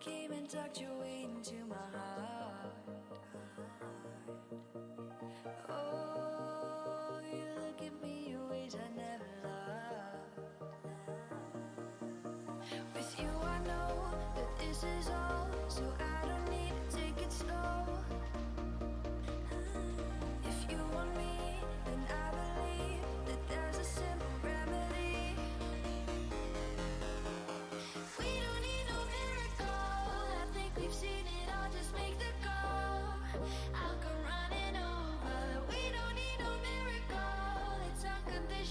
[0.00, 2.72] came and tucked your way into my heart.
[5.68, 10.38] Oh, you look at me in ways I never loved.
[12.94, 17.32] With you, I know that this is all, so I don't need to take it
[17.32, 17.97] slow.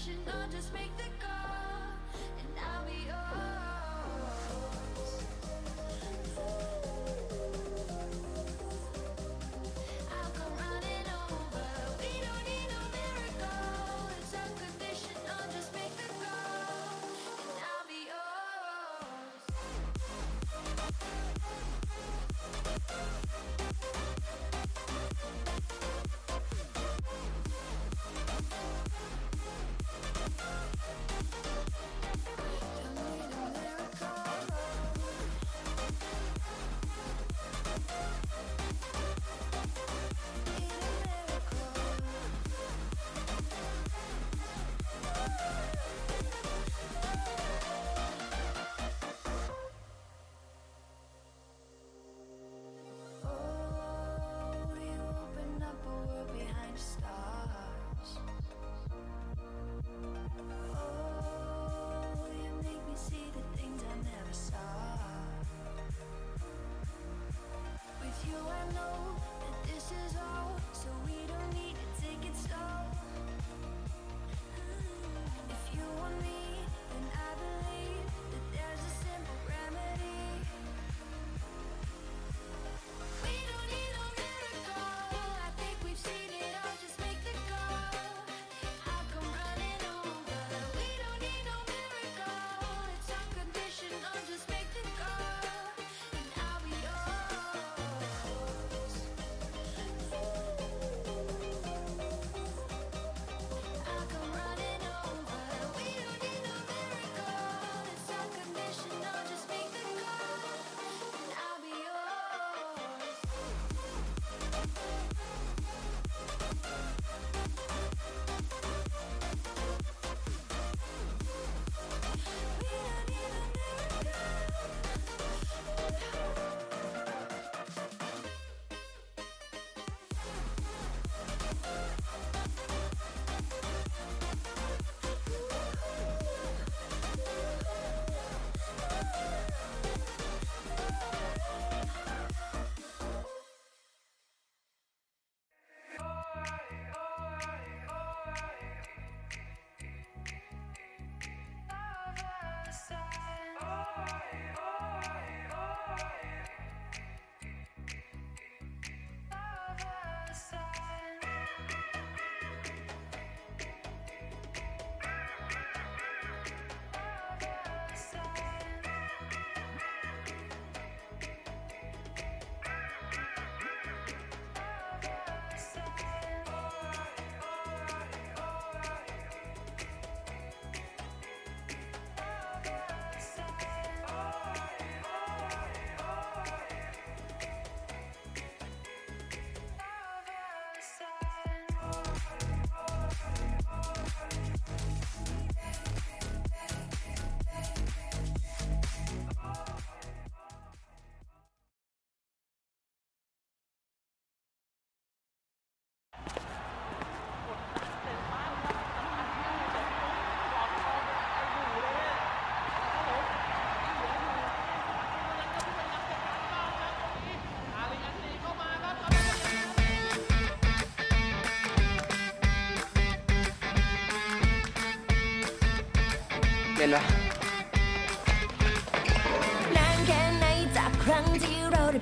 [0.08, 0.48] Unconditional.
[0.50, 1.07] Just make the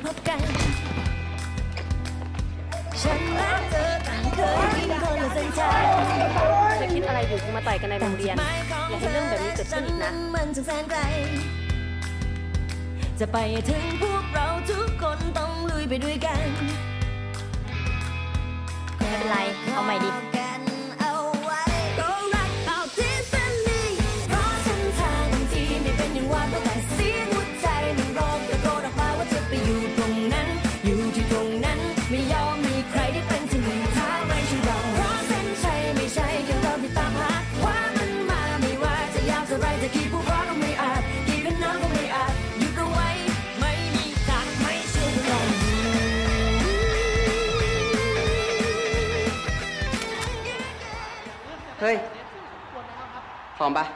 [0.06, 0.40] พบกัน
[3.02, 5.82] ฉันและเธอต่างเคยทิ้งคนละเส้นทาง
[6.80, 11.00] จะคิดอะไรอยู่ถึงมาต่อยกันในโรงเรียน อย่าให้เรื่องแบบนี้เกิดขึ้นอีกนะ มันจะแสนไกล
[13.20, 16.40] จะไปให้ถึงพวกเราทุกคนต้องลุยไปด้วยกัน
[18.96, 19.36] ไม่เป็นไร
[19.72, 20.25] เอาใหม่ดิ
[53.58, 53.95] พร้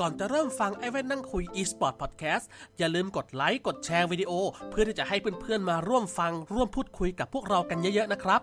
[0.00, 2.44] ก่อนจะเริ่มฟังไอ้แว่นนั่งคุย eSport Podcast
[2.78, 4.32] อย่าลืมกดไลค์ กดแชร์วิดีโอ
[4.70, 8.40] เพื่อที่จะให้เพื่อนๆมาร่วมฟังร่วมพูดคุยกับพวกเรากันเยอะๆนะครับ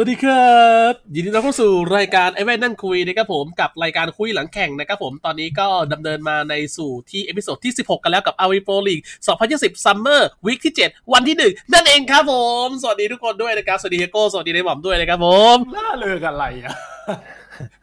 [0.00, 0.58] สวัสดีครั
[0.90, 9.02] บ ยินดีต้อนรับเข้าสู่รายการไอ้แว่นนั่งคุยนะครับผมกับรายการคุยหลังแข่งนะครับผมตอนนี้ก็ดำเนินมาในสู่ที่ episode ที่ 16 กันแล้วกับ RoV Pro League
[9.44, 12.34] 2020 Summer Week ที่ 7 วันที่ 1 นั่นเองครับผ
[12.64, 16.74] ม สวัสดีทุกคนด้วยนะครับ สวัสดีเฮโก้สวัสดีในหม่อมด้วยนะครับผมล่าเริงอะไรอะ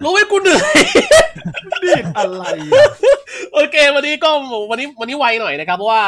[0.04, 0.76] รู้ไหมกูเหนื่อย
[1.84, 2.86] ดีดอะไรอะ
[3.54, 4.30] โอเค วันนี้ก็
[4.70, 6.04] วันนี้วันนี้ไวหน่อยนะครับเพราะว่า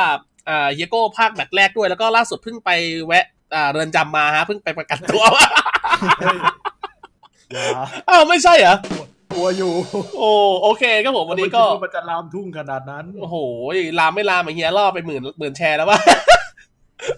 [0.49, 2.71] อ่าเฮียโก้ภาคแมตช์แรกด้วยแล้วก็ล่าสุดเพิ่งไป
[3.07, 3.36] แวะอ่า
[3.71, 5.23] เรือนจำมาฮะเพิ่งไปประกันตัว
[7.51, 7.67] อย่า
[8.09, 8.75] อ้าวไม่ใช่เหรอ
[9.33, 9.71] ตัวอยู่
[10.19, 10.31] โอ้
[10.63, 13.35] โอเคครับผมวันนี้ก็มันจะลามทุ่งขนาดนั้น โอ้โห
[13.99, 15.99] ลามไม่ลามอะเฮียล่อไปหมื่นหมื่นแชร์แล้วว่า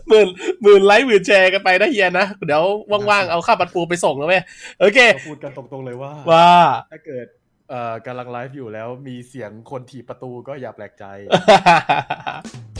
[0.07, 0.27] หมื่น
[0.63, 2.63] หมื่นไลค์หมื่นแชร์กันไปนะเฮียนะ เดี๋ยว
[3.09, 4.43] ว่างๆ เอาข้าวปัดปูไปส่งแล้วเว้ย
[4.79, 6.49] โอเคเราพูดกันตรงๆเลยว่า ว่า
[6.91, 7.25] ถ้าเกิด
[7.69, 11.05] เอ่อกำลังไลฟ์อยู่แล้วมีเสียงคนถีบประตูก็อย่าแปลกใจ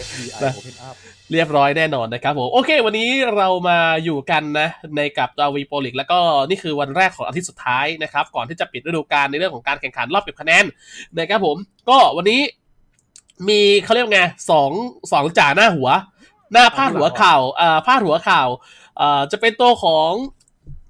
[0.06, 0.96] FBI Open Up
[1.32, 6.20] เรียบร้อยแน่นอนนะครับผม โอเค วันนี้เรามาอยู่กันนะ ในกับดาวีโปลิกแล้วก็
[6.50, 10.66] นี่คือวันแรกของอาทิตย์สุดท้ายนะครับ ก่อนที่จะปิดฤดูกาลในเรื่องของการแข่งขันรอบเก็บคะแนน
[11.18, 11.58] นะครับผม
[11.90, 12.42] ก็วันนี้
[13.48, 14.22] มีเขาเรียกว่าไง
[14.52, 14.72] สอง
[15.12, 15.90] สองจ่าหน้าหัว
[16.54, 18.48] หน้าพาดหัวข่าวอ่าพาดหัวข่าว
[19.00, 20.12] อ่าจะเป็นตัวของ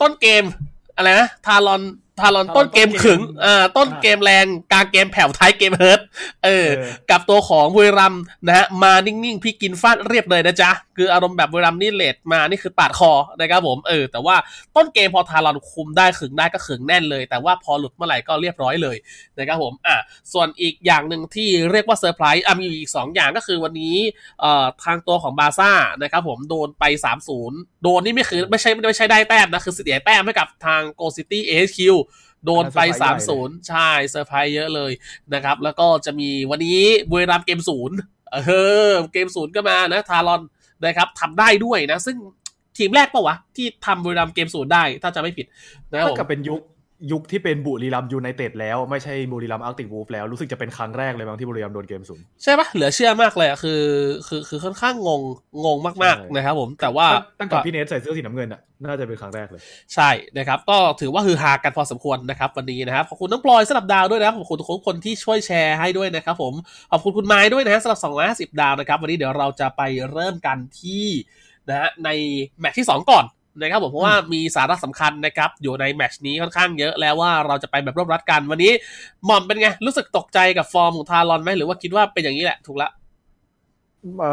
[0.02, 0.44] ต้นเกม
[0.96, 1.82] อะไรนะทารอน
[2.22, 6.02] ทารอนต้นเกมขึงอ่าต้นเกมแรงกลางเกมแผ่วท้ายเกมเฮิร์ต
[6.46, 14.36] เออเออกับตัวของบุรีรัมย์นะฮะมานิ่งๆ พี่กินฟาดเรียบเลยนะจ๊ะ คืออารมณ์แบบบุรีรัมย์นี่ late มานี่คือปาดคอนะครับผมเออ แต่ว่า
[14.76, 18.98] ต้นเกมพอ Talon คุมได้ขึงได้ก็ขึงแน่นเลย แต่ว่าพอหลุดเมื่อไหร่ก็เรียบร้อยเลย
[19.38, 19.96] นะครับผมอะ
[20.34, 23.96] ส่วนอีกอย่างหนึ่งที่เรียกว่าเซอร์ไพรส์อะมีอีก 2 อย่างก็คือวันนี้
[24.42, 25.72] เอ่อทางตัวของบาซ่า
[26.02, 26.84] นะครับผมโดนไป
[27.34, 31.96] 3-0 โดนนี่ไม่คือไม่ใช่ไม่ใช่ได้แต้มนะคือเสียแต้มให้กับทางโกซิตี้เอชคิว
[32.46, 34.92] โดนไปเซอร์ไพรส์ใหญ่เลย3-0ใช่เซอร์ไพรส์เยอะเลย
[35.34, 37.98] นะครับ แล้วก็จะมีวันนี้บุรีรัมย์เกมศูนย์
[38.32, 38.52] เอ
[38.90, 40.42] อเกมศูนย์ก็มานะ Talon
[40.86, 42.18] นะครับทำได้ด้วยนะ ซึ่ง
[42.78, 45.46] ทีมแรกปะวะ ที่ทำบุรีรัมย์เกมศูนย์ได้ ถ้าจะไม่ผิด
[45.92, 46.62] นะครับถ้าผมกับเป็นยุค
[47.12, 53.84] ยุคที่เป็นบุรีรัมย์ยูไนเต็ดแล้วไม่ใช่บุรีรัมย์อาร์ติกวูฟแล้วรู้สึกจะเป็นครั้งแรกเลยบางที่บุรีรัมย์โดนเกมศูนย์ใช่ปะเหลือเชื่อมากเลยอะคือ
[54.28, 55.22] คือคือค่อนข้างงง
[55.66, 57.08] งงมากใช่ๆนะครับผมแต่ว่า
[57.40, 59.62] ตั้งแต่พี่เนทใส่เสื้อสีน้ำเงินอะน่าจะเป็นครั้งแรกเลย
[59.94, 66.54] ใช่นะครับ ก็ถือว่าฮือฮากันพอสมควรนะครับวันนี้นะครับขอบคุณน้องพลอยสำหรับดาวด้วยนะครับขอบคุณทุกคนที่ช่วยแชร์ให้ด้วยนะครับผม
[66.92, 68.00] ขอบคุณคุณไม้ด้วยนะฮะสำหรับ
[68.54, 71.08] 250 ดาวนะครับ วันนี้เดี๋ยวเราจะไปเริ่มกันที่
[71.70, 72.10] นะฮะใน
[72.60, 73.26] แมตช์ที่ 2 ก่อน
[73.58, 78.72] นะครับผมเพราะว่ามีสาระสำคัญนะครับอยู่ในแมตช์นี้ค่อนข้างเยอะแล้วว่าเราจะไปแบบรวบรัดกันวันนี้
[79.26, 82.90] หม่อมเป็นไง รู้สึกตกใจกับฟอร์มของทารอนไหมหรือว่าคิดว่าเป็นอย่างนี้แหละถูกละ
[84.20, 84.32] เอ่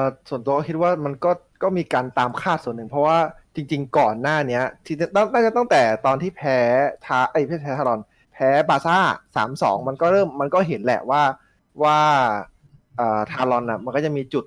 [0.00, 1.30] อส่วนตัวก็คิดว่ามันก็
[1.62, 3.18] ก็มีการตามคาดส่วนหนึ่ง เพราะว่า
[3.54, 6.58] จริง ๆ ก่อนหน้าเนี้ยที่ตั้งน่าจะตั้งแต่ตอนที่แพ้
[7.06, 8.00] ทาไอ้ยไม่ใช่แพ้ทารอน
[8.34, 8.98] แพ้บาซ่า
[9.36, 11.22] สามสองมันก็เริ่มมันก็เห็นแหละว่า
[11.82, 11.98] ว่า
[12.96, 14.44] เอ่อทารอนอะ มันก็จะมีจุด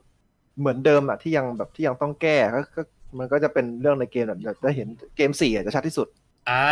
[0.59, 2.81] เหมือนเดิมอะที่ยังแบบที่ยังต้องแก้ก็ก็
[3.19, 4.87] มันก็จะเป็นเรื่องในเกมแบบเดี๋ยวจะเห็น
[5.17, 6.07] เกมสี่อะจะชัดที่สุด
[6.49, 6.65] อ่า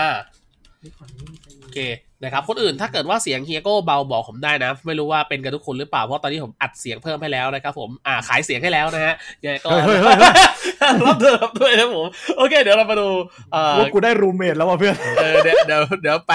[1.61, 1.79] โอเค
[2.23, 9.13] นะครับคนอื่นถ้าเกิดว่าเสียงเฮียโก้เบาบอกผมได้นะ ไม่รู้ว่าเป็นกันทุกคนหรือเปล่าเพราะตอนนี้ผมอัดเสียงเพิ่มให้แล้วนะครับผมอ่าขายเสียงให้แล้วนะฮะ
[9.43, 13.07] ยังไงก็เฮ้ยเฮ้ยเฮ้ยรับเดิมด้วยนะผมโอเค เดี๋ยวเรามาดู
[13.51, 16.33] เอ่อว่ากูได้ roommate แล้วว่ะเพื่อนเออเดี๋ยวเดี๋ยวเดี๋ยวไป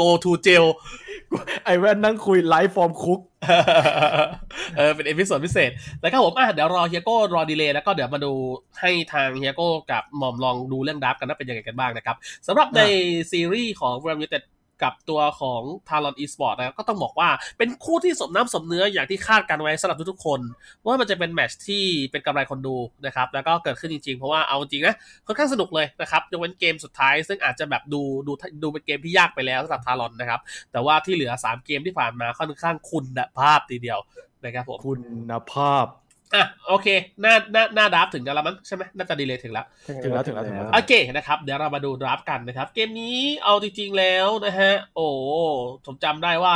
[0.00, 0.66] go to jail
[1.64, 3.20] ไอแว่นนั่งคุย live from คุก
[4.76, 8.32] เออเป็น episode พิเศษ แล้วครับผมอะเดี๋ยวรอเฮียโก้รอ delay แล้วก็เดี๋ยวมาดู
[8.80, 12.16] ให้ทางเฮียโก้กับหม่อมลองดูเรื่องดราฟต์กันว่าเป็นยังไงกันบ้างนะครับ
[12.46, 12.82] สำหรับใน
[13.30, 14.42] ซีรีส์ของ r a m u t e d
[14.82, 20.40] กับตัวของ Talon Esport นะครับก็ต้องบอกว่าเป็นคู่ที่สมน้ำสมเนื้ออย่างที่คาดกันไว้สำหรับทุกๆคน
[20.86, 24.94] ว่ามันจะเป็นแมชที่เป็นกำไรคนดูนะครับแล้วก็เกิดขึ้นจริงๆ เพราะว่าเอาจริงนะ
[25.26, 28.32] ค่อนข้างสนุกเลยนะครับยกเว้นเกมสุดท้าย ซึ่งอาจจะแบบดูดู
[28.62, 30.40] ดูเป็นเกมที่ยากไปแล้วสำหรับทารอนนะครับ
[30.72, 33.04] แต่ว่าที่เหลือ 3 เกมที่ผ่านมาค่อนข้างคุณ
[33.38, 33.98] ภาพทีเดียว
[34.44, 34.94] นะครับผมคุ
[35.30, 35.86] ณภาพ
[36.34, 36.88] อะโอเค
[37.20, 39.66] หน้าหน้าหน้าดราฟต์ถึงกันแล้วมั้งใช่ไหมน่าจะดีเลยถึงแล้ว
[40.02, 45.06] ถึงแล้วถึงแล้วถึงแล้วโอเคนะครับ เดี๋ยวเรามาดูดราฟต์กันนะครับ เกมนี้เอาจริงๆแล้วนะฮะ โอ้
[45.86, 46.54] ผมจำได้ว่า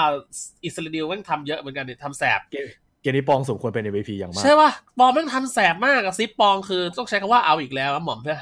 [0.65, 2.67] อิสราเอลแม่งทำเยอะเหมือนกันเนี่ยทำแสบเกม
[3.03, 8.41] เกมนี้ปองสมควรเป็น MVP อย่างมาก ใช่ป่ะ ปองแม่งทำแสบมากอะซิปปองคือต้องใช้คำว่าเอาอีกแล้วอะหม่อมเนี่ย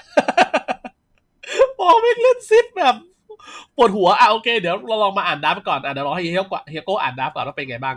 [1.79, 2.97] ปองแม่งเล่นซิปแบบ
[3.77, 7.97] ปวดหัวอะโอเค เดี๋ยวเราลองมาอ่านดราฟต์ก่อนอะเดี๋ยวรอให้เฮียโก้เฮียโก้อ่านดราฟต์ก่อนว่าเป็นไงบ้าง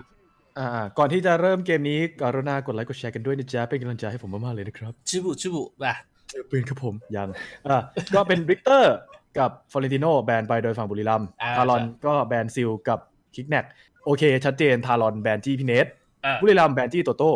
[0.57, 5.93] อ่าๆก่อนที่จะเริ่มเกมนี้กรุณากดไลค์กดแชร์กันด้วยนะจ๊ะเป็นกำลังใจให้ผมมากๆเลยนะครับชิบุชิบุป่ะ
[6.29, 7.29] เจอปืนครับผมยัง
[7.67, 7.77] อ่า
[8.15, 8.95] ก็เป็นริกเตอร์
[9.39, 12.99] กับ Florentino แบนไปโดยฝั่งบุรีรัมย์อ่า Talon ก็แบน Zill กับ
[13.35, 13.65] Kriknak
[14.05, 15.87] โอเค ชัดเจน Talon แบนจี้พิเนส
[16.25, 17.31] อะบุรีรัมย์แบนจี้โตโต้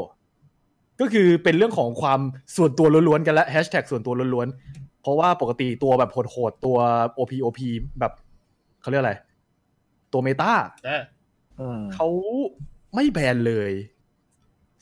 [1.02, 2.20] ก็คือเป็นเรื่องของความ
[2.56, 6.78] ส่วนตัวล้วนๆกันและแฮชแท็กส่วนตัวล้วนๆ เพราะว่าปกติตัวแบบโหดๆตัว
[7.18, 7.60] OP OP
[8.00, 8.14] แบบ
[8.82, 9.14] เขาเรียกอะไร
[10.14, 10.52] ตัว meta
[10.88, 11.02] อะ
[11.60, 12.08] อืมเขา
[12.94, 13.72] ไม่แบนเลย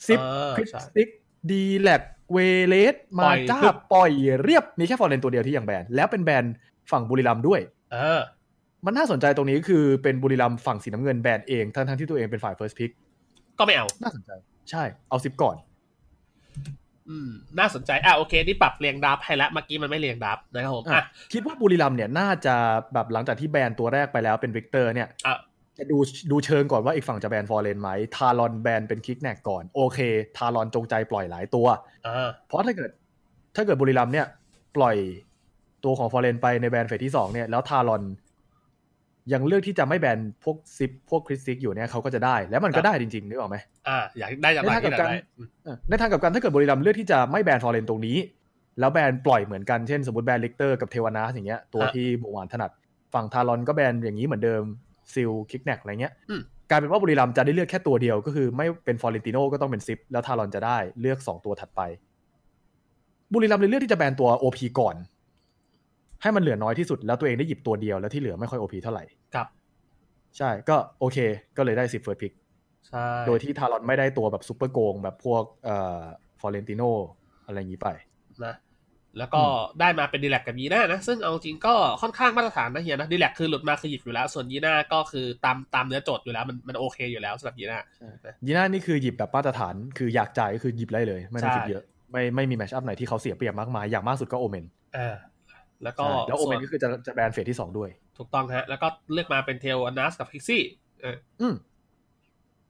[0.06, 1.10] Zip เออคริสใช่ติก
[1.52, 2.02] Dirak
[2.34, 4.12] Veres ปล่มาจ้าปึ๊บปล่อย
[4.44, 6.46] เรียบมีแค่ฟอร์เรนตัวเดียวที่ยังแบนแล้วเป็นแบน
[6.92, 7.60] ฝั่งบุรีรัมย์ด้วย
[7.94, 8.22] เออ
[8.86, 12.92] มันน่าสนใจตรงนี้คือเป็นบุรีรัมย์ฝั่งสีน้ำเงินแบนเองทั้งๆที่ตัวเองเป็นฝ่าย first pick
[13.60, 14.32] ก็ไม่เอา น่าสนใจ
[14.72, 15.56] ใช่ เอา Zip ก่อน
[17.10, 22.56] อืม น่าสนใจ อะโอเค นี่ปรับเรียงดับให้แล้ว เมื่อกี้มันไม่เรียงดับนะครับผม อะอะคิดว่าบุรีรัมย์เนี่ยน่าจะ
[22.94, 25.38] แบบหลังจากที่แบนตัวแรกไปแล้วเป็นวิกเตอร์เนี่ยอะ
[25.78, 25.98] จะดู
[26.32, 30.00] ดูเชิงก่อนว่าอีกฝั่งจะแบนฟอร์เรนไหมTalon แบนเป็น Kriknak ก่อน โอเค
[30.38, 31.68] Talon จงใจปล่อยหลายตัว
[32.08, 32.92] อ่าเพราะถ้าเกิด
[33.56, 34.28] ถ้าเกิดบุรีรัมย์เนี่ย
[34.78, 34.96] ปล่อย
[35.84, 38.04] ตัวของฟอร์เรนไปในแบนเฟสที่สองเนี่ยแล้ว Talon
[39.34, 43.58] ยังเลือกที่จะไม่แบนพวก Zip พวกคริสติกอยู่เนี่ยเขาก็จะได้ แล้วมันก็ได้จริงๆนึกออกไหม
[43.88, 48.18] อ่าอยากได้อย่างไรในทางกลัที่บไหนกันได้อืมเออในทางกลับกันถ้าเกิดบุรีรัมย์เลือกที่จะไม่แบนฟอร์เรนตรงนี้
[48.80, 52.72] แล้วแบนปล่อยเหมือนกันเช่นสมมติแบนลิกเตอร์กับ Tel'Annas อย่างเงี้ยตัวที่บวหวานถนัด
[53.14, 54.64] ฝั่ง Talon ก็แบนอย่างนี้เหมือนเดิม
[55.14, 61.82] Zill Kriknak อะไรเงี้ยอืมกลายเป็นว่าบุรีรัมย์จะได้เลือกแค่ตัวเดียวก็คือไม่เป็น Florentino ก็ต้องเป็น Zip แล้ว Talon จะได้เลือกสองตัวถัดไป
[63.34, 64.96] บุรีรัมย์เลยเลือกที่จะแบนตัว OP ก่อน
[66.22, 69.04] ให้มันเหลือน้อยที่สุดแล้วตัวเองได้หยิบตัวเดียวแล้วที่เหลือไม่ค่อย OP เท่าไหร่
[69.36, 69.48] ครับ
[70.38, 71.18] ใช่ก็โอเค
[71.58, 72.34] ก็เลยได้ Zip first pick
[72.88, 76.02] ใช่โดยที่ Talon ไม่ได้ตัวแบบซูเปอร์โกงแบบพวกเอ่อ
[76.40, 76.82] Florentino
[77.46, 77.90] อะไรอย่างนี้ไป
[78.46, 78.56] นะ
[79.18, 79.42] แล้วก็
[79.80, 87.80] ได้มาเป็น Dirak กับ Yena นะ ซึ่งเอาจริงก็ค่อนข้างมาตรฐานนะเฮียนะ Dirak คือหลุดมาคือหยิบอยู่แล้ว ส่วน Yena ก็คือตามตามเนื้อโจทย์อยู่แล้ว มันมันโอเคอยู่แล้วสำหรับ Yena
[88.46, 94.66] Yena นี่คือหยิบแบบมาตรฐาน คืออยากจ่ายก็คือหยิบได้เลย ไม่ต้องคิดใช่เยอะ ไม่ไม่มี matchup ไหนที่เขาเสียเปรียบมากมาย อย่างมากสุดก็โอเมน
[94.98, 95.16] อ่า
[95.84, 100.64] แล้วก็แล้วโอเมนส่ก็คือจะจะแบนเฟสที่สองด้วย ถูกต้องฮะ แล้วก็เลือกมาเป็น Tel'Annas กับ Krixi
[101.02, 101.56] เอออืม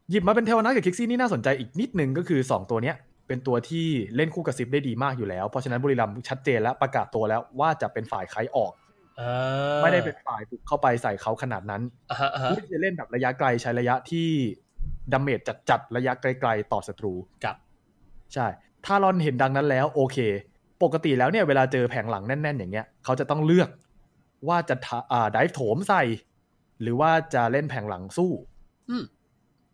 [0.10, 2.96] หยิบมาเป็น Tel'Annas กับ Krixi นี่น่าสนใจอีกนิดนึงก็คือ2ตัวเนี้ย
[3.27, 8.72] เป็นตัวที่เล่นคู่กับ Zip ได้ดีมากอยู่แล้ว เพราะฉะนั้นบุรีรัมย์ชัดเจนและประกาศตัวแล้วว่าจะเป็นฝ่าย kite ออก
[9.19, 14.27] อ่าไม่ได้เป็นฝ่ายบุกเข้าไปใส่เขาขนาดนั้นอ่าฮะอ่าฮะเลือกจะเล่นแบบระยะไกลใช้ระยะที่
[15.13, 17.55] damage จัดๆระยะไกลๆต่อศัตรูกับ
[18.34, 18.46] ใช่
[18.86, 20.17] Talon เห็นดังนั้นแล้ว โอเค
[20.84, 23.69] ปกติแล้วเนี่ยเวลาเจอแผงหลังแน่น ๆ อย่างเงี้ยเขาจะต้องเลือก
[24.48, 26.03] ว่าจะทะอ่า dive โถมใส่
[26.81, 28.31] หรือว่าจะเล่นแผงหลังสู้
[28.89, 29.03] อืม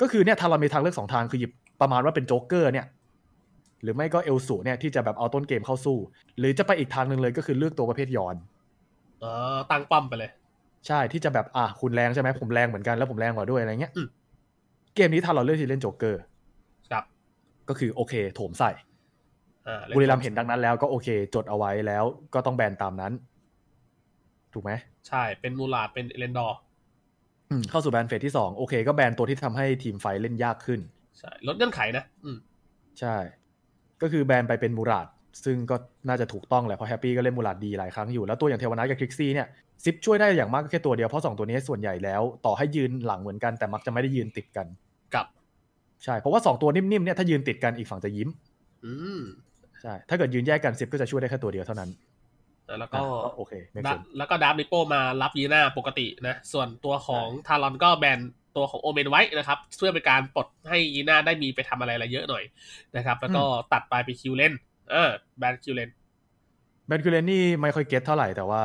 [0.01, 2.85] ก็คือเนี่ย Talon มีทางเลือกสองทางคือหยิบประมาณว่าเป็นโจ๊กเกอร์เนี่ย
[3.83, 5.97] หรือไม่ก็ Elsu เนี่ยที่จะแบบเอาต้นเกมเข้าสู้
[6.39, 8.35] หรือจะไปอีกทางหนึ่งเลยก็คือเลือกตัวประเภท Yorn
[9.23, 10.31] อ่าตั้งป้อมไปเลย
[10.87, 14.07] ใช่ที่จะแบบอะคุณแรงใช่ไหมผมแรงเหมือนกันแล้วผมแรงกว่าด้วยอะไรเงี้ยอืม
[14.95, 16.21] เกมนี้ถ้าเราเลือกที่เล่นโจ๊กเกอร์
[16.91, 17.03] ครับ
[17.69, 18.71] ก็คือโอเค โถมใส่
[19.67, 23.13] อ่าล่บุรีรัมย์เห็นดังนั้นแล้วก็โอเค จดเอาไว้แล้วก็ต้องแบนตามนั้น
[24.53, 24.71] ถูกไหม
[25.07, 26.57] ใช่เป็น Murad เป็น Eland'orr
[27.49, 30.79] อืมเข้าสู่แบนเฟสที่2โอเค ก็แบนตัวที่ทำให้ teamfight เล่นยากขึ้น
[31.19, 32.37] ใช่ลดเงื่อนไขนะ อืม
[32.99, 33.15] ใช่
[34.03, 35.07] ก็คือแบนไปเป็นมูราด
[35.45, 35.75] ซึ่งก็
[36.07, 39.47] น่าจะถูกต้องแหละเพราะแฮปปี้ก็เล่นมูราดดีหลายครั้งอยู่แล้วตัวอย่างเทวนากับคลิกซี่เนี่ย
[39.83, 44.67] ซิปช่วยได้อย่างมากก็แค่ตัวเดียวเพราะสองตัวนี้ส่วนใหญ่แล้ว ต่อให้ยืนหลังเหมือนกันแต่มักจะไม่ได้ยืนติดกัน
[45.15, 45.25] กับ
[46.03, 48.29] ใช่เพราะว่าสองตัวนิ่มๆเนี่ยถ้ายืนติดกันอีกฝั่งจะยิ้ม
[48.85, 49.21] อืม
[49.81, 51.89] ใช่ถ้าเกิดยืนแยกกันซิปก็จะช่วยได้แค่ตัวเดียวเท่านั้น
[52.79, 58.19] แล้วก็อะโอเคไม่ดัเนบแล้วก็ดับนิโป้มารับยีน่าปกตินะ ส่วนตัวของทารอนก็แบน
[58.55, 62.43] ตัวของโอเมนไว้นะครับเพื่อเป็นการปลดให้ยีน่าได้มีไปทำอะไรอะไรเยอะหน่อย
[62.97, 63.43] นะครับ แล้วก็
[63.73, 64.53] ตัดไปไปคิวเลน
[64.91, 65.89] เออ ban คิวเลน
[66.87, 68.63] ban คิวเลนนี่ไม่ค่อย get เท่าไหร่แต่ว่า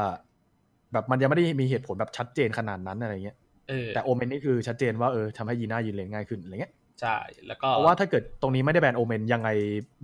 [0.92, 3.37] แบบมันยังไม่ได้มีเหตุผลแบบชัดเจนขนาดนั้นอะไรเงี้ย
[3.68, 7.16] เออแต่โอเมนนี่คือชัดเจนว่าเออทำให้ยีน่ายืนเลนง่ายขึ้นอะไรเงี้ยใช่
[7.47, 9.49] แล้วก็เพราะว่าถ้าเกิดตรงนี้ไม่ได้ ban โอเมนยังไง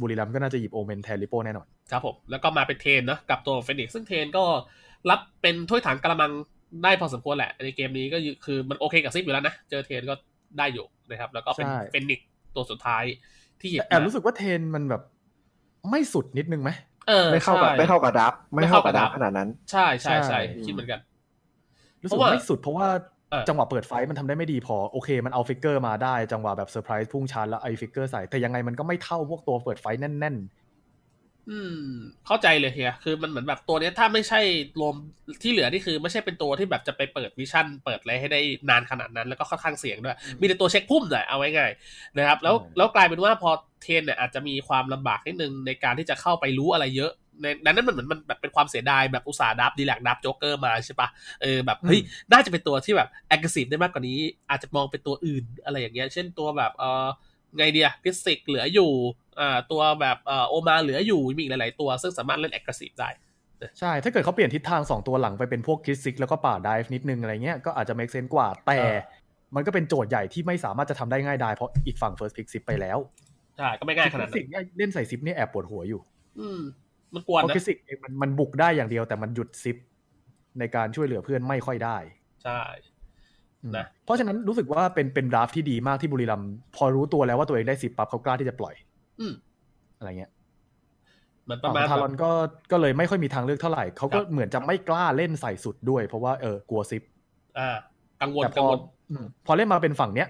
[0.01, 4.45] บุรีรัมย์ก็น่าจะหยิบโอเมนแทนลิโป้แน่นอนครับผมแล้วก็มาเป็นเทนเนอะกับตัวเฟนิกซ์ซึ่งเทนก็
[5.11, 6.33] รับเป็นถ้วยถังกระมัง
[6.83, 10.15] ได้พอสมควรแหละ ในเกมนี้ก็คือมันโอเคกับซิปอยู่แล้วนะ เจอเทนก็
[10.59, 13.05] ได้อยู่นะครับ แล้วก็เป็นใช่เฟนิกซ์ตัวสุดท้าย
[13.61, 15.03] ที่หยิบแต่แอบรู้สึกว่าเทนมันแบบ
[15.91, 16.71] ไม่สุดนิดนึงไหม
[17.09, 21.01] เออไม่เข้ากับใช่ไม่เข้ากับดับ ไม่ไม่เข้าเข้ากักับบดัดับบขนาดนั้นใช่ใช่ใช่ใช่คิดเหมือนกัน
[22.03, 22.89] รู้สึกเพราะว่าว่าไม่สุดเพราะว่า
[23.33, 30.37] ออจังหวะเปิดไฟท์มันทำได้ไม่ดีพอโอเค มันเอาฟิกเกอร์มาได้จังหวะแบบเซอร์ไพรส์พุ่งชาร์จแล้วไอฟิกเกอร์ใส่แต่ยังไงมันก็ไม่เท่าพวกตัวเปิดไฟท์แน่น
[31.51, 31.79] อืม
[32.27, 34.41] เข้าใจเลยเฮียคือมันเหมือนแบบตัวเนี้ยถ้าไม่ใช่
[34.81, 34.95] รวม
[35.43, 41.73] ที่เหลือนี่คือ ไม่ใช่เป็นตัวที่แบบจะไปเปิด vision เปิดอะไรให้ได้นานขนาดนั้น แล้วก็ค่อนข้างเสี่ยงด้วย มีแต่ตัวเช็คพุ่มหน่อยเอาไว้ง่าย
[42.19, 43.51] นะครับ แล้วแล้วกลายเป็นว่าพอ
[43.83, 51.09] เทรนเนี่ยอาจจะมีความลำบากนิดนึงในการที่จะเข้าไปรู้อะไรเยอะในดังนั้นมันเหมือนมันแบบเป็นความเสียดายแบบอุตสาห์ดับดีแลกดับโจ๊กเกอร์มาใช่ปะ
[51.43, 52.01] เออแบบเฮ้ย
[52.33, 54.19] น่าจะเป็นตัวที่แบบ aggressive ได้มากกว่านี้
[54.51, 57.07] อาจจะมองเป็นตัวอื่นอะไรอย่างเงี้ย เช่นตัวแบบเออ
[57.57, 58.91] ไงเดียพิสิกเหลืออยู่
[59.24, 59.24] อ่า
[59.71, 68.99] ตัวแบบเอ่อโอมาเหลืออยู่มีอีกหลาย ๆ ตัว ซึ่งสามารถเล่น aggressive ได้ๆใช่ ถ้าเกิดเขาเปลี่ยนทิศทาง 2 ตัวหลังไปเป็นพวกคิดซิกแล้วก็ป่าดิฟนิดนึงอะไรเงี้ยก็อาจจะ make sense กว่า แต่เออ
[69.55, 72.99] มันก็เป็นโจทย์ใหญ่ที่ไม่สามารถจะทำได้ง่ายดายเพราะอีกฝั่ง first pick ซิปไปแล้ว
[73.57, 76.01] ใช่ ก็ไม่ง่ายขนาดคินั้ดนเนี่ยเล่นใส่ซิปเนี่ยแอบปวดหัวอยู่
[76.39, 76.61] อืม
[77.15, 79.77] มันกวนเพราะนะคิดซิกเองมันมันบุกได้อย่างเดียวแต่มันหยุดซิป
[80.59, 81.97] ในการช่วยเหลือเพื่อนไม่ค่อยได้
[82.45, 82.61] ใช่
[83.63, 88.75] อืมนะเพราะฉะนั้นรู้สึกว่าเป็นเป็นดราฟที่ดีมากที่บุรีรัมย์พอรู้ตัวแล้วว่าตัวเองได้สิบปั๊บเขากล้าที่จะปล่อย
[89.21, 89.33] อืม
[89.99, 90.33] อะไรเงี้ย
[91.49, 92.31] มันประมาณฝั่งทารอนก็
[92.73, 97.03] ก็เลยไม่ค่อยมีทางเลือกเท่าไหร่เขาก็ครับเหมือนจะไม่กล้าเล่นใส่สุดด้วย เพราะว่าเออกลัวซิป
[97.59, 97.69] อ่า
[98.23, 98.79] กังวลแต่พกังอวล
[99.11, 100.29] อืมพอเล่นมาเป็นฝั่งเนี้ย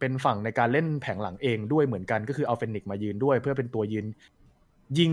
[0.00, 4.06] เป็นฝั่งในการเล่นแผงหลังเองด้วยเหมือนกันก็คือเอาเฟนิกซ์มายืนด้วย เพื่อเป็นตัวยืน
[4.98, 5.12] ยิง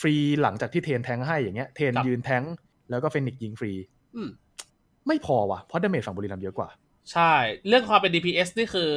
[0.00, 2.42] ฟรีหลังจากที่เทนแทงให้อย่างเงี้ยเทนครับยืนแทง
[2.90, 3.72] แล้วก็เฟนิกซ์ยิงฟรี
[4.14, 4.28] อืม
[5.06, 6.68] ไม่พอว่ะเพราะ damage ฝั่งบุรีรัมย์เยอะกว่า
[7.12, 7.32] ใช่
[7.68, 8.88] เรื่องความเป็น DPS นี่คือ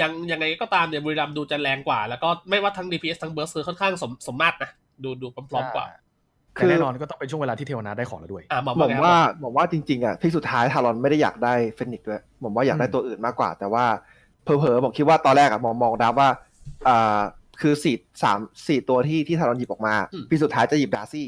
[0.00, 4.70] ยังยังไงก็ตามเนี่ยบุรีรัมย์ดูจะแรงกว่า แล้วก็ไม่ว่าทั้ง DPS ทั้ง burst คือค่อนข้างสมสมมาตรนะ
[5.04, 5.86] ดูดูพร้อมๆกว่า
[6.54, 13.84] แต่แน่นอนก็ต้องเป็นช่วงเวลาที่เทวนาได้ของแล้วด้วยอ่าหมอผมไงครับว่าผมว่าจริงๆอะที่สุดท้ายทารอนไม่ได้อยากได้เฟนิกซ์ด้วยผมว่าอยากได้อืมตัวอื่นมากกว่า แต่ว่า
[14.42, 16.28] เผลอๆผมคิดว่าตอนแรกอะมองมองดับว่า
[16.88, 17.20] อ่า
[17.60, 21.26] คือสี่สามสี่ตัวที่ที่ทารอนหยิบออกมาอืมพี่สุดท้ายจะหยิบดาร์ซี่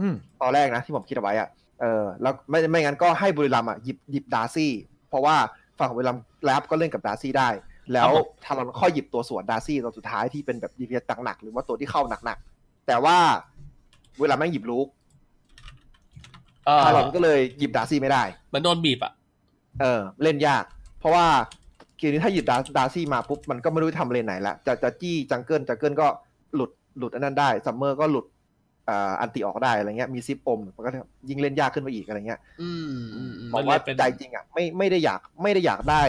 [0.00, 1.48] อืมตอนแรกนะที่ผมคิดเอาไว้อะ
[1.80, 4.72] เออแล้วไม่ไม่งั้นก็ให้บุรีรัมย์อะหยิบหยิบดาร์ซี่
[5.08, 5.36] เพราะว่า
[5.78, 7.48] ฝั่งของบุรีรัมย์แลบก็เล่นกับดาร์ซี่ได้
[7.92, 8.10] แล้ว
[8.44, 13.16] ทารอนค่อยหยิบตัวสวนดาร์ซี่ตัวสุดท้ายที่เป็นแบบ DPS หนักๆหรือว่าตัวที่เข้าหนักๆแต่ว่า
[14.20, 14.86] เวลาแม่งหยิบรูก
[16.66, 19.12] เออทารอนก็เลยหยิบดาร์ซี่ไม่ได้เหมันโดนบีบอะ
[19.80, 20.64] เออ เล่นยาก
[21.00, 21.26] เพราะว่า
[21.98, 26.06] เกมนี้ถ้าหยิบดาดาร์ซี่มาปุ๊บมันก็ไม่รู้จะทำเลนไหนละจะจะจี้จังเกิลจังเกิลก็
[26.54, 28.26] หลุดหลุดอันนั้นได้ซัมเมอร์ก็หลุด
[28.88, 30.90] อ่าอันติออกได้อะไรเงี้ยมีซิปอมมันก็
[31.28, 36.02] ยิ่งเล่นยากขึ้นไปอีกอะไรเงี้ยอืมอืมบอกเลว่ายเป็นใจจริงอะไม่ไม่ได้อยากไม่ได้อยากได้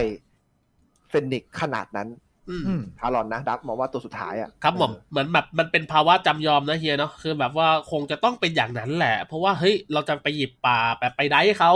[1.08, 2.08] เฟนิกซ์ขนาดนั้น
[2.50, 11.70] อืมอืมทารอนนะดับมองว่าตัวสุดท้ายอะครับผมเออเหมือนแบบมันเป็นภาวะจำยอมนะเฮียเนาะคือแบบว่าคงจะต้องเป็นอย่างนั้นแหละ เพราะว่าเฮ้ยเราจะไปหยิบป่าแบบไปได้เขา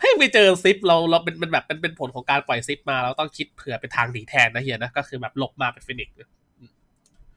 [0.00, 6.16] ให้ไปเจอซิปเราเราเป็นเป็นแบบเป็นเป็นผลของการปล่อยซิปมาเราต้องคิดเผื่อเป็นทางหนีแทนนะเฮียนะก็คือแบบหลบมาเป็นเฟนิกซ์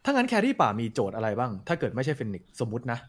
[0.04, 3.00] ถ้างั้น carry ป่ามีโจทย์อะไรบ้าง ถ้าเกิดไม่ใช่เฟนิกซ์สมมตินะ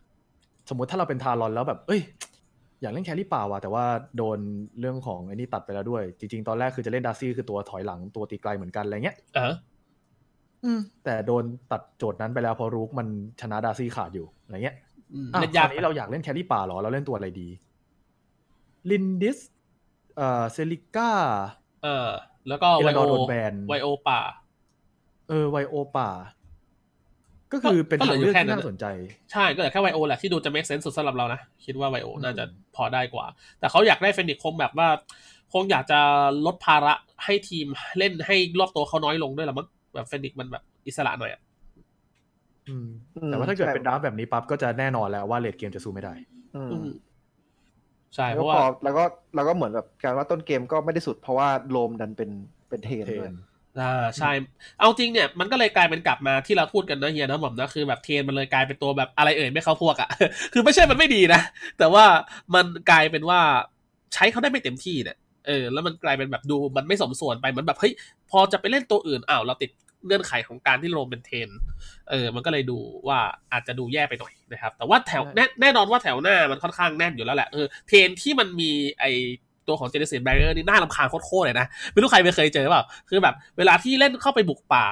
[0.68, 2.00] สมมติถ้าเราเป็นทารอนแล้วแบบ เอ้ย
[2.80, 3.84] อยากเล่น carry ป่าว่ะแต่ว่า
[4.16, 4.38] โดน
[4.80, 9.54] เรื่องของไอ้นี่ตัดไปแล้วด้วย จริง ๆ ตอนแรกคือจะเล่นดาร์ซี่คือตัวถอยหลังตัวตีไกลเหมือนกันอะไรเงี้ยเออ
[10.64, 13.08] อืมแต่โดนตัดโจทย์นั้นไปแล้วเพราะรูกมัน
[13.40, 14.76] ชนะดาร์ซี่ขาดอยู่อะไรเงี้ย
[15.14, 17.48] อืมอะเล่นคยารากวนี้เราอยากเล่นแครี่ป่าเหรอ เราเล่นตัวอะไรดี
[18.90, 19.38] ลินดิส
[20.16, 21.10] เอ่อเซลิก้า
[21.84, 22.08] เออ
[22.48, 24.20] แล้วก็เอไวลาดโออร์โดนแบนไวโอป่า
[25.28, 26.08] เออไวโอป่า
[27.52, 28.84] ก็คือเป็นก็เหลืทาองอยู่เลือกแค่ที่นั้นน่าสนใจ
[29.32, 32.44] ใช่ก็เหลือแค่ไวโอแหละที่ดูจะ make sense สุดสำหรับเรานะ คิดว่าไวโออืมน่าจะ
[32.76, 33.26] พอได้กว่า
[33.60, 34.88] แต่เขาอยากได้เฟนิกซ์คงแบบว่า
[35.52, 36.00] คงอยากจะ
[36.46, 37.66] ลดภาระให้ทีม
[37.98, 41.40] เล่นให้รอบตัวเขาน้อยลงด้วยละมั้งแบบเฟนิกซ์มันแบบอิสระหน่อยอะ
[42.68, 46.14] อืมอืมแต่ว่าถ้าเกิดใช่เป็น draft แบบนี้ปั๊บก็จะแน่นอนแล้วว่า late game จะสู้ไม่ได้
[46.56, 46.88] อืมอืม
[48.14, 52.30] ใช่เพแล้วราะว่าพอแล้วก็แล้วก็เหมือนแบบการว่าต้นเกมก็ไม่ได้สุดเพราะว่า roam ดันเป็น
[52.68, 53.32] เป็นเทนเทด้วยน
[53.80, 54.30] อ่าใช่
[54.78, 60.08] เอาจริงเนี่ยมันก็เลยกลายเป็นกลับมาที่เราพูดกันนะเฮียนะผมนะคือแบบเทรนมันเลยกลายเป็นตัวแบบอะไรเอ่ยไม่เข้าพวกอะ่ะ
[60.52, 61.40] คือไม่ใช่มันไม่ดีนะ
[61.78, 62.04] แต่ว่า
[62.54, 63.40] มันกลายเป็นว่า
[64.14, 67.92] ใช้เขาได้ไม่เต็มที่เนี่ยเออแล้วมันกลายเป็นแบบดูมันไม่สมส่วนไปเหมือนแบบเฮ้ย
[68.30, 69.70] พอจะไปเล่นตัวอื่นอ้าวเราติด
[70.06, 71.48] เงื่อนไขของการที่ roam เป็นเทรน
[72.10, 73.18] เออ มันก็เลยดูว่า
[73.52, 79.04] อาจจะดูแย่ไปหน่อยนะครับ แต่ว่าแถวใช่แน่แน่นอนว่าแถวหน้ามันค่อนข้างแน่นอยู่แล้วแหละ เออ เทรนที่มันมีไอ
[79.68, 84.86] ตัวของ Genesis Barrier นี่น่ารำคาญโคตรๆเลยนะ ไม่รู้ใครไปเคยเจอเปล่า คือแบบ เวลาที่เล่นเข้าไปบุกป่า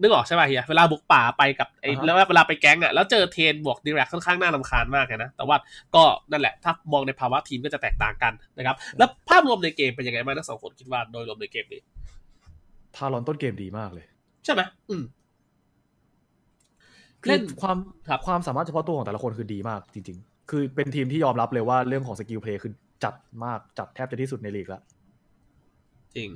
[0.00, 5.56] นึกออกใช่ป่ะเฮีย เวลาบุกป่าไปกับไอ้อ่าฮะแล้วเวลาไป gank อะ แล้วเจอเทรนบวกดีแรกค่อนข้างน่ารำคาญมากเลยนะ แต่ว่า
[5.94, 11.80] ก็นั่นแหละ ถ้ามองในภาวะทีมก็จะแตกต่างกันนะครับ แล้วภาพรวมในเกมเป็นยังไงบ้างทั้งสองคนคิดว่าโดยรวมในเกมนี้
[12.96, 14.04] ทารอนต้นเกมดีมากเลย
[14.44, 15.02] ใช่ไหมอืม
[17.22, 17.76] คือเล่นความ
[18.08, 22.72] ครับความสามารถเฉพาะตัวของแต่ละคนคือดีมากจริง ๆ คือเป็นทีมที่ยอมรับเลยว่าเรื่องของ skill play คือ
[23.04, 24.82] จัดมากจัดแทบจะที่สุดในลีกแล้ว
[26.16, 26.30] จริง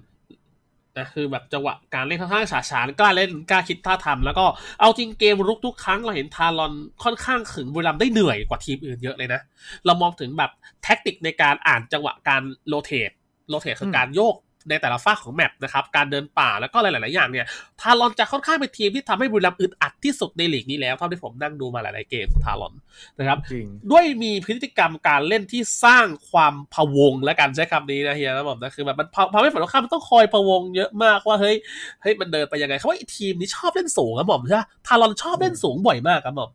[0.98, 4.46] นะคือแบบจังหวะการเล่นค่อนข้างฉะฉานกล้าเล่นกล้าคิดท่าทำแล้วก็
[4.80, 6.72] เอาจริงเกมรุกทุกครั้งเราเห็นทารอน
[7.04, 9.40] ค่อนข้างขึงบุรีรัมย์ได้เหนื่อยกว่าทีมอื่นเยอะเลยนะ
[9.86, 10.50] เรามองถึงแบบ
[10.82, 13.10] tactic ในการอ่านจังหวะการ rotate
[13.48, 14.34] rotate คือการโยก
[14.68, 17.46] ในแต่ละฟากของ map นะครับการเดินป่าแล้วก็หลาย ๆ อย่างเนี่ย
[17.80, 22.74] ทารอนจะค่อนข้างเป็นทีมที่ทำให้บุรีรัมย์อึดอัดที่สุดในลีกนี้แล้วเท่าที่ผมนั่งดูมาหลาย ๆ เกมของทารอน
[23.18, 31.56] นะครับจริงด้วยมีพฤติกรรมการเล่นที่สร้างความพะวงและกันใช้คำนี้นะเฮียนะผมนะคือแบบมันทำให้ฝ่ายตรงข้ามมันต้องคอยพะวงเยอะมากว่าเฮ้ย
[32.02, 36.50] เฮ้ยมันเดินไปยังไงเขาว่าไอ้ทีมนี้ชอบเล่นสูงครับผมใช่ไหมทารอนชอบเล่นสูงบ่อยมากครับผม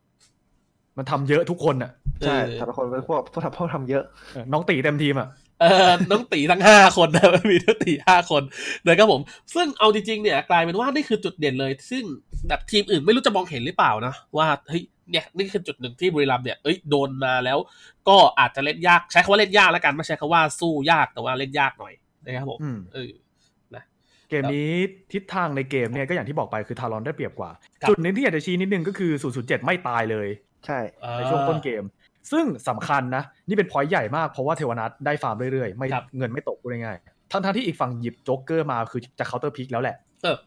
[0.98, 1.91] มันทำเยอะทุกคนอะ
[2.26, 5.28] ใช่เออแต่ละคนเป็นพวกพวกทำพวกทำเยอะเออน้องตีเต็มทีมอะ
[5.62, 8.43] เออน้องตีทั้งห้าคนนะมีทั้งตีห้าคน
[8.86, 9.22] นะครับผม
[9.56, 12.04] ซึ่งเอาจริงๆเนี่ยกลายเป็นว่านี่คือจุดเด่นเลย ซึ่ง
[12.48, 17.58] แบบทีมอื่นไม่รู้จะมองเห็นหรือเปล่านะว่าเฮ้ยเนี่ยนี่คือจุดหนึ่งที่บุรีรัมย์เนี่ยเอ้ยโดนมาแล้ว
[18.10, 21.93] ก็อาจจะเล่นยากใช้คำว่าเล่นยากแล้วกันไม่ใช้คำว่าสู้ยากแต่ว่าเล่นยากหน่อย
[22.26, 23.12] นะครับผมอืมเออ
[24.30, 24.72] เกมนี้
[25.13, 30.28] ทิศทางในเกมเนี่ยก็อย่างที่บอกไปคือทารอนได้เปรียบกว่าครับจุดหนึงที่อยากจะชี้นิดนึงก็คือ 007 ไม่ตายเลย
[30.65, 30.80] ใช่
[31.17, 31.84] ในช่วงต้นเกม
[32.32, 40.38] ซึ่งสำคัญนะ นี่เป็น point ใหญ่มากเพราะว่าเทลอันนัสได้ฟาร์มเรื่อยๆ ไม่ครับเงินไม่ตกพูดง่ายๆทั้งๆที่อีกฝั่งหยิบโจ๊กเกอร์มาคือจะ counter pick แล้วแหละเออ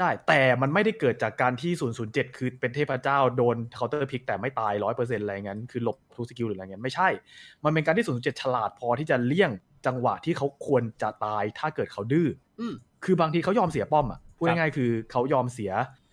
[0.00, 1.72] ได้แต่มันไม่ได้เกิดจากการที่
[2.04, 7.08] 007 คือเป็นเทพเจ้าโดน counter pick แต่ไม่ตายร้อยเปอร์เซ็นต์อะไรเงี้ยคือหลบทุก skill หรืออะไรเงี้ยไม่ใช่
[7.64, 9.50] มันเป็นการที่ 007 ฉลาดพอที่จะเลี่ยง
[9.86, 12.28] จังหวะที่เขาควรจะตายถ้าเกิดเขาดื้อ
[12.60, 15.72] อืมคือบางทีเขายอมเสียป้อมอะพูดครับง่ายๆคือเขายอมเสีย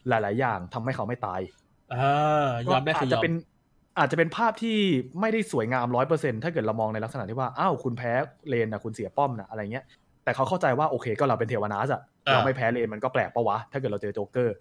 [0.10, 1.41] หลาย ๆ อย่างทำให้เขาไม่ตาย
[1.93, 3.34] อ่ายอมได้อาคืจอยจะอมเป็น
[3.97, 4.77] อาจจะเป็นภาพที่
[5.21, 8.12] ไม่ได้สวยงามร้อยเปอร์เซ็นถ้าเกิดเรามองในลักษณะที่ว่าอ้าวคุณแพ้
[8.49, 9.86] เลนนะคุณเสียป้อมนะอะไรเงี้ย
[10.23, 14.55] แต่เขาเข้าใจว่าโอเคก็เราเป็นเทวนาสอะอ่าเราไม่แพ้เลนมันก็แปลกปะวะ ถ้าเกิดเราเจอโจ๊กเกอร์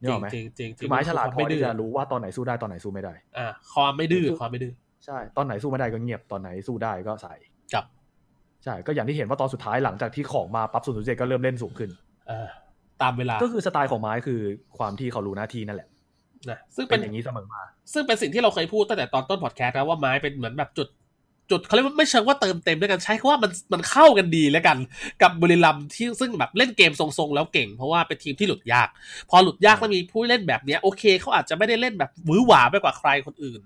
[0.00, 4.72] นี่หรอกไหมจริงๆจริงๆคือไม้ฉลาดพอไม่ดื้ที่อจะรู้ว่าตอนไหนสู้ได้ตอนไหนสู้ไม่ได้อ่าความไม่ดื้อความไม่ดื้อ
[5.04, 7.34] ใช่ตอนไหนสู้ไม่ได้ก็เงียบตอนไหนสู้ได้ก็ใส่
[7.74, 7.84] กับ
[8.64, 11.90] ใช่ก็อย่างที่เห็นว่าตอนสุดท้ายหลังจากที่ของมาปั๊บศูนย์เจ็ดก็เริ่มเล่นสูงขึ้น
[12.30, 12.48] อ่า
[13.02, 14.40] ตามเวลาก็คือสไตล์ของไม้คือ
[14.78, 15.88] ความที่เขารู้หน้าที่นั่นแหละ
[16.50, 20.88] นะซึ่งเป็เป็นนอย่างนี้เสมอมา ซึ่งเป็นสิ่งที่เราเคยพูดตั้งแต่ตอนต้นพอดแคสต์นะว่าไม้เป็นเหมือนแบบจุด
[21.50, 24.76] จุดเขาเรียกว่าไม่เชิงว่าเติมเต็มด้วยกันใช้คำว่ามันมันเข้ากันดีแล้วกัน
[25.22, 28.88] กับบุรีรัมย์ที่ซึ่งแบบเล่นเกมทรงๆ แล้วเก่ง เพราะว่าเป็นทีมที่หลุดยาก
[29.30, 33.60] พอหลุดยากแล้วมีผู้เล่นแบบเนี้ยโอเคเขาอาจจะไม่ได้เล่นแบบหวือหวาไปกว่าใครคนอื่น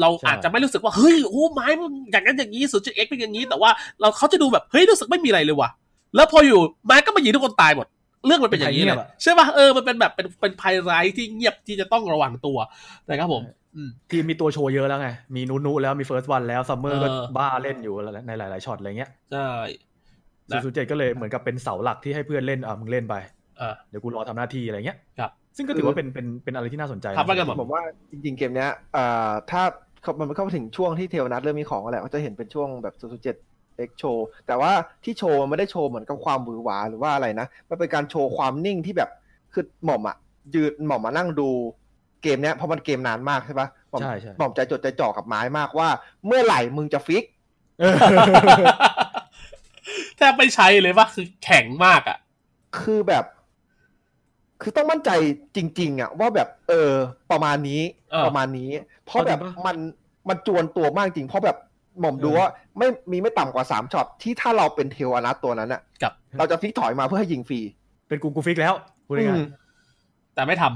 [0.00, 5.70] เราใช่อาจจะไม่รู้สึกว่า เฮ้ยโอ้ไม้มันอย่างนั้นอย่างนี้ศูนย์จุดเอ็กเป็นอย่างนี้ แต่ว่าเราเขาจะดูแบบเฮ้ยรู้สึกไม่มีอะไรเลยว่ะ
[6.16, 7.86] แล้วพออยู่ไม้ก็มายิงทุกคนตายหมด
[8.26, 12.58] เรื่องมันเป็นอย่างนี้เลยใช่ป่ะเออมันเป็นแบบเป็นเป็นภัยร้ายที่เงียบที่จะต้องระวังตัว
[13.08, 13.42] นะครับผม
[13.76, 17.94] อืมทีมมีตัวโชว์เยอะแล้วไง มีนูนูแล้วมีเฟิร์สวันแล้วซัมเมอร์ก็เออบ้าเล่นอยู่
[18.26, 19.50] ในหลายๆช็อตอะไรเงี้ยใช่
[20.50, 23.14] นะศูนย์เจ็ดก็เลยเหมือนกับเป็นเสาหลักที่ให้เพื่อนเล่นอะมึงเล่นไป
[23.60, 29.62] อ่าเดี๋ยวกูรอทำหน้าที่อะไรเงี้ยครับซึ่งก็ถือว่าเป็นเป็นเป็นอะไรที่น่าสนใจครับว่ากันหมดผมว่าจริง ๆเกมเนี้ยเอ่อถ้า
[30.02, 32.94] เขามันเข้าไปถึงช่วงที่เทวนัทเริ่มมีของแล้วแหละก็จะเห็นเป็นช่วงแบบ
[33.76, 34.72] 007 X โชว์แต่ว่า
[35.04, 39.10] ที่โชว์มันไม่ได้โชว์เหมือนกับความหวือหวาหรือว่าอะไรนะมันเป็นการโชว์ความนิ่งที่แบบ
[39.52, 40.16] คือหม่อมอะ
[40.54, 41.48] ยืนหม่อมมานั่งดู
[42.22, 45.88] เกมเนี้ยเพราะมันเกมนานมากใช่ปะหม่อมใช่ใช่หม่อมใจจดใจจ่อกับไม้มากว่า
[46.26, 47.24] เมื่อไหร่มึงจะฟิก
[47.80, 47.94] เออ
[50.16, 52.18] แทบไม่ใช้เลยว่าคือแข็งมากอะ
[52.80, 53.24] คือแบบ
[54.62, 55.10] คือต้องมั่นใจ
[55.56, 56.92] จริง ๆอะว่าแบบ เออ
[57.30, 58.70] ประมาณนี้เออประมาณนี้
[59.06, 59.76] เพราะแบบเอาจริงปะมัน
[60.28, 61.56] มันจวนตัวมากจริง เพราะแบบ
[62.00, 62.46] หม่อมดูว่า
[62.78, 67.60] ไม่มีไม่ต่ำกว่าสามช็อตที่ถ้าเราเป็นเทวอนัทตัวนั้นอะกับ เราจะฟิกถอยมาเพื่อให้ยิงฟรี
[68.08, 68.74] เป็นกูกูฟิกแล้ว
[69.06, 69.42] พูดง่ายอืม
[70.34, 70.70] แต่ไม่ทำ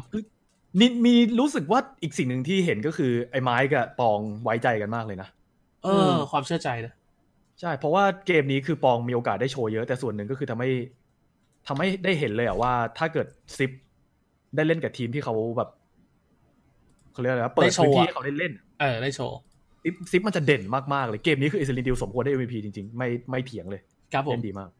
[0.52, 5.28] ๆนี่มีรู้สึกว่าอีกสิ่งหนึ่งที่เห็นก็คือไอ้ไม้กับปองไว้ใจกันมากเลยนะ
[5.82, 6.92] เออ ความเชื่อใจนะ
[7.60, 10.70] ใช่ เพราะว่าเกมนี้คือปองมีโอกาสได้โชว์เยอะแต่ส่วนหนึ่งก็คือทำให้
[11.66, 13.26] ทำให้ได้เห็นเลยอะว่า ถ้าเกิด
[13.58, 13.70] ซิป
[14.56, 15.68] ได้เล่นกับทีมที่เขาแบบ
[17.12, 19.38] เขาเรียกอะไรนะเปิได้ดโชว์พื้นที่อะให้เขาได้เล่น เออได้โชว์
[19.84, 20.62] ซิปซิปมันจะเด่น
[20.94, 23.80] มากๆเลยเกมนี้คือเอซิลินดิวสมควรได้ MVP จริงๆ ไม่ไม่เถียงเลย
[24.12, 24.70] ครับผมเล่นดีมาก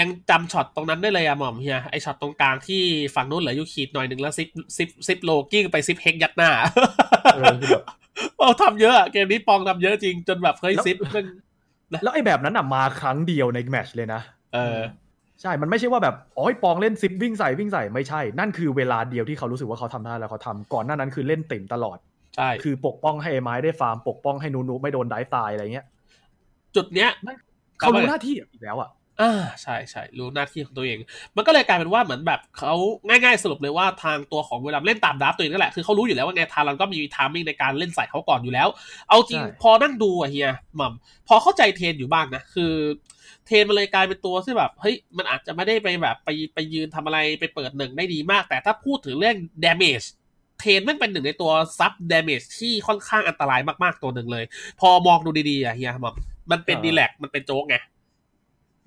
[0.00, 2.82] ยังจำช็อตตรงนั้นได้เลยอะหม่อมเฮียไอช็อตตรงกลางที่
[3.14, 6.50] ฝั่งนู้นเหลืออยู่ขีดหน่อยหนึ่งแล้วซิปซิปซิปโลกิ้งไปซิปเฮกยัดหน้า
[7.34, 7.84] เออคือแบบ
[8.38, 11.26] โอ้ทำเยอะอะเกมนี้ปองทำเยอะจริงจนแบบเฮ้ยแล้วซิปมัน
[12.02, 14.20] แล้วไอ้แบบนั้นอะมาครั้งเดียวในแมตช์เลยนะ
[14.54, 14.80] เออ
[15.40, 21.98] ใช่ มันไม่ใช่ว่าแบบอ๋อไอ้ปองเล่นซิปวิ่งใส่วิ่งใส่ไม่ใช่ นั่นคือเวลาเดียวที่เขารู้สึกว่าเขาทำได้แล้วเขาทำก่อนหน้านั้นคือเล่นเต็มตลอด
[22.36, 25.86] ใช่คือปกป้องให้ไอ้ไม้ได้ฟาร์มปกป้องให้นูนูไม่โดนไดฟ์ตายอะไรเงี้ย
[26.76, 27.10] จุดเนี้ย
[27.78, 30.98] เขารู้หน้าที่อีกแล้วอะอ่าใช่ใช่รู้หน้าที่ของตัวเอง
[31.36, 32.74] มันก็เลยกลายเป็นว่าเหมือนแบบเขา
[33.08, 38.68] ง่ายๆสรุปเลยว่าทางตัวของเวลาเล่นตาม draft ตัวเองนั่นแหละคือเขารู้อยู่แล้วว่าไงทารอนก็มี timing ในการเล่นใส่เขาก่อนอยู่แล้ว
[39.08, 42.72] เอาจริงใช่พอนั่งดูอะเฮียหม่ำพอเข้าใจเทนอยู่บ้างนะคือ
[43.46, 50.06] เทนมันเลยกลายเป็นตัวที่แบบเฮ้ยมันอาจจะไม่ได้ไปแบบไปไปยืนทำอะไรไปเปิดหนึ่งได้ดีมาก แต่ถ้าพูดถึงเรื่อง damage
[50.60, 54.44] เทนแม่งเป็นหนึ่งในตัวซับ damage ที่ค่อนข้างอันตรายมากๆตัวหนึ่งเลย
[54.80, 57.76] พอมองดูดีๆอะเฮียหม่ำมันเป็นอ่าดีแลกมันเป็นโจ๊กไง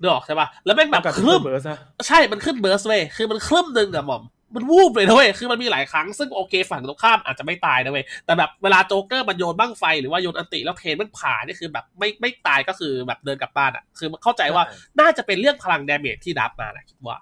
[0.00, 1.78] นึกออกใช่ปะแล้วแม่งแบบกับครึ่มเบิร์สนะ
[2.08, 4.24] ใช่ มันขึ้นเบิร์สเว้ย คือมันครึ่มหนึ่งอะหม่อม
[4.56, 14.62] มันวูบเลยนะเว้ย คือมันมีหลายครั้ง ซึ่งโอเคฝั่งตรงข้ามอาจจะไม่ตายนะเว้ย แต่แบบเวลาโจ๊กเกอร์มันโยนบ้างไฟหรือว่าโยนอันติแล้วเทนมันผ่านี่คือแบบไม่ไม่ตายก็คือแบบเดินกลับบ้านอะคือเข้าใจว่า
[15.00, 17.18] น่าจะเป็นเรื่องพลังดาเมจที่ดับมานะคิดว่า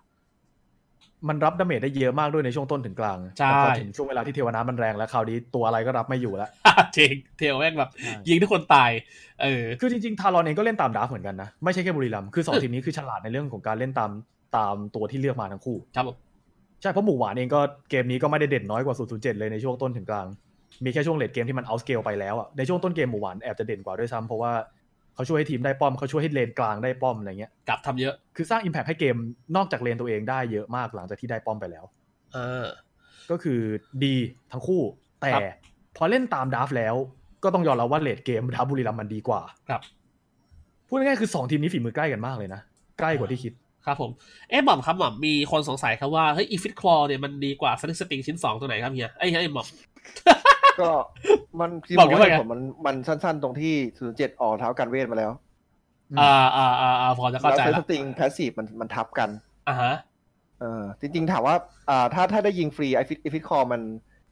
[1.28, 6.50] มันรับดาเมจได้เยอะมากด้วยในช่วงต้นถึงกลางใช่แต่พอถึงช่วงเวลาที่เทวนามันแรงแล้วคราวนี้ตัวอะไรก็รับไม่อยู่แล้ว
[6.96, 7.90] จริงเทลแม่งแบบ
[8.28, 8.90] ยิงทุกคนตาย
[9.42, 14.10] เออ คือจริงๆ ทารอนเองก็เล่นตาม draft เหมือนกันนะ ไม่ใช่แค่บุรีรัมย์คือสองทีมนี้คือฉลาดในเรื่องของการเล่นตาม
[14.56, 16.16] ตามตัวที่เลือกมาทั้งคู่ ครับผม
[16.80, 20.26] ใช่เพราะหมู่หวานเองก็เกมนี้ก็ไม่ได้เด่นน้อยกว่า 007 เลยในช่วงต้นถึงกลาง
[20.84, 24.52] มีแค่ช่วง late game ที่มันเอาสเกลไปแล้วอะในช่วงต้นเกมหมู่หวานแอบจะเด่นกว่าด้วยซ้ำเพราะว่า
[25.18, 29.16] เขาช่วยให้ทีมได้ป้อมเขาช่วยให้เลนกลางได้ป้อมอะไรเงี้ยกลับทำเยอะคือสร้างอิมแพ t ให้เกม
[29.56, 31.84] นอกจากเลนตัวเองได้เยอะมากหลังจากที่ได้ป้อมไปแล้ว
[32.34, 32.66] เออ
[33.30, 33.60] ก็คือ
[34.04, 34.16] ดี
[34.52, 34.82] ทั้งคู่
[35.20, 35.42] แต่ครับ
[35.96, 36.94] พอเล่นตามดราฟต์แล้ว
[37.44, 39.82] ก็ต้องยอมรับว่าเลดเกมดราฟต์บุรีรัมย์มันดีกว่า ครับ
[40.88, 42.60] พูดง่ายๆคือสองทีมนี้ฝีมือใกล้กันมากเลยนะ
[42.98, 43.52] ใกล้กว่าที่คิด
[43.86, 44.10] ครับผม
[44.50, 49.66] เอ๊ะหม่อมครับหม่อมมีคนสงสัยครับว่าเฮ้ยอีฟิตคลอเนี่ยมันดีกว่าสลิงสติงชิ้นสองตัวไหนครับเฮียไอ้ยเฮ้ยหม่อม
[50.80, 50.88] ก็
[51.60, 55.30] มันที่บบออกกอยู่ว่าว่าไงผมมันมันสั้นๆ ตรงที่ศูนย์เจ็ดออกเท้ากันเวทมาแล้ว
[56.10, 59.30] อืมอ่าอ่าอ่าอ่าพอจะเข้าแล้วใจเซแล้วสติงแพสซีฟมันมันทับกัน
[59.68, 59.92] อ่าฮะ
[60.60, 61.54] เออจริงๆถามว่า
[61.90, 63.82] อ่า ถ้าถ้าได้ยิงฟรีไอฟิตไอฟิตคอมัน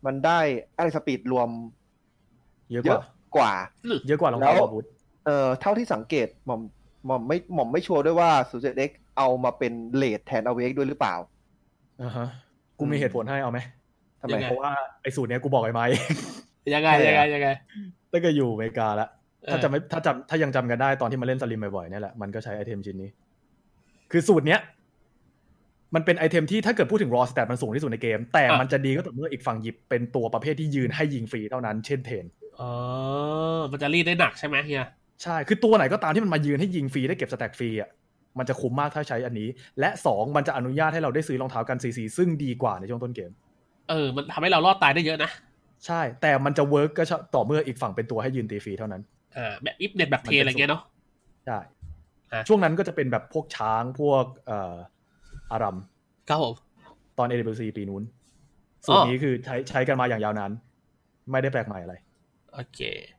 [0.06, 0.40] มันได้
[0.76, 1.48] อะไรสปีดรวม
[2.72, 3.06] เยอะเยกอะว่า
[3.36, 3.52] กว่า
[4.06, 4.86] เยอะกว่ารองแล้เท้าวอาวุธ
[5.26, 6.60] เอ่อเท่าที่สังเกตหม่อม
[7.06, 11.14] หม่อมไม่หม่อมไม่ชัวร์ด้วยว่าศูนย์เจ็ดเอ็กเอามาเป็นเลดแทนเอาเวกด้วยหรือเปล่า
[12.02, 12.26] อ่าฮะ
[12.78, 13.58] กูมีเหตุผลให้เอาไหม
[14.20, 15.86] ทำไมยังไงเพราะว่าไอ้สูตรเนี้ยกูบอกไอ้ไม้
[16.74, 17.48] ยังไงใช่ยังไงอะยังไง
[18.12, 19.08] ตั้งแต่อยู่อเมริกาแล้ว
[19.46, 23.10] เออถ้าจำไม่ถ้าจำถ้ายังจำกันได้ตอนที่มาเล่นสลิมบ่อยๆเนี่ยแหละมันก็ใช้ไอเทมชิ้นนี้
[24.12, 24.60] คือสูตรเนี้ย
[25.94, 32.24] มันเป็นไอเทมที่ถ้าเกิดพูดถึง raw stat มันสูงที่สุดในเกม แต่มันจะดีก็ต่อเมื่ออีกฝั่งหยิบเป็นตัวประเภทที่ยืนให้ยิงฟรีเท่านั้นเช่นเทน
[32.60, 32.72] อ๋อ
[33.72, 34.86] มันจะรีดได้หนักใช่ไหมเฮีย
[35.22, 37.90] ใช่คือตัวไหนก็ตามที่มันมายืนให้ยิงฟรีได้เก็บ stack ฟรีอะ
[38.38, 39.48] มันจะคุ้มมากถ้าใช้อันนี้
[39.80, 43.30] และสองมันจะอนุญาตให้เราได้ซื้อรองเท้ากันซีซีซึ่งดีกว่าในช่วงต้นเกม
[43.90, 45.30] เออ มันทำให้เรารอดตายได้เยอะนะ
[45.86, 47.02] ใช่ แต่มันจะ work ก็
[47.34, 49.02] ต่อเมื่ออีกฝั่งเป็นตัวให้ยืนตีฟรีเท่านั้น
[49.36, 50.82] อ่าแบบอิฟเน็ตแบบเทอะไรเงี้ยเนาะ
[51.46, 51.58] ใช่
[52.32, 54.74] อะช่วงนั้นก็จะเป็นแบบพวกช้างพวกเอ่อ
[55.52, 55.76] อารัม
[56.28, 56.54] ครับผม
[57.18, 58.02] ตอน AWC ปีนู้น
[58.86, 60.50] ส่วนนี้คือใช้ใช้กันมาอย่างยาวนาน
[61.30, 61.94] ไม่ได้แปลกใหม่อะไร
[62.54, 63.15] โอเคนะ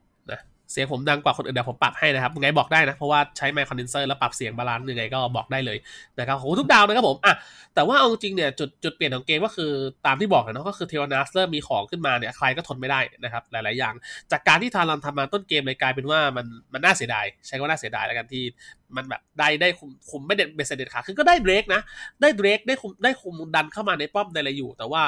[0.71, 5.77] เสียงผมดังกว่าคนอื่นเดี๋ยวผมปรับให้นะครับไงบอกได้นะ เพราะว่าใช้ไมค์คอนเดนเซอร์แล้วปรับเสียง balance ยังไงก็บอกได้เลย
[6.19, 7.33] นะครับโหทุกดาวนะครับผมอะ
[7.75, 9.71] แต่ว่าเอาจริงเนี่ยจุดจุดเปลี่ยนของเกมก็คือ
[10.05, 13.93] ตามที่บอกนะเนาะก็คือเทลอันนัสเริ่มมีของขึ้นมาเนี่ยใครก็ทนไม่ได้นะครับหลาย ๆ อย่าง
[14.31, 18.43] จากการที่ทารอนทำมาต้นเกมเลยกลายเป็นว่ามันมันน่าเสียดายใช้คำว่าน่าเสียดายแล้วกันที่
[18.97, 21.81] มันแบบได้ได้คุมคุมไม่เด็ดเบสเด็ดขาดคือก็ได้ drake นะ
[22.21, 25.03] ได้ drake ได้คุมได้คุมดันเข้ามาในป้อมในอะไรอยู่ แต่ว่า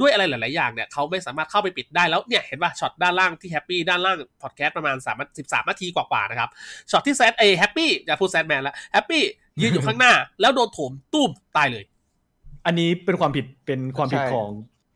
[0.00, 6.50] ด้วยอะไรหลาย ๆ อย่างเนี่ยเขาไม่สามารถเข้าไปปิดได้แล้วเนี่ยเห็นป่ะช็อตด้านล่างที่แฮปปี้ด้านล่างพอดแคสต์ประมาณ3 13นาทีกว่าๆนะครับ
[6.90, 9.22] ช็อตที่แซดเอแฮปปี้อย่าพูดแซดแมนแล้วแฮปปี้
[9.60, 11.84] ยืนอยู่ข้างหน้า แล้วโดนโถมตุ้มตายเลย
[12.66, 14.50] อันนี้เป็นความผิดเป็นความผิดใช่ของ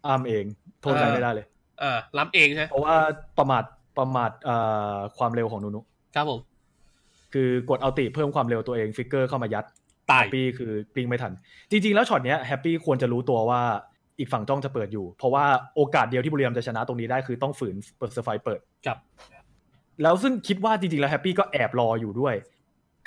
[0.06, 0.44] อาร์มเอง
[0.80, 1.46] โทษใครเออไม่ได้เลย
[1.82, 2.96] อ่าล้ำเองใช่ไหมเพราะว่า
[3.38, 3.64] ประมาท
[3.98, 4.56] ประมาทเอ่
[4.94, 5.80] อความเร็วของนูนุ
[6.14, 6.40] ครับผม
[7.32, 9.64] คือกด ulti เพิ่มความเร็วตัวเอง flicker เข้ามายัด
[10.10, 11.32] ตายแฮปปี้คือกลิ้งไม่ทัน
[11.70, 13.60] จริง ๆ แล้วช็อตเนี้ยแฮปปี้ควรจะรู้ตัวว่า
[14.18, 15.44] อีกฝั่งจ้องจะเปิดอยู่ เพราะว่า
[15.76, 18.96] โอกาสเดียวที่บุรีรัมย์จะชนะตรงนี้ได้คือต้องฝืนเปิดเซอร์ไฟเปิดครับ
[20.02, 22.34] แล้วซึ่งคิดว่าจริงๆแล้วแฮปปี้ก็แอบรออยู่ด้วย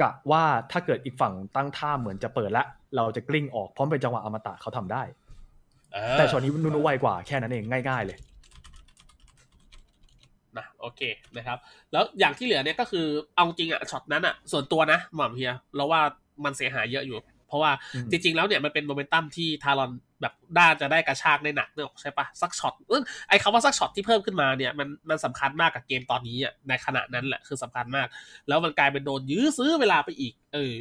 [0.02, 2.64] กะว่าถ้าเกิดอีกฝั่งตั้งท่าเหมือนจะเปิดละ
[2.96, 5.04] เราจะกลิ้งออกพร้อมเป็นจังหวะอมตะเขาทำได้
[5.96, 8.18] อ่าแต่ช็อตนี้นูนุไวกว่าแค่นั้นเองง่ายๆเลย
[10.58, 11.02] นะโอเค
[11.38, 11.58] นะครับ
[11.92, 16.02] แล้วอย่างที่เหลือเนี่ยก็คือเอาจริงอะช็อตนั้นอะส่วนตัวนะหม่อมเฮียเราว่า
[16.44, 22.74] มันเสียหายเยอะอยู่ เพราะว่าอืมจริง ๆ แล้วเนี่ยมันเป็นโมเมนตัมที่ Talon แบบน่าจะได้กระชากได้หนักเนอะใช่ปะสักช็อต
[23.30, 28.08] ไอ้คำว่าสักช็อตที่เพิ่มขึ้นมาเนี่ยมันมันสำคัญมากกับเกมตอนนี้อะในขณะนั้นแหละคือสำคัญมาก
[28.48, 30.74] แล้วมันกลายเป็นโดนยื้อซื้อเวลาไปอีก เออ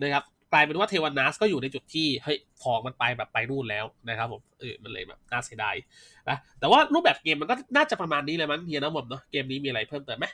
[0.00, 5.74] นะครับกลายเป็นว่าเทวานาสก็อยู่ในจุดที่เฮ้ยของมันไปแบบไปนู่นแล้วนะครับผมเออมันเลยแบบน่าเสียดาย
[6.28, 10.26] นะแต่ว่ารูปแบบเกมมันก็น่าจะประมาณนี้เลยมั้งเฮียนะผมเนาะเกมนี้มีอะไรเพิ่มเติมไหม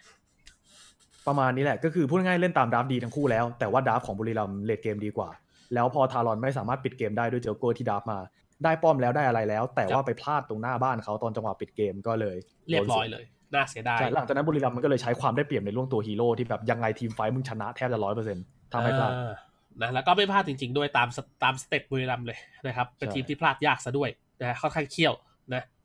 [1.27, 5.29] ประมาณนี้แหละก็คือพูดง่ายเล่นตามดาฟดีทั้งคู่แล้วแต่ว่าดาฟของบุรีรัมเลดเกมดีกว่า
[5.75, 8.19] แล้วพอทารอนไม่สามารถปิดเกมได้ด้วยเจลโก้ที่ดาฟมา
[8.65, 12.37] ได้ป้อมแล้วได้อะไรแล้ว แต่ว่าไปพลาดตรงหน้าบ้านเขาตอนจังหวะปิดเกมก็เลย
[12.69, 19.33] เรียบร้อยเลยน่าเสียดายใช่หลังจากนั้นบุรีรัมย์มันก็เลยใช้ความได้เปรียบในเรื่องตัวฮีโร่ที่แบบยังไง team fight มึงชนะแทบจะร้อยเปอร์เซ็นต์ถ้าไม่พลาดอ่
[19.81, 25.25] นะแล้วก็ไม่พลาดจริง ๆ ด้วยตามสตามสเต็ปบุรีรัมย์เลยนะครับเป็นใช่ทีมที่พลาดยากซะด้วยนะค่อนข้างเขี้ยวนะ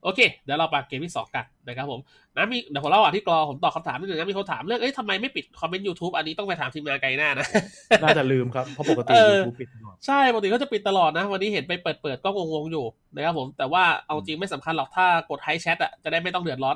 [0.03, 1.99] โอเค เดี๋ยวเราไปเกมที่สองกันนะครับผม
[2.35, 7.45] นะมีเดี๋ยวผมเล่าอะที่กรอผมตอบคำถามนิดนึงนะมีคนถามเรื่องเอ้ยทำไมไม่ปิดคอมเมนต์ยูทูบอันนี้ต้องไปถามทีมงานการีนานะ
[8.01, 12.85] น่าจะลืมครับ เพราะปกติเออยูทูบปิดตลอดใช่ปกติเขาจะปิดตลอดนะ วันนี้เห็นไปเปิดเปิดก็งงๆอยู่
[13.15, 16.75] นะครับผมแต่ว่าเอาจริงไม่สำคัญหรอกถ้ากด hide chat อะจะได้ไม่ต้องเดือดร้อน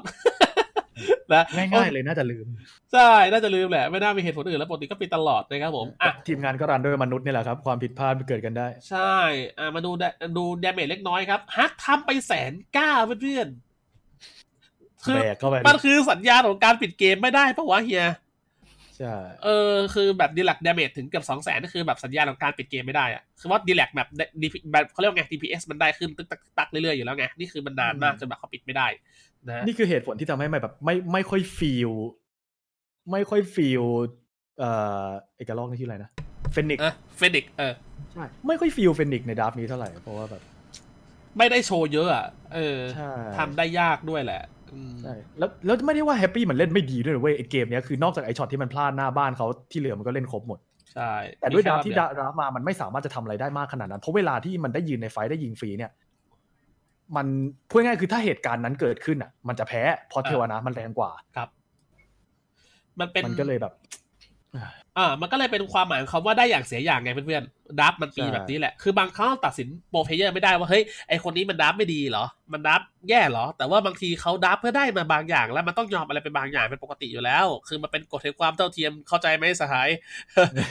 [1.33, 2.47] นะง่ายๆเลยน่าจะลืม
[2.93, 9.17] ใช่ น่าจะลืมแหละ ไม่น่ามีเหตุผลอื่นแล้วปกติก็ปิดตลอดนะครับผมอะทีมงานก็รันด้วยมนุษย์นี่แหละครับ ความผิดพลาดเกิดกันได้ ใช่
[9.59, 18.05] อะมาดูดู damage เล็กน้อยครับฮักทำไปแสนเก้าเพื่อนๆคือแบกเข้าไปมันคือสัญญาณของการปิดเกมไม่ได้ปะวะเฮีย
[18.97, 24.07] ใช่เออคือแบบดีล damage ถึงเกือบสองแสนนี่คือแบบสัญญาณของการปิดเกมไม่ได้อะคือว่าดีแลกแบบ
[24.41, 28.87] DP แบบเขาเรียกว่าไง DPS มันได้ขึ้นตึกตักตึกตักเรื่อยๆอยู่แล้วไง นี่คือมันนานมากจนแบบเขาปิดไม่ได้
[29.49, 31.91] นะนี่คือเหตุผลที่ทำให้ไม่แบบไม่ไม่ค่อย feel
[33.11, 33.83] ไม่ค่อย feel
[34.59, 34.71] เอ่
[35.05, 36.09] อเอกลอกนี่ชื่ออะไรนะ
[36.51, 37.73] เฟนิกเออเฟนิกเออ
[38.13, 40.41] ใช่ไม่ค่อย feel เฟนิกใน draft นี้เท่าไหร่เพราะว่าแบบ
[41.37, 44.41] ไม่ได้โชว์เยอะอะเออใช่ทำได้ยากด้วยแหละ
[44.73, 50.59] อืมใช่แล้วแล้วไม่ได้ว่าแฮปปี้มันเล่นไม่ดีด้วยนะเว้ยไอเกมเนี้ยคือนอกจากไอช็อตที่มันพลาดหน้าบ้านเขาที่เหลือมันก็เล่นครบหมด
[50.95, 55.91] ใช่แต่ด้วยมีดาแค่วที่รอบเดียว draft มามันไม่สามารถจะทำอะไรได้มากขนาดนั้น เพราะเวลาที่มันได้ยืนใน fight ได้ยิงฟรีเนี่ย
[57.15, 57.27] มัน
[57.69, 61.49] พูดง่ายๆคือถ้าเหตุการณ์นั้นเกิดขึ้นอะ มันจะแพ้เพราะเทวนามันแรงกว่าครับ
[62.99, 63.73] มันเป็นมันก็เลยแบบ
[64.97, 74.57] อ่า มันก็เลยเป็นความหมายของคำว่าได้อย่างเสียอย่างไงเพื่อนๆ draft มันปีใช่แบบนี้แหละ คือบางครั้งเราตัดสิน pro player ไม่ได้ว่าเฮ้ยไอคนนี้มัน draft ไม่ดีเหรอ มัน draft แย่เหรอ แต่ว่าบางทีเขา draft
[74.61, 79.89] เพื่อได้มาบางอย่าง แล้วมันต้องยอมอะไรเป็นบางอย่างเป็นปกติอยู่แล้ว คือมันเป็นกฎแห่งความเท่าเทียมเข้าใจไหมสหาย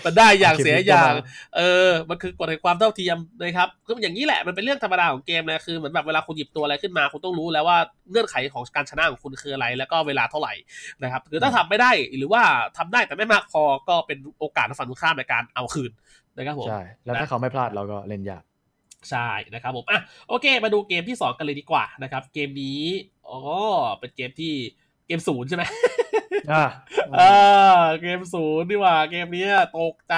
[0.05, 1.13] มันได้อย่างเสียอย่าง
[1.57, 7.79] เออ มันคือกฎแห่งความเท่าเทียมนะครับคืออย่างนี้แหละมันเป็นเรื่องธรรมดาของเกมเลยคือเหมือนแบบเวลาคุณหยิบตัวอะไรขึ้นมาคุณต้องรู้แล้วว่า
[8.11, 10.55] เงื่อนไขของการชนะของคุณคืออะไร แล้วก็เวลาเท่าไหร่
[11.03, 12.43] นะครับคือถ้าทำไม่ได้หรือว่า
[12.77, 15.91] ทำได้แต่ไม่มากพอก็เป็นโอกาสของฝั่งตรงข้ามในการเอาคืน
[16.37, 18.43] นะครับผมใช่แล้วถ้าเขาไม่พลาดเราก็เล่นยาก
[19.11, 22.83] ใช่นะครับผมอะโอเค มาดูเกมที่ 2 กันเลยดีกว่านะครับ เกมนี้
[23.29, 23.39] อ๋อ
[23.99, 24.55] เป็นเกมที่
[25.07, 25.65] เกมศูนย์ใช่ไหม
[26.53, 26.65] อะ
[27.19, 27.33] อ่า
[28.03, 30.17] เกมศูนย์ดีกว่า เกมเนี้ยตกใจ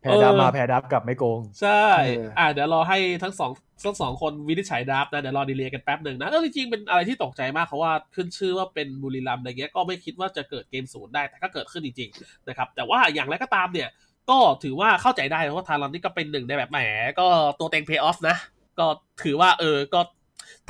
[0.00, 1.84] แพ้ดับเออมาแพ้ดับกลับไม่โกง ใช่
[2.16, 3.50] เอออ่อ่าเดี๋ยวรอให้ทั้งสอง
[3.84, 13.88] ทั้งสองคนวินิจฉัยดับนะ เดี๋ยวรอดีเลย์กันแป๊บหนึ่งนะก็จริงๆเป็นอะไรที่ตกใจมากเพราะว่าขึ้นชื่อว่าเป็นบุรีรัมย์อะไรเงี้ยก็ไม่คิดว่าจะเกิดเกมศูนย์ได้แต่ก็เกิดขึ้นจริงๆนะครับแต่ว่าอย่างไรก็ตามเนี่ย
[14.30, 16.78] ก็ถือว่าเข้าใจได้เพราะว่าทารอนนี่ก็เป็นหนึ่งในแบบแหม
[17.18, 17.26] ก็
[17.58, 18.36] ตัวเต็งเพย์ออฟนะ
[18.78, 18.86] ก็
[19.24, 20.00] ถือว่าเออก็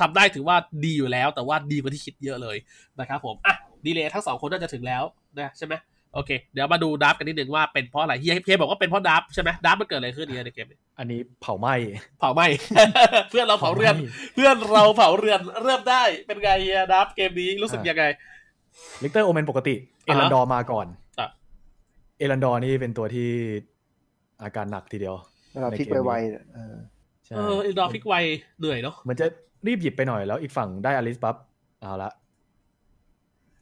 [0.01, 2.57] ทำได้ถือว่าดีอยู่แล้ว แต่ว่าดีกว่าที่คิดเยอะเลย
[2.99, 5.03] นะครับผม อะ ดีเลย์ทั้งสองคนน่าจะถึงแล้ว
[5.39, 5.73] นะใช่ไหม
[6.13, 11.73] โอเค เดี๋ยวมาดูดับกันนิดนึงว่าเป็นเพราะอะไรเฮียเฮียบอกว่าเป็นเพราะดับใช่ไหมดับมันเกิดอะไรขึ้นเนี่ยในเกมนี้อันนี้เผาไหม้
[12.19, 12.47] เผาไหม้
[13.29, 13.95] เพื่อนเราเผาเรือน
[14.35, 18.03] เพื่อนเราเผาเรือนเริ่มได้เป็นไงเฮียดับเกมนี้รู้สึกยังไง
[19.03, 21.04] ลิกเตอร์โอเมนปกติเออ่าฮะรันดอร์มาก่อนอะ
[22.17, 23.29] เอรันดอร์นี่เป็นตัวที่
[24.43, 25.15] อาการหนักทีเดียว
[25.53, 26.75] เวลา pick ไวๆเนี่ยเออ
[27.25, 28.13] ใช่เออเอรันดอร์ pick ไว
[28.59, 29.25] เหนื่อยเนาะเหมือนจะ
[29.67, 31.35] รีบหยิบไปหน่อยแล้วอีกฝั่งได้อลิสปั๊บ
[31.81, 32.11] เอาละ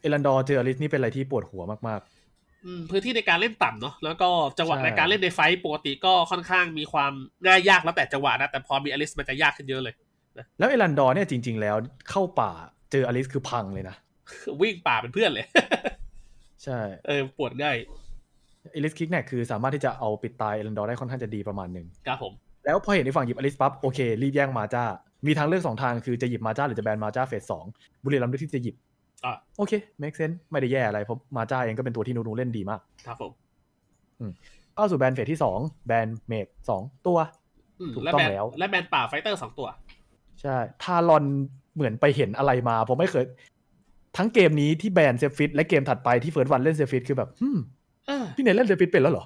[0.01, 2.01] เอรันดอร์เจออลิสนี่เป็นอะไรที่ปวดหัวมาก
[2.65, 7.13] อืมพื้นที่ในการเล่นต่ำเนาะแล้วก็จังหวะใช่ในการเล่นใน fight ปกติก็ค่อนข้างมีความ
[7.45, 11.75] ง่ายยากแล้วแต่จังหวะนะแต่พอมีอลิสมันจะยากขึ้นเยอะเลยๆแล้วเอรันดอร์เนี่ยจริง ๆ แล้ว
[12.09, 12.51] เข้าป่า
[12.91, 13.95] เจออลิสคือพังเลยนะ
[14.61, 15.45] วิ่งป่าเป็นเพื่อนเลย
[16.63, 17.77] ใช่ เออปวดง่าย
[18.75, 22.33] อลิส pick เนี่ยคือสามารถที่จะเอาปิดตายเอรันดอร์ได้ค่อนข้างจะดีประมาณหนึ่งครับผม
[22.65, 24.83] แล้วพอเห็นในฝั่งหยิบอลิสปั๊บโอเค รีบแย่งมาจ้า
[25.27, 27.65] มีทางเลือกสองทางคือจะหยิบมาจ้าหรือจะแบนมาจ้า phase สอง
[28.03, 28.75] บุรีรัมย์เลือกที่จะหยิบ
[29.25, 33.31] อะโอเค make sense ไม่ได้แย่อะไรเพราะมาจ้าเองก็เป็นตัวที่นูนูเล่นดีมาก ครับผม
[34.75, 37.17] เข้าสู่แบน phase ที่สองแบน mage สองตัว
[37.79, 39.67] อืมถูกและต้องแบนแล้ว และแบนป่า fighter สองตัว
[40.41, 41.23] ใช่ Talon
[41.75, 43.25] เหมือนไปเห็นอะไรมาผมไม่เคย
[44.17, 47.82] ทั้งเกมนี้ที่แบนเซฟิสและเกมถัดไปที่เฟิร์สวันเล่นเซฟิสคือแบบฮึมเออ
[48.35, 49.25] พี่เนยเล่นเซฟิสเป็นแล้วเหรอ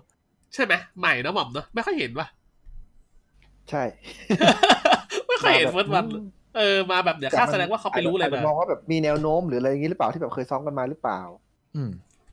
[0.54, 2.28] ใช่ไหมใหม่นะหม่อมเนาะไม่ค่อยเห็นว่ะ
[3.70, 3.84] ใช่
[5.28, 6.06] ไม่ค่อยเห็นมาแบบเฟิร์สวัน
[6.58, 11.20] เออมาแบบเดี๋ยวคาดแสดงว่าเขาไปรู้อะไรจจมามองว่าแบบมีแนวโน้มหรืออะไรอย่างนี้หรือเปล่าที่แบบเคยซ้อมกันมาหรือเปล่า
[11.76, 11.92] อืม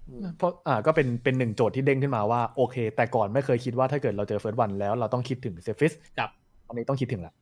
[0.09, 6.31] อืมเพราะอ่าก็เป็นเป็นหนึ่งโจทย์ที่เด้งขึ้นมาว่าโอเค แต่ก่อนไม่เคยคิดว่าถ้าเกิดเราเจอเฟิร์สวันแล้วเราต้องคิดถึงเซฟิสครับ
[6.67, 7.35] ตอนนี้ต้องคิดถึงแล้ว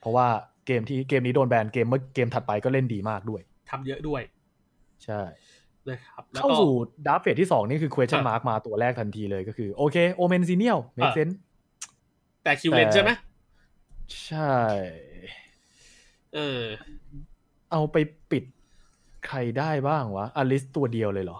[0.00, 0.26] เพราะว่า
[0.66, 4.22] เกมที่เกมนี้โดนแบนเกมเมื่อเกมถัดไปก็เล่นดีมากด้วยทำเยอะด้วย
[5.04, 5.20] ใช่
[5.88, 6.72] นะครับแล้วเข้าก็สู่
[7.06, 11.28] draft phase ที่สองนี่คือ question อะ mark มาตัวแรกทันทีเลยก็คือ โอเคโอเมนซีเนียลเมคอะเซน
[12.44, 13.10] แต่คิวเลนใช่ไหม
[14.26, 14.56] ใช่
[16.34, 16.62] เออ
[17.70, 17.96] เอาไป
[18.30, 18.44] ปิด
[19.26, 21.38] ใครได้บ้างวะอลิสตัวเดียวเลยเหรอ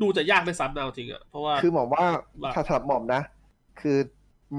[0.00, 2.04] ดูจะยากด้วยซ้ำนะเอาจริงอะเพราะว่าคือหมอมว่า
[2.42, 3.22] ว่าถ้าสำหรับหมอมนะ
[3.80, 3.96] คือ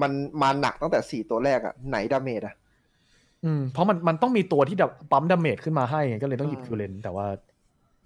[0.01, 2.56] มันมาหนักตั้งแต่สี่ตัวแรกอะไหน damage อะ
[3.45, 7.28] อืมเพราะมันมันต้องมีตัวที่แบบปั๊ม damเมจขึ้นมาให้ไงก็เลยต้องหยิบอืมคิวเลนแต่ว่า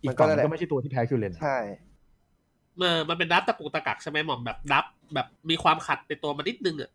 [0.08, 1.58] อีมักนก็ฝั่งนั่นแหละก็ไม่ใช่ตัวที่แพ้คิวเลนใช่
[2.80, 6.90] เออมันเป็น draft ตะกุกตะกักใช่ไหมหม่อมแบบ draft แบบมีความขัดในตัวมันนิดนึงอะ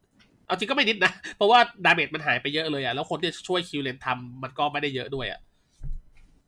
[0.46, 5.40] เอาจริงก็ไม่นิดนะ เพราะว่า damage มันหายไปเยอะเลยอะแล้วคนที่จะช่วยคิวเลนทำมันก็ไม่ได้เยอะด้วยอะ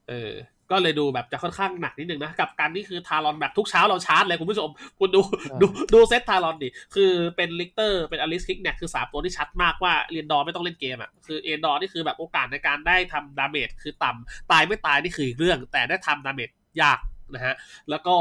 [0.08, 0.32] เออ
[0.70, 4.68] ก็เลยดูแบบจะค่อนข้างหนักนิดนึงนะ กับการนี่คือ Talon แบบทุกเช้าเราชาร์จเลยคุณผู้ชม
[5.00, 5.20] คุณดู
[5.60, 16.50] ดูดู set Talon ดิ คือเป็นริกเตอร์เป็นอลิสคิกเนี่ยคือสามตัวที่ชัดมากว่าเอรันดอร์ไม่ต้องเล่นเกมอะ คือเอรันดอร์นี่คือแบบโอกาสในการได้ทำ damage คือต่ำตายไม่ตายนี่คืออีกเรื่อง แต่ได้ทำ damage
[16.82, 16.98] ยาก
[17.34, 17.54] นะฮะ
[17.90, 18.14] แล้วก็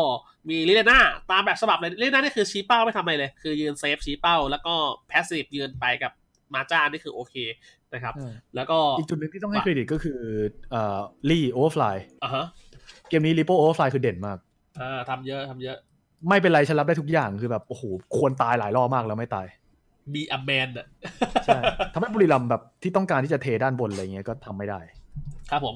[0.49, 0.99] มีลิเลน่า
[1.31, 4.73] ตามแบบฉบับเลยลิเลน่านี่คือชี้เป้าไม่ทำอะไรเลย คือยืน safe ชี้เป้า แล้วก็
[5.07, 6.11] passive ยืนไปกับ
[6.53, 7.35] มาจ้านี่คือโอเค
[7.93, 10.19] นะครับเออแล้วก็อีกจุดหนึ่งที่ต้องให้เครดิตก็คือ
[10.71, 12.45] เอ่อลีโอเวอร์ฟลายอ่าฮะ
[13.09, 14.37] เกมนี้ลิโปโอเวอร์ฟลายคือเด่นมาก
[14.81, 15.77] อ่าทำเยอะทำเยอะ
[16.29, 17.83] ไม่เป็นไรฉันรับได้ทุกอย่างคือแบบโอ้โห
[18.17, 19.47] ควรตายหลายรอบมากแล้วไม่ตาย
[20.15, 20.87] มีอแมนอะ
[21.45, 21.59] ใช่
[21.93, 24.79] ทำให้บุรีรัมย์แบบที่ต้องการที่จะเทด้านบนอะไรเงี้ยก็ทำไม่ได้
[25.51, 25.75] ครับผม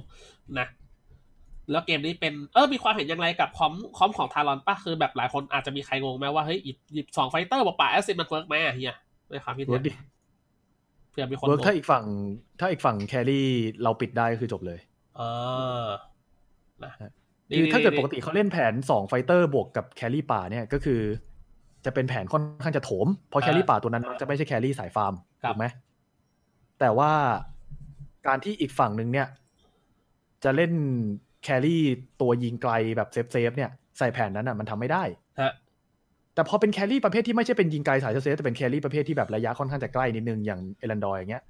[0.60, 0.68] นะ
[1.72, 8.96] แล้วเกมนี้เป็นเออมีความเห็นอย่างไรกับ comp comp ของทารอนป่ะคือแบบหลายคนอาจจะมีใครงงไหมว่าเฮ้ยหยิบหยิบสอง fighter บวกป่า assassin มัน work ไหมอะเฮีย
[9.30, 12.06] ในความคิด work ดิเห็นเผื่อมีคนเวิร์กงงถ้าอีกฝั่ง
[12.60, 13.48] ถ้าอีกฝั่ง carry
[13.84, 14.80] เราปิดได้ก็คือจบเลย
[15.20, 15.88] อ่า
[16.84, 16.92] นะ
[17.56, 21.02] คือถ้าเกิดปกติเขาเล่นแผนสอง fighter บวกกับ carry ป่าเนี่ยก็คือ
[21.86, 25.14] จะเป็นแผนค่อนข้างจะโถม เพราะ carry ป่าตัวนั้นมักจะไม่ใช่ carry สายฟาร์ม
[25.50, 25.66] ถูกไหม
[26.80, 27.12] แต่ว่า
[28.28, 29.28] การที่อีกฝั่งหนึ่งเนี่ย
[30.44, 30.74] จะเล่น
[31.44, 31.84] carry
[32.22, 35.04] ตัวยิงไกลแบบ safe safe ๆเนี่ยใส่แผนนั้นอะ มันทำไม่ได้
[35.42, 35.52] ฮะ
[36.38, 41.44] แต่พอเป็น carry ประเภทที่ไม่ใช่เป็นยิงไกลสาย safe safe แต่เป็น carry ประเภทที่แบบระยะค่อนข้างจะใกล้นิดนึงอย่างเอรันดอร์อย่างเงี้ย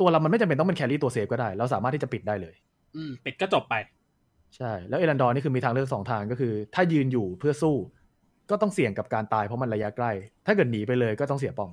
[0.00, 2.54] ตัวเรามันไม่จำเป็นต้องเป็น carry ตัว safe ก็ได้ เราสามารถที่จะปิดได้เลย
[2.96, 3.74] อืมปิดก็จบไป
[4.56, 7.76] ใช่ แล้วเอรันดอร์นี่คือมีทางเลือกสองทางก็คือ ถ้ายืนอยู่เพื่อสู้
[8.50, 10.12] ก็ต้องเสี่ยงกับการตายเพราะมันระยะใกล้
[10.46, 11.70] ถ้าเกิดหนีไปเลยก็ต้องเสียป้อม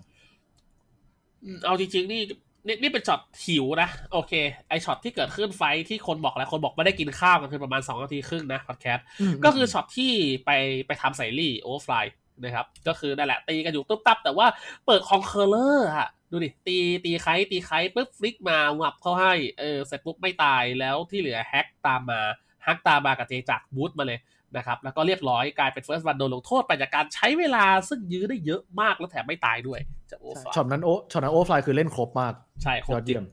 [1.43, 2.21] อืมเอาจริงๆนี่
[2.65, 4.33] นี่นี่เป็นช็อตหิวนะ โอเค
[4.69, 10.11] ไอช็อตที่เกิดขึ้น fight ที่คนบอกแล้ว คนบอกไม่ได้กินข้าวกันคือประมาณ2นาทีครึ่งนะพอดแคสต์อืมก็คือช็อตที่
[10.45, 10.51] ไป
[10.87, 12.05] ไปทำใส่ลี่โอเวอร์ฟลาย
[12.43, 14.47] นะครับ ก็คือนั่นแหละตีกันอยู่ตุ๊บตับ แต่ว่า
[14.85, 22.21] เปิดคอนเคอร์เลอร์อะดูดิ ตีตีไคตีไคปุ๊บฟลิกมาหวับเข้าให้เออเสร็จปุ๊บไม่ตายแล้วที่เหลือแฮกตามมา
[22.63, 24.19] แฮกตามมากับเจจักรบูทมาเลย
[24.57, 29.79] นะครับแล้วก็เรียบร้อยกลายเป็นเฟิร์สวันโดนลงโทษไปจากการใช้เวลาซึ่งยื้อได้เยอะมากแล้วแถมไม่ตายด้วย
[30.11, 32.33] จากโอเวอร์ฟลายช็อตนั้นโอช็อตนั้นโอฟลายคือเล่นครบมาก
[32.63, 33.25] ใช่ครยบอดจริเยี่ยงม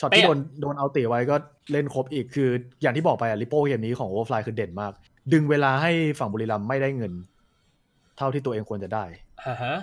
[0.00, 1.36] ช็อตที่เป๊ะโดนโดนเอาเตะไว้ก็
[1.72, 2.48] เล่นครบอีกคือ
[2.82, 4.92] อย่างที่บอกไปอะลิโป้เกมนี้ของโอฟลายคือเด่นมาก
[5.32, 7.12] ดึงเวลาให้ฝั่งบุรีรัมย์ไม่ได้เงิน
[8.16, 9.04] เท่าที่ตัวเองควรจะได้
[9.46, 9.74] อ่าฮะ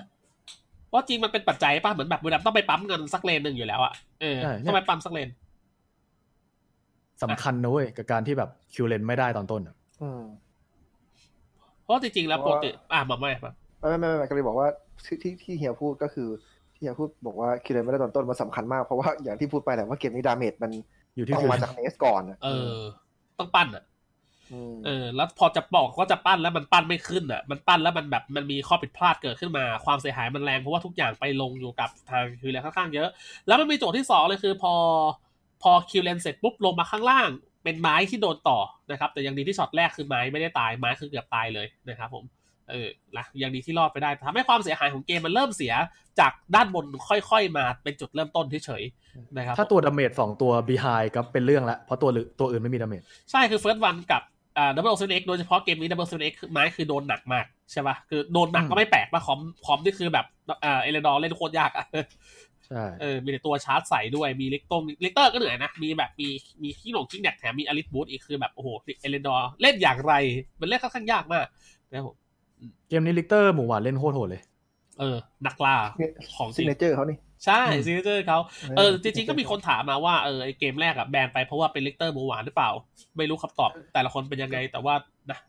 [0.93, 5.29] ว่าจริงมันเป็นปัจจัยป่ะเหมือนแบบบุรีรัมย์ต้องไปปั๊มเงินสักเลนหนึ่งอยู่แล้วอะเออใช่เนี่ยต้องไปปั๊มสักเลน
[7.23, 10.21] สำคัญนะเว้ยกับการที่แบบคิวเลนไม่ได้ตอนต้นอะอืม
[11.83, 14.67] เพราะจริงๆแล้วเพปราะกว่าติอะมาไม่มาไม่ไม่ไม่ไม่ก็เลยบอกว่า
[15.05, 16.29] ที่ที่ที่เฮียพูดก็คือ
[16.75, 20.71] ที่เฮียพูดบอกว่าคิวเลนไม่ได้ตอนต้นมันสำคัญมากเพราะว่าอย่างที่พูดไปแหละว่าเกมนี้ดาเมจมัน
[21.15, 22.73] อยู่ที่ต้องคิวมาเลนจากเนสก่อนอะเออ
[23.39, 23.83] ต้องปั้นอะ
[24.71, 33.09] มเออ แล้วพอจะบอกว่าจะปั้นแล้วมันปั้นไม่ขึ้นอะ มันปั้นแล้วมันแบบมันมีข้อผิดพลาดเกิดขึ้นมา ความเสียหายมันแรงเพราะว่าทุกอย่างไปลงอยู่กับทางคิวเลนค่อนข้างเยอะ
[33.47, 34.73] แล้วมันมีโจทย์ที่สองเลยคือ พอ
[35.61, 37.29] พอคิวเลนเสร็จปุ๊บลงมาข้างล่าง
[37.63, 38.59] เป็นไม้ที่โดนต่อ
[38.91, 42.23] นะครับ แต่ยังดีที่ช็อตแรกคือไม้ไม่ได้ตายไม้คือเกือบตายเลยนะครับผม
[42.71, 45.73] เออนะยังดีที่รอดไปได้ทำให้ความเสียหายของเกมมันเริ่มเสีย
[46.19, 50.85] จากด้านบนค่อยๆ มาเป็นจุดเริ่มต้นเฉยๆนะครับ ถ้าตัว damage สองตัว behind
[51.15, 54.21] ก็เป็นเรื่องละเพราะตัวหรือตัวอื่นไม่มี damageใช่คือเฟิร์สวันกับ
[54.57, 60.25] อ่าดับเบิลเซนเอ็กโดยเฉพาะเกมนี้ดับเบิลเซนเอ็กไม้คือโดนหนักมากใช่ป่ะคือโดนหนักอืมก็ไม่แปลกป่ะ comp comp นี่คือแบบ
[60.65, 62.01] อ่าเอรันดอร์เล่นโคตรยากอะใช่
[63.01, 66.27] เออมีแต่ตัวชาร์จใส่ด้วยมีลิกตงลิกเตอร์ก็เหนื่อยนะ มีแบบมี
[66.63, 68.69] มีขี้หลงขี้แหนกแถมมีอลิสบูทอีกคือแบบโอ้โห
[69.01, 70.13] เอรันดอร์เล่นอย่างไร
[70.59, 71.45] มันเล่นค่อนข้างยากมาก
[71.89, 72.15] นะครับผม
[72.89, 74.41] เกมนี้ลิกเตอร์หมูหวานเล่นโคตรโหดเลย
[74.99, 75.75] เออ นักล่า
[76.35, 78.39] ของจซิริง signature เขานี่ ใช่อืม signature เขา
[78.77, 82.69] เออจริงๆก็มีคนถามมาว่าเออไอเกมแรกอะ ban ไปเพราะว่าเป็นลิกเตอร์หมูหวานหรือเปล่า
[83.17, 84.95] ไม่รู้คำตอบแต่ละคนเป็นยังไงแต่ว่า
[85.31, 85.39] นะ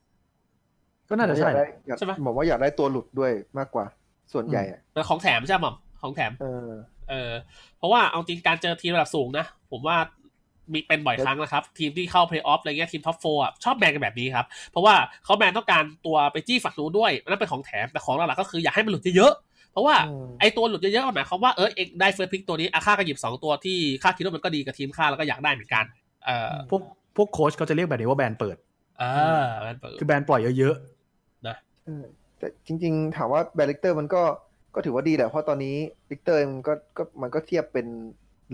[1.09, 3.85] ก็น่าจะใช่อยกได้อยากใช่ไหมบอกว่าอยากได้ตัวหลุดด้วยมากกว่า
[4.33, 7.33] ส่วนใหญ่อะเป็นของแถมใช่ไหมหม่อมของแถม เออเออ
[7.79, 9.97] เพราะว่าเอาจริงการเจอทีมระดับสูงนะ ผมว่า
[10.73, 14.95] มีเป็นบ่อยครั้งนะครับ ทีมที่เข้าเพลย์ออฟอะไรเงี้ยทีม top four ชอบ ban กันแบบนี้ครับ เพราะว่า
[15.25, 25.85] เขา ban ต้องการตัวไปจี้ฝักนู้นด้วยนั่นเป็นของแถมแต่ของหลักๆก็คืออยากให้มันหลุดเยอะๆเพราะว่าอืมไอตัวหลุดเยอะๆมันหมายความว่าเออเอ็งได้ first pick ตัวนี้อ่าข้าก็หยิบสองตัวที่ข้าคิดว่ามันก็ดีกับทีมข้าแล้วก็อยากได้เหมือนกัน
[26.27, 26.83] เออพวก
[27.17, 28.57] พวกโค้ชเขาจะเรียกแบบนี้ว่า ban เปิด
[29.03, 30.77] อ่ามันเปิดคือ ban ปล่อยเยอะ
[31.85, 32.05] เออ
[32.39, 34.23] แต่จริง ๆ ถามว่า ban ลิกเตอร์มันก็
[34.75, 35.77] ก็ถือว่าดีแหละเพราะตอนนี้
[36.11, 37.87] ลิกเตอร์มันก็ก็มันก็เทียบเป็น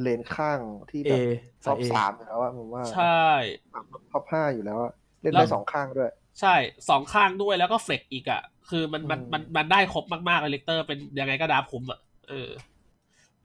[0.01, 0.61] เลนข้าง
[0.91, 1.23] ที่ๆเออแบบ
[1.64, 3.03] top สามอยู่แล้วอะผมว่าใช่
[4.11, 4.93] top ห้าอยู่แล้วอะแล้ว
[5.23, 6.11] เล่นแล้ได้สองข้างด้วย
[6.41, 6.55] ใช่
[6.89, 11.99] สองข้างด้วยแล้วก็ flex อีกอะคือมันมันอืมมันมันได้ครบมากๆเลยลิกเตอร์เป็นยังไงก็ draft คุ้มอะ
[12.29, 12.49] เออ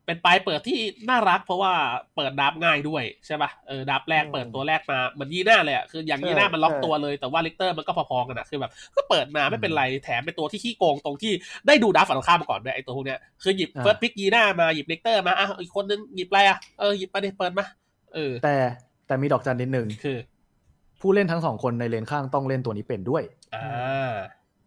[0.05, 0.79] เป็นปลายเปิดที่
[1.09, 1.73] น่ารัก เพราะว่า
[2.15, 11.31] เปิด draft ง่ายด้วยใช่ป่ะเออ draft แรกเปิดตัวแรกมาเหมือนยีหน้าเลยอะคืออย่างยีหน้ามันล็อกตัวเลยแต่ว่าลิกเตอร์มันก็พอๆกันอะคือแบบก็เปิดมาไม่เป็นไรแถมเป็นตัวที่ขี้โกงตรงที่
[11.67, 17.65] ได้ดู draft ฝั่งตรงข้ามมาก่อนด้วยไอ้ตัวพวกเนี้ยคือหยิบอ่า first pick ยีหน้ามาหยิบลิกเตอร์มาอะอีกคนนึงหยิบอะไรอะเออหยิบมาดิเปิดมา
[18.13, 18.55] เออ แต่
[19.07, 20.17] แต่มีดอกจันนิดนึงคือ
[21.01, 23.23] ผู้เล่นทั้งสองคนในเลนข้างต้องเล่นตัวนี้เป็นด้วย
[23.55, 24.13] อ่า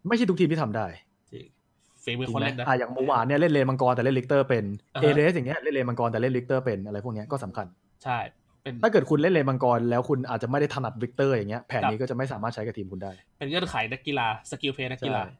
[0.08, 1.07] ไม่ใช่ทุกทีมที่ทำได้จริง
[2.08, 7.66] จริงไหมฝีมือคนเล่นนะอะอย่างเมื่อวานเนี่ยเล่นเลนมังกรแต่เล่นลิกเตอร์เป็นอ่าเอฮะเรสอย่างเงี้ยเล่นเลนมังกรแต่เล่นลิกเตอร์เป็นอะไรพวกเนี้ยก็สำคัญ
[8.04, 8.18] ใช่
[8.62, 15.34] เป็นถ้าเกิดคุณเล่นเลนมังกรแล้วคุณอาจจะไม่ได้ถนัดลิกเตอร์อย่างเงี้ยแผนครับนี้ก็จะไม่สามารถใช้กับทีมคุณได้ เป็นเงื่อนไขนักกีฬา skill play นักกีฬาใช่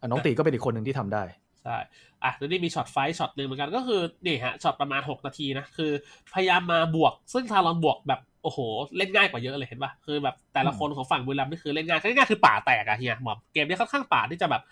[0.00, 1.22] อะน้องตีก็เป็นอีกคนหนึ่งที่ทำได้
[1.62, 1.76] ใช่
[2.24, 5.90] อะแล้วนี่มีช็อต fight ช็อตหนึ่งเหมือนกันก็คือนี่ฮะช็อตประมาณ 6 นาทีนะคือ
[6.34, 8.58] พยายามมาบวก ซึ่งทารอนบวกแบบโอ้โห
[8.96, 14.62] เล่นง่ายกว่าเยอะเลยเห็นป่ะคือแบบแต่ละคนของฝั่งบุรีรัมย์นี่คือเล่นง่ายง่ายๆคือป่าแตกอะเฮียหมอมเกมนี้ค่อนข้างป่าที่จะแบบ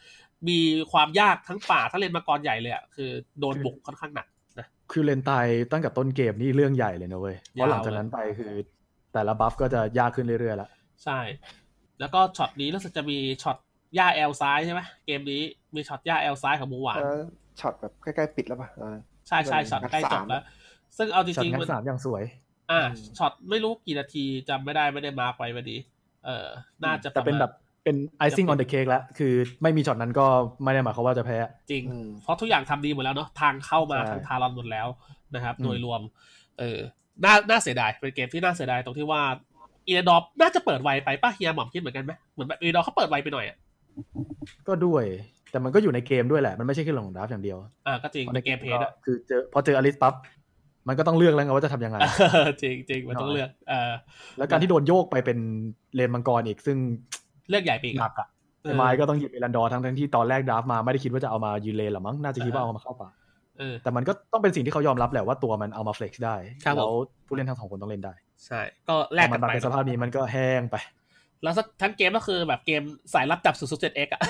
[0.49, 0.59] มี
[0.93, 3.11] ความยากทั้งป่าทั้งเลนมังกรใหญ่เลยอะคือ
[3.41, 4.27] โดนบุกค่อนข้างหนัก
[4.59, 8.53] นะคือเลนตายตั้งแต่ต้นเกมนี่เรื่องใหญ่เลยนะเว้ยเพราะหลังจากนั้นไปคือ
[9.13, 10.69] แต่ละ buff ก็จะยากขึ้นเรื่อยๆละ
[11.05, 11.19] ใช่
[12.01, 13.57] แล้วก็ช็อตนี้รู้สึกจะมีช็อต
[13.99, 15.43] หญ้า L ซ้ายใช่ไหมเกมนี้
[15.75, 17.23] มีช็อตหญ้า L ซ้ายของหมูหวานเออ
[17.61, 18.97] ช็อตแบบใกล้ๆปิดแล้วป่ะเออ
[19.29, 20.43] ใช่ใช่ช็อตใกล้จบแล้ว
[20.97, 22.25] ซึ่งเอาจริงๆช็อตงัดสามมันอย่างสวย
[22.71, 25.81] อ่าอืมช็อตไม่รู้กี่นาทีจำไม่ได้ไม่ได้ mark ไว้วันนี้
[26.27, 26.47] เออ
[26.85, 27.53] น่าจะแต่เป็นแบบ
[27.89, 29.33] เป็น icing on the cake แล้วคือ
[29.63, 30.27] ไม่มีช็อตนั้นก็
[30.63, 31.39] ไม่ได้หมายความว่าจะแพ้
[31.71, 34.87] จริงอืมเพราะทุกอย่างทำดีหมดแล้วเนาะทางเข้ามาใช่ทางทารอนหมดแล้ว
[35.35, 36.01] นะครับอืมโดยรวม
[36.59, 36.79] เออ
[37.25, 39.23] น่าน่าเสียดายเป็นเกมที่น่าเสียดายตรงที่ว่า
[39.89, 43.57] อีเดอร์น่าจะเปิดไวไปป่ะเฮียหม่อมคิดเหมือนกันไหมเหมือนแบบอีเดอร์เขาเปิดไวไปหน่อยอะ
[44.69, 45.05] ก็ด้วย
[45.51, 50.15] แต่มันก็อยู่ในเกมด้วยแหละ มันไม่ใช่แค่เรื่องของ draft อย่างเดียวอ่าก็จริงเป็น gameplay อะคือเจอพอเจออลิสปั๊บ
[50.89, 51.99] มันก็ต้องเลือกแล้วไงว่าจะทำยังไง
[52.63, 53.93] จริงจริงมันต้องเลือกเออ
[54.37, 55.39] แล้วการที่โดนโยกไปเป็น
[55.95, 56.77] เลนมังกรอีกซึ่ง
[57.51, 58.29] เลือกใหญ่ไปอีกหนักอะ
[58.63, 63.09] เออไม้ก็ต้องหยิบเอรันดอร์ทั้งทั้งๆที่ตอนแรก draft มาไม่ได้คิดว่าจะเอามายืนเลนหรอมั้งน่าจะคิดว่าเอามาเข้าป่า
[63.59, 68.13] เออแต่มันก็ต้องเป็นสิ่งที่เขายอมรับแหละว่าตัวมันเอามา flex ได้ครับผมแล้วผู้เล่นทั้งสองคนต้องเล่นได้
[68.47, 70.77] ใช่ ก็แลกพอกัมันนมาไปเป็นสภาพนี้มันก็แห้งไป
[71.43, 72.83] แล้วสักทั้งเกมก็คือแบบเกม
[73.15, 74.21] สายรับจับสุดๆเจ็ดเอ็กอะ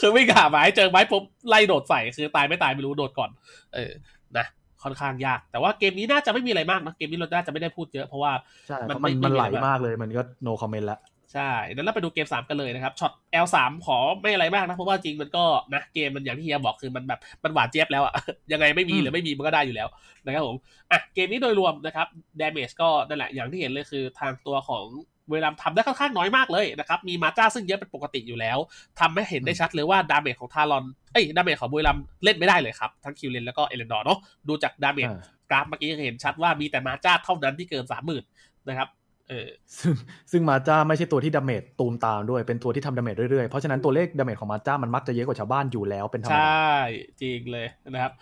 [0.00, 3.30] คือวิ่งหาไม้เจอไม้ปุ๊บไล่โดดใส่คือตายไม่ตายไม่รู้โดดก่อน
[3.74, 3.90] เออ
[4.38, 4.46] นะ
[4.82, 8.32] ค่อนข้างยาก แต่ว่าเกมนี้น่าจะไม่มีอะไรมากนะเกมนี้เราน่าจะไม่ได้พูดเยอะเพราะว่า
[8.68, 10.98] ใช่มันเพราะมันไม่มันไม่มีไหลอะไรมากมากเลยมันก็ no comment ละ
[11.32, 13.12] ใช่นั้นเราไปดูเกม 3 กันเลยนะครับช็อต
[13.44, 13.56] L3
[13.86, 18.14] ขอไม่อะไรมากนะ เพราะว่าจริงมันก็นะเกมมันอย่างที่เฮียบอกคือมันแบบมันหวานเจี๊ยบแล้วอะ
[18.52, 19.88] ยังไงไม่มีอืมหรือไม่มีมันก็ได้อยู่แล้ว
[20.24, 20.56] นะครับผม
[20.90, 22.06] อะเกมนี้โดยรวมนะครับ
[22.40, 24.86] damage ก็นั่นแหละอย่างที่เห็นเลยคือทางตัวของ
[25.32, 28.58] เวลาทำได้ค่อนข้างน้อยมากเลยนะครับ มีมาจ้าซึ่งเยอะเป็นปกติอยู่แล้ว
[29.00, 34.18] ทำให้เห็นได้ชัดเลยว่า damage ของทารอน เอ้ย damage ของบุรีรัมย์เล่นไม่ได้เลยครับ ทั้งคิวเลนแล้วก็เอลันดอร์เนาะ
[34.48, 35.20] ดูจาก damage อ่า
[35.50, 38.24] กราฟเมื่อกี้เห็นชัดว่ามีแต่มาจ้าเท่านั้นที่เกินสามหมื่น
[38.68, 38.88] นะครับ
[39.30, 39.48] เออ
[39.78, 39.94] ซึ่ง
[40.30, 46.76] ซึ่งมาจ้าไม่ใช่ตัวที่ damage ตูมตามด้วยเป็นตัวที่ทำ damage เรื่อยๆ เพราะฉะนั้นตัวเลข damage ของมาจ้ามันมักจะเยอะกว่าชาวบ้านอยู่แล้วเป็นธรรมใชดา่
[47.22, 48.12] จริงเลยนะครับ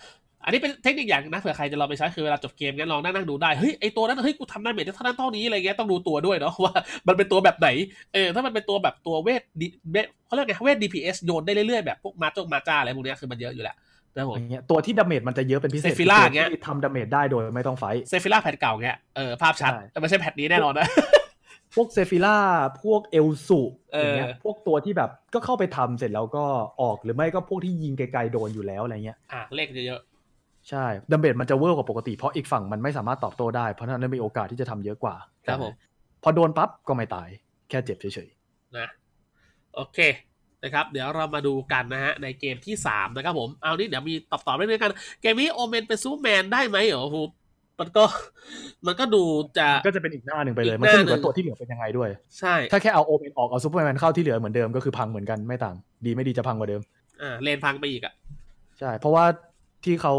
[0.45, 6.73] อันนี้เป็นเทคนิคอย่างนะเผื่อใครจะลองไปใช้คือเวลาจบเกมงั้นลองนั่งนั่งดูได้เฮ้ยไอตัวนั้นเฮ้ยกูทำได้เมจได้เท่านั้นเท่านี้อะไรเงี้ยต้องดูตัวด้วยเนาะว่า
[7.09, 7.69] มันเป็นตัวแบบไหน
[8.15, 13.77] เออถ้ามันเป็นตัวแบบตัวเวทดิเวทเขาเรียกไงเวท DPS โยนได้เรื่อยๆแบบพวกมาจงมาจ้าอะไรพวกเนี้ยคือมันเยอะอยู่แล้ว
[14.17, 20.87] นะครับผมอย่างเงี้ยตัวที่ damage มันจะเยอะเป็นพิเศษเซฟิล่าคืออย่างเงี้ยที่ทำ damage ได้โดยไม่ต้อง fight เซฟิล่า patch เก่าเงี้ยเออภาพชัดใช่แต่ไม่ใช่ patch นี้แน่นอนนะ
[21.75, 22.37] พวกเซฟิล่า
[22.83, 23.61] พวกเอลสุ
[23.93, 26.45] เออออย่างเงี้ยพวกตัวที่แบบก็เข้าไปทำเสร็จแล้วก็
[26.83, 30.01] ออกหรือไม่ก็พวกที่ยิงไกลๆโดนอยู่แล้วอะไรเงี้ยอะเลขจะเยอะ
[30.69, 35.75] ใช่ damage มันจะเวอร์กว่าปกติเพราะอีกฝั่งมันไม่สามารถตอบโต้ได้ เพราะฉะนั้นมีโอกาสที่จะทำเยอะกว่าครับผม
[36.23, 37.29] พอโดนปั๊บก็ไม่ตาย
[37.69, 38.29] แค่เจ็บเฉย
[38.79, 38.89] นะ
[39.75, 39.99] โอเค
[40.65, 44.93] นะครับเดี๋ยวเรามาดูกันนะฮะในเกมที่ 3 นะครับผม เอานี่เดี๋ยวมีตอบตอบเรื่อยๆกัน
[45.23, 47.19] เกมนี้โอเมนเป็นซูเปอร์แมนได้ไหมเหรอโห
[47.81, 48.05] มันก็
[48.87, 49.23] มันก็ดู
[49.59, 52.09] จะๆก็จะเป็นอีกหน้าหนึ่งไปเลยอีกมันขึ้นอยู่หน้าหนึ่กับงตัวที่เหลือเป็นยังไงด้วย
[52.39, 56.81] ใช่ ถ้าแค่เอาโอเมนออกเอาซูเปอร์แมนเข้าที่เหลือเหมือนเดิมก็คือพังเหมือนกันไม่ต่าง ดีไม่ดีจะพังกว่าเดิม
[57.23, 58.15] อ่าเลนพังไปอีกอะ
[58.79, 59.25] ใช่ เพราะว่า
[59.85, 60.15] ที่เขา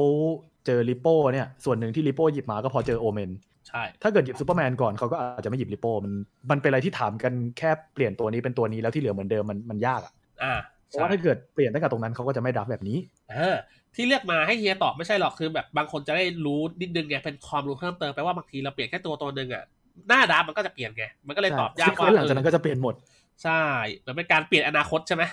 [0.65, 3.29] เจอริปโป้เนี่ยส่วนหนึ่งที่ริปโป้หยิบมาก็พอเจอโอเมน
[3.67, 6.13] ใช่ ถ้าเกิดหยิบซูเปอร์แมนก่อนเขาก็อาจจะไม่หยิบริปโป้มัน
[6.51, 10.13] มันเป็นอะไรที่ถามกันแค่เปลี่ยนตัวนี้เป็นตัวนี้แล้วที่เหลือเหมือนเดิมมันมันยากอะ
[10.43, 10.53] อ่า
[10.87, 12.97] เพราะว่าถ้าเกิดเปลี่ยนตั้งแต่ตรงนั้นเขาก็จะไม่ draft แบบนี้
[13.31, 13.55] เออ
[13.95, 19.63] ที่เรียกมาให้เฮียตอบไม่ใช่หรอกคือแบบบางคนจะได้รู้นิดนึงไงเป็นความรู้เพิ่มเติมแปลว่าบางทีเราเปลี่ยนแค่ตัวตัวหนึ่งอะ
[20.07, 22.95] หน้า draft มันก็จะเปลี่ยนไงมันก็เลยตอบยากซึ่งว่าหลังจากนั้นก็จะเปลี่ยนหมด
[23.43, 23.63] ใช่
[23.97, 25.23] เหมือนเป็นการเปลี่ยนอนาคตใช่ไหม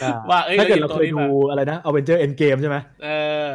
[0.00, 3.08] ใช่ว่าเอ้ยถ้าเกิดหยิเราบตัวนี้เคยดูมาอะไรนะอเวนเจอร์เอ็นเกมใช่ไหมเอ
[3.46, 3.48] อ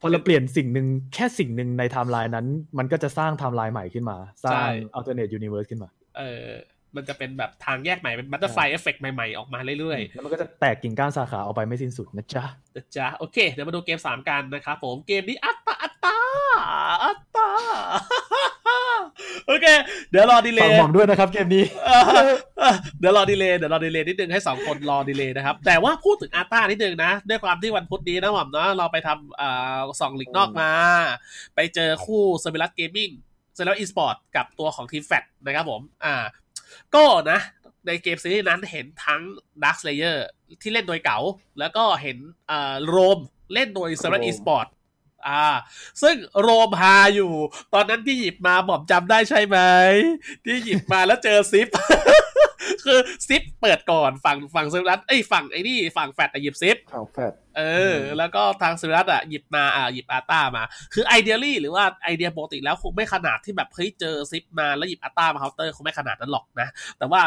[0.00, 2.46] พอเราเปลี่ยนสิ่งหนึ่งแค่สิ่งหนึ่งในไทม์ไลน์นั้น
[2.78, 4.66] มันก็จะสร้างไทม์ไลน์ใหม่ขึ้นมา สร้างใช่
[4.96, 5.88] alternate universe ขึ้นมา
[6.18, 6.50] เออ
[6.96, 16.16] มันจะเป็นแบบทางแยกใหม่ เป็น butterfly effect ใหม่ๆ ออกมาเรื่อยแล้วมันก็จะแตกกิ่งก้านสาขาออกไปไม่สิ้นสุดนะจ๊ะๆนะจ๊ะ โอเค เดี๋ยวมาดูเกม 3 กันนะครับผมเกมนี้อัตตาอัตตา
[17.04, 17.50] อัตตา
[19.46, 19.66] โอเค
[20.10, 21.92] เดี๋ยวรอดีเลฟังย์หม่อมด้วยนะครับเกมนี้เอ
[22.70, 30.70] อเดี๋ยวรอดีเลย์เดี๋ยวรอดีเลย์นิดนึงให้สองคนรอดีเลย์นะครับ แต่ว่าพูดถึงอาร์ต้านิดนึงนะ ด้วยความที่วันพุธนี้นะหม่อมเนาะเราไปทำอ่าสองลีกนอกมา
[31.54, 33.10] ไปเจอคู่เซอร์ l ิลัสเกมมิ่ง
[33.54, 36.14] เซอร์ l ิลัสอีสปอร์ตกับตัวของทีมแฟตนะครับผม อ่า
[36.94, 37.40] ก็นะ
[37.86, 39.22] ในเกมซีรีส์นั้นเห็นทั้ง
[39.62, 40.18] Dark Slayer
[40.62, 41.18] ที่เล่นโดยเก๋า
[41.58, 42.18] แล้วก็เห็น
[42.50, 43.18] อ่าโรม
[43.54, 44.66] เล่นโดยเซอร์ l ิลัสโรมอีสปอร์ต
[45.26, 45.44] อ่า
[46.02, 47.32] ซึ่งโรมฮาอยู่
[47.74, 49.58] ตอนนั้นที่หยิบมาบอมจำได้ใช่ไหม
[50.44, 51.68] ที่หยิบมาแล้วเจอซิป
[52.84, 52.98] คือ
[53.28, 57.62] ซิปเปิดก่อนฝั่งฝั่งซิรัตเอ้ยฝั่งไอ้นี่ฝั่งแฟดอะหยิบซิปข่าวแฟดเอ
[57.94, 60.62] อ แล้วก็ทางซิรัตอะหยิบมาอ่าหยิบอาต้ามา
[60.94, 67.20] คือไอเดียลี่หรือว่าไอเดียปกติแล้วคงไม่ขนาดที่แบบเฮ้ยเจอซิปมาแล้วหยิบอาต้ามาเคาน์เตอร์คงไม่ขนาดนั้นหรอกนะ แต่ว่า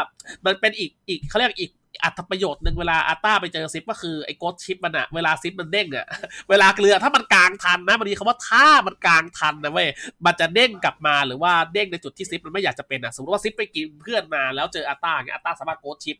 [0.44, 1.70] มันเป็นอีกอีกเขาเรียกอีก
[2.04, 6.06] อัตประโยชน์หนึ่งเวลาอาต้าไปเจอซิปก็คือไอ้โกดชิปมันอะเวลาซิปมันเด้งอะ
[6.50, 9.88] เวลาเกลือถ้ามันกลางทันนะมันมีคำว่าถ้ามันกลางทันนะเว้ย
[10.26, 16.16] มันจะเด้งกลับมาหรือว่าเด้งในจุดที่ซิปมันไม่อยากจะเป็นอะสมมติว่าซิปไปกินเพื่อนมาแล้วเจออาต้าเงี้ยอาต้าสามารถโกดชิป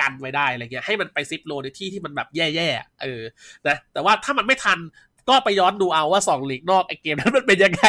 [0.00, 3.22] กันไว้ได้อะไรเงี้ยให้มันไปซิปโลในที่ที่มันแบบแย่ๆเออ
[3.66, 4.78] นะแต่ว่าถ้ามันไม่ทัน
[5.28, 7.84] ก็ไปย้อนดูเอาว่าสองลีกนอกไอเกมนั้นมันเป็นยังไง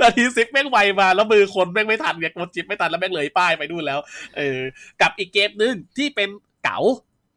[0.00, 3.98] นาทีซิปแม่งไวมา แล้วมือคนแม่งไม่ทันไงกดจิบไม่ทันแล้วแม่งเลยป้ายไปนู่นแล้ว
[4.36, 4.58] เออ
[5.00, 6.28] กับอีกเกมหนึ่งที่เป็น
[6.64, 6.80] เก๋า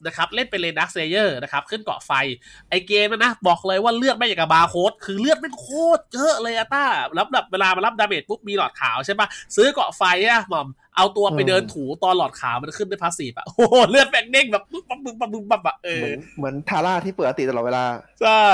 [0.07, 2.11] นะครับเล่นเป็น Dark Slayer นะครับ ขึ้นเกราะไฟ
[2.69, 6.85] ไอเกมนะนะบอกเลยว่าเลือดแม่งอย่างกับบาร์โค้ดคือเลือดแม่งโคตรเยอะเลยอะต้า
[7.17, 17.83] รับแบบเวลามารับ damage ปุ๊บมีหลอดขาวใช่ปะซื้อเกราะไฟอะหม่อมเอาตัวไปเดินถูตอนหลอดขาวมันขึ้นด้วย passive อะโอ้โหเลือดแม่งเด้งแบบปุ๊บปั๊บปุ๊บปั๊บปุ๊บปั๊บอะเอเหมือนเหมือนทาร่าที่เปิด ulti ตลอดเวลา
[18.21, 18.45] ใช่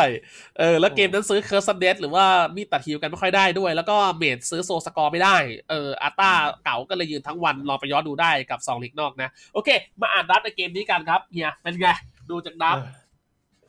[0.60, 2.26] เออแล้วเกมนั้นซื้อเคิร์สเดสหรือว่า
[2.56, 5.36] มีดตัดฮิวกันไม่ค่อยได้ด้วย แล้วก็เมดซื้อโซสกอร์ไม่ได้
[5.70, 6.32] เอออาต้า
[6.66, 9.70] เก่าก็เลยยืนทั้งวันลองไปย้อนดูได้กับสองลีกนอกนะโอเค
[10.02, 11.88] มาอ่านดับในเกมนี้กันครับเฮียเป็นไง
[12.30, 12.78] ดูจากดับ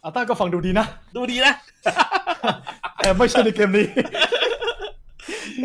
[0.03, 1.55] อาต้าก็ฟังดูดีนะ ดูดีนะ
[2.97, 3.87] แต่ไม่ใช่ในเกมนี้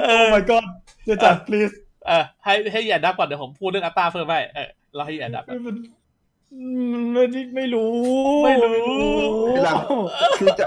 [0.02, 0.64] เอโอ้อ my god
[1.06, 1.74] เดี๋ยวจัด please
[2.08, 5.76] เออให้ให้เฮียดับก่อนเดี๋ยวผมพูดเรื่องอาต้าเพิ่มไปเออเราให้เฮียดับมัน
[6.54, 6.64] อื
[6.96, 7.24] มไม่
[7.56, 7.92] ไม่รู้
[8.46, 8.72] ไม่รู้
[9.56, 9.74] เวลา
[10.40, 10.66] คือจะ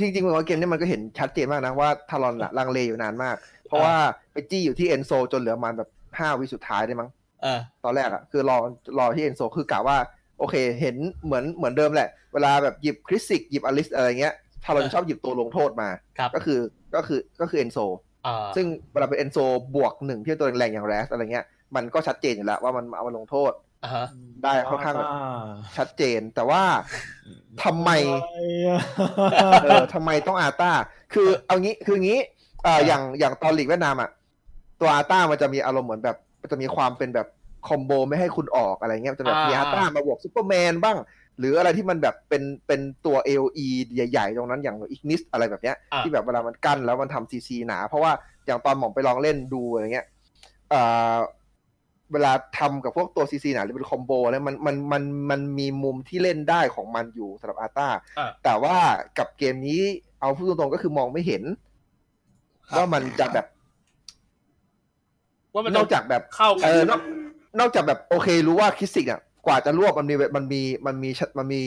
[0.00, 3.94] จริงๆผมว่าเกมนี้มันก็เห็นชัดเจนมากนะว่าทารอนอะลังเลอยู่นานมาก เพราะว่า
[4.32, 7.08] ไปจี้อยู่ที่เอนโซจนเหลือประมันแบบห้าวิสุดท้ายได้มั้ง
[7.42, 8.56] เออตอนแรกอะคือรอ
[8.98, 9.98] รอที่เอนโซคือกะว่า
[10.38, 16.60] โอเค เห็นเหมือนเหมือนเดิมแหละ เวลาแบบหยิบคริสสิกหยิบอลิสอะไรเงี้ยทารอนเออชอบหยิบตัวลงโทษมาครับก็คือ
[16.94, 17.96] ก็คือก็คือเอนโซอ่า
[18.56, 19.36] ซึ่งเวลาเป็นเอนโซ
[19.76, 21.44] บวกหนึ่งที่ตัวแรงๆอย่างแรสอะไรเงี้ย
[21.76, 23.52] มันก็ชัดเจนอยู่แล้วว่ามันเอามาลงโทษ
[23.84, 24.06] อ่าฮะ
[24.42, 25.46] ได้ค่อนข้างแบบอ่า
[25.76, 26.62] ชัดเจนแต่ว่า
[27.64, 27.90] ทำไม
[29.62, 30.70] เออทำไมต้องอาต้า
[31.14, 32.20] คือเอางี้คืองี้
[32.64, 34.10] เอ่ออย่างอย่างตอนลีกเวียดนามอะ
[34.80, 37.26] ตัวอาต้ามันจะมีอารมณ์เหมือนแบบมันจะมีความเป็นแบบ
[37.68, 40.96] combo ไม่ให้คุณออกอะไรเงี้ยมันจะแบบอ่ามีมีอาต้ามาบวกซูเปอร์แมนบ้าง
[41.38, 48.12] หรืออะไรที่มันแบบเป็นเป็นตัว AOE ใหญ่ๆ ตรงนั้นอย่างอิกนิสอะไรแบบเนี้ยอ่าที่แบบเวลามันกั้นแล้วมันทำซีซีหนา เพราะว่า
[48.46, 50.06] อย่างตอนหม่อมไปลองเล่นดูอะไรเงี้ย
[50.70, 50.80] เอ่
[51.14, 51.16] อ
[52.12, 58.76] เวลาทำกับพวกตัวซีซีหนาหรือเป็น combo เนี่ยมันมันมันมันมีมุมที่เล่นได้ของมันอยู่สำหรับอาต้าอ่าแต่ว่า
[59.18, 59.80] กับเกมนี้
[60.20, 61.42] เอาพูดตรงๆก็คือมองไม่เห็น
[62.76, 63.46] ว่ามันจะแบบ
[65.52, 67.00] ว่ามันนอกจากแบบเข้ากัเอนอนอก
[67.60, 71.62] นอกจากแบบโอเครู้ว่าคริสซิสเนี่ย กว่าจะรวบมันมีมันมีมันมีมันมี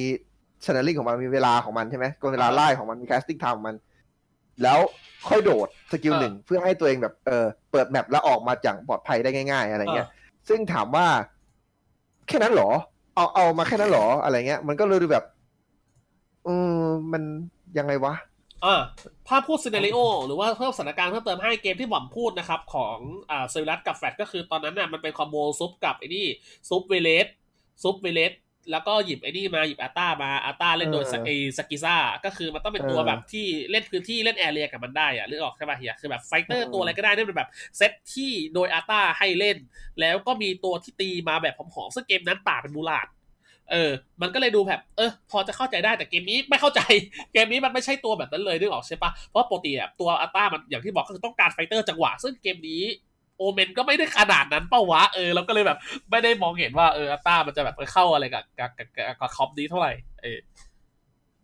[0.66, 3.76] ช n น e ลิงของมันมีเวลาของมันใช่ไหมก็เวลาไล่ของมันมี casting time ของมัน
[4.64, 4.80] แล้ว
[5.28, 10.08] ค่อยโดด skill หนึ่งเพื่อให้ตัวเองแบบเออเปิด map แล้วออกมาอย่างปลอดภัยได้ง่าย ๆ อะไรเงี้ย
[10.50, 11.06] ซึ่งถามว่า
[12.28, 12.70] แค่นั้นเหรอ
[13.16, 15.26] เอาเอามาแค่นั้นเหรออะไรเงี้ย มันก็เลยดูแบบ
[16.48, 17.24] อืมมัน
[17.78, 18.14] ยังไงวะ
[18.66, 18.76] อ่า
[19.28, 22.98] ถ้าพูด scenario หรือว่าเพิ่มสถานการณ์เพิ่มเติมให้เกมที่หม่อมพูดนะครับ ของ
[23.32, 26.26] อ่าเซวิลัสกับแฟดก็คือตอนนั้นน่ะมันเป็น combo sup กับไอ้นี่
[26.70, 27.28] sup เวเรส
[27.84, 28.34] sup เวเรส
[28.72, 39.58] แล้วก็หยิบไอ้นี่มาหยิบอาต้ามาอาต้าเล่นโดยเออไอ้สกิซ่าก็คือมันต้องเป็นตัวเออแบบที่เล่นพื้นที่เล่น area กับมันได้อะหรือออกใช่ป่ะเฮียคือแบบ fighter เออตัวอะไรก็ได้ที่เป็นแบบเซตที่โดยอาต้าให้เล่น
[40.00, 43.08] แล้วก็มีตัวที่ตีมาแบบผอมๆซึ่งเกมนั้นป่าเป็นมูราด
[43.72, 46.82] เออ มันก็เลยดูแบบ เออ พอจะเข้าใจได้แต่เกมนี้ไม่เข้าใจ
[47.34, 52.82] เกมนี้มันไม่ใช่ตัวแบบนั้นเลยนึกออกใช่ปะเพราะปกติอะตัวอาต้ามันอย่างที่บอกก็คือต้องการ fighter จังหวะ ซึ่งเกมนี้
[53.40, 55.78] โอเมนก็ไม่ได้ขนาดนั้นเปล่าวะเออเราก็เลยแบบ
[56.12, 60.40] ไม่ได้มองเห็นว่าเอออาต้ามันจะแบบไปเข้าอะไรกับกับกับกับกับ comp นี้เท่าไหร่เออ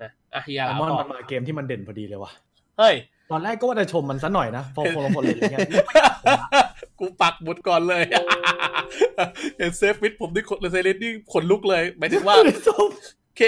[0.01, 2.31] นะอะเฮียไอเอามอนต่อมันมาเกมที่มันเด่นพอดีเลยว่ะ
[2.79, 2.95] เฮ้ย
[3.31, 5.67] ตอนแรกก็ว่าจะชมมันซะหน่อยนะพอคนละคนเลยอย่างเงี้ย
[6.99, 8.03] กูปักหมุดก่อนเลย
[9.57, 12.35] เห็นเซฟวิทผมนี่ขนเซเลนนี่ขนลุกเลยหมายถึงว่า
[12.67, 12.89] ชม
[13.37, 13.41] เค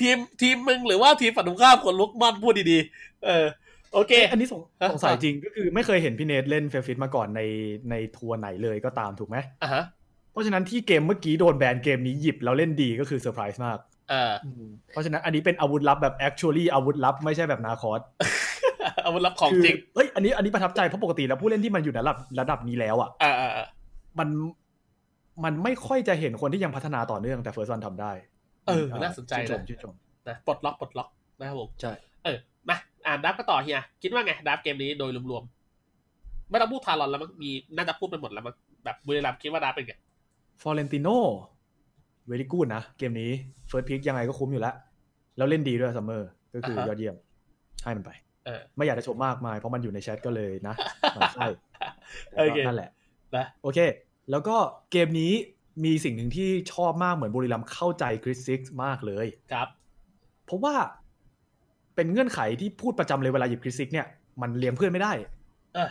[0.00, 3.46] ทีมทีมมึงหรือว่าทีมฝั่งตรงข้ามคนลุกมันพูดดีๆ เออ
[3.94, 7.40] โอเค อันนี้สงฮะสงสัยจริงก็คือไม่เคยเห็นพี่เนทเล่นเฟลฟิตมาก่อนใน
[7.90, 9.84] ในทัวร์ไหนเลยก็ตามถูกไหมอะฮะ
[10.32, 13.78] เพราะฉะนั้นที่เกมเมื่อกี้โดน ban เกมนี้หยิบแล้วเล่นดีก็คือเซอร์ไพรส์มาก
[14.10, 14.32] เออ
[14.88, 18.00] เพราะฉะนั้นอันนี้เป็นอาวุธลับแบบ actually อาวุธลับไม่ใช่แบบนาคอส
[19.06, 23.66] อาวุธลับของจริงเฮ้ยอันนี้อันนี้ประทับใจเพราะปกติแล้วผู้เล่นที่มันอยู่ในระดับระดับนี้แล้วอะอ่าอ่าอ่า
[24.18, 24.28] มัน
[25.44, 28.12] มันไม่ค่อยจะเห็นคนที่ยังพัฒนาต่อเนื่องแต่ FirstOne ทำได้
[28.68, 29.94] เออ น่าสนใจชื่นชนะมชื่นชม
[30.28, 31.92] นะปลดล็อกปลดล็อกนะครับผมใช่
[32.24, 32.49] เออมา
[33.06, 39.94] อ่าน draft ก็ต่อเฮียคิดว่าไงดับเกมนี้โดยรวมๆไม่ต้องพูดทารอนแล้วมั้งมีน่าจะพูดไปหมดแล้วมั้งแบบบุรีรัมย์คิดว่า draft เป็นไง
[40.62, 41.08] ฟอร์เรนติโน
[42.26, 43.30] เวลี่กูดนะเกมนี้
[43.68, 44.74] first pick ยังไงก็คุ้มอยู่แล้ว
[45.36, 47.16] แล้วเล่นดีด้วยซัมเมอร์ก็คืออ่าฮะยอดเยี่ยม
[47.84, 48.10] ให้มันไป
[48.46, 50.74] เออไม่อยากจะชมมากมายเพราะมันอยู่ในแชทก็เลยนะ
[51.14, 51.46] หมันไส้
[52.30, 52.90] แต่โอก็เคนั่นแหละ
[53.36, 53.78] นะโอเค
[54.30, 54.56] แล้วก็
[54.92, 55.32] เกมนี้
[55.84, 59.68] มีสิ่งหนึ่งที่ชอบมากเหมือนบุรีรัมย์เข้าใจคริสซิสมากเลยครับ
[60.46, 60.74] เพราะว่า
[61.96, 64.06] เป็นเงื่อนไขที่พูดประจำเลยเวลาหยิบคริสซิสเนี่ย
[64.42, 65.12] มันเลี้ยงเพื่อนไม่ได้
[65.76, 65.90] อะ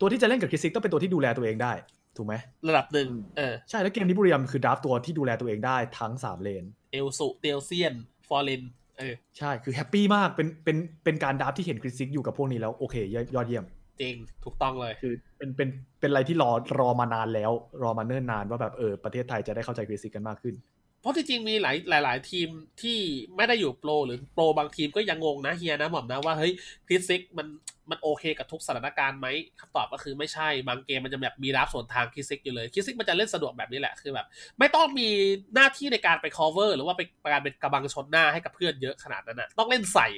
[0.00, 1.72] ตัวที่จะเล่นกับคริสซิสต้องเป็นตัวที่ดูแลตัวเองได้
[2.16, 2.34] ถูกไหม
[2.68, 7.94] ระดับหนึ่งเออใช่แล้วเกมนี้บุรีรัมย์คือ draft ตัวที่ดูแลตัวเองได้ทั้งสามเลนเอลซูเตลเซียน
[8.28, 8.62] ฟลอเรน
[8.98, 13.64] เออใช่คือ happี้มากเป็นเป็นเป็นการ draft ที่เห็นคริสซิสอยู่กับพวกนี้แล้วโอเคยยอดเยี่ยม
[14.00, 14.14] จริง
[14.44, 15.68] ถูกต้องเลยคือเป็นเป็น
[16.00, 17.50] เป็นอะไรที่รอรอมานานแล้ว
[17.82, 20.75] รอมาเนิ่นนานว่าแบบเออประเทศไทยจะได้เข้าใจคริสซิสกันมากขึ้นเพ
[21.06, 22.48] ราะที่จริงมีหลายหลายหลายทีม
[22.82, 22.98] ที่
[23.36, 26.52] ไม่ได้อยู่ pro หรือ pro บางทีมก็ยังงงนะเฮียนะหม่อมนะว่าเฮ้ย
[26.86, 27.46] คริสซิสมัน
[27.90, 29.26] มันโอเคกับทุกสถานการณ์ไหม
[29.60, 34.26] คำตอบก็คือไม่ใช่บางเกมมันจะแบบมีรับส่วนทางคริสซิสอยู่เลยคริสซิสมันจะเล่นสะดวกแบบนี้แหละคือแบบ
[34.58, 35.08] ไม่ต้องมี
[35.54, 37.02] หน้าที่ในการไป cover หรือว่าไป
[37.32, 40.08] การเป็นกระบังชนหน้าให้กับเพื่อนเยอะขนาดนั้นนะต้องเล่นใส่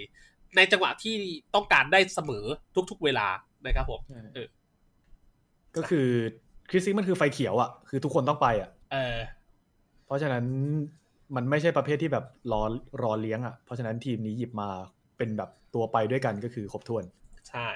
[0.56, 1.14] ในจังหวะที่
[1.54, 2.44] ต้องการได้เสมอ
[2.90, 3.28] ทุก ๆ เวลา
[3.66, 4.00] นะครับผม
[4.34, 4.48] เออ
[5.76, 6.08] ก็คือ
[6.70, 9.18] คริสซิสมันคือไฟเขียวอะ คือทุกคนต้องไปอะเออ
[10.08, 10.44] เพราะฉะนั้น
[11.36, 12.62] มันไม่ใช่ประเภทที่แบบรอ
[13.02, 14.68] รอเลี้ยงอะ เพราะฉะนั้นทีมนี้หยิบมา
[15.18, 17.04] เป็นแบบตัวไปด้วยกันก็คือครบถ้วน
[17.48, 17.66] ใช่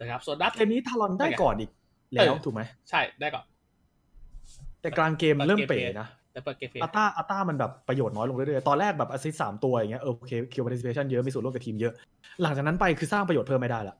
[0.00, 1.70] นะครับส่วนดัตเกมนี้ทารอนได้ก่อนอีก
[2.12, 3.44] แล้วเออถูกไหมใช่ได้ก่อน
[4.80, 11.92] แต่กลางเกมเริ่มเป๋นะแต่เปิดเกม phase อาต้าอาต้ามันแบบประโยชน์น้อยลงเรื่อยๆ ตอนแรกแบบอ s ซิสสามตัวอย่างเงี้ยเออโอเค kill participation เยอะมีส่วนร่วมกับทีมเยอะ
[12.42, 13.96] หลังจากนั้นไปคือสร้างประโยชน์เพิ่มไม่ได้ละ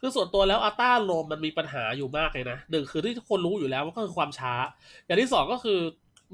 [0.00, 4.54] คือส่วนตัวแล้วอาต้า roam มันมีปัญหาอยู่มากเลยนะหนึ่งคือที่ทุกคนรู้อยู่แล้วมันก็คือความช้า
[5.04, 5.78] อย่างที่สองก็คือ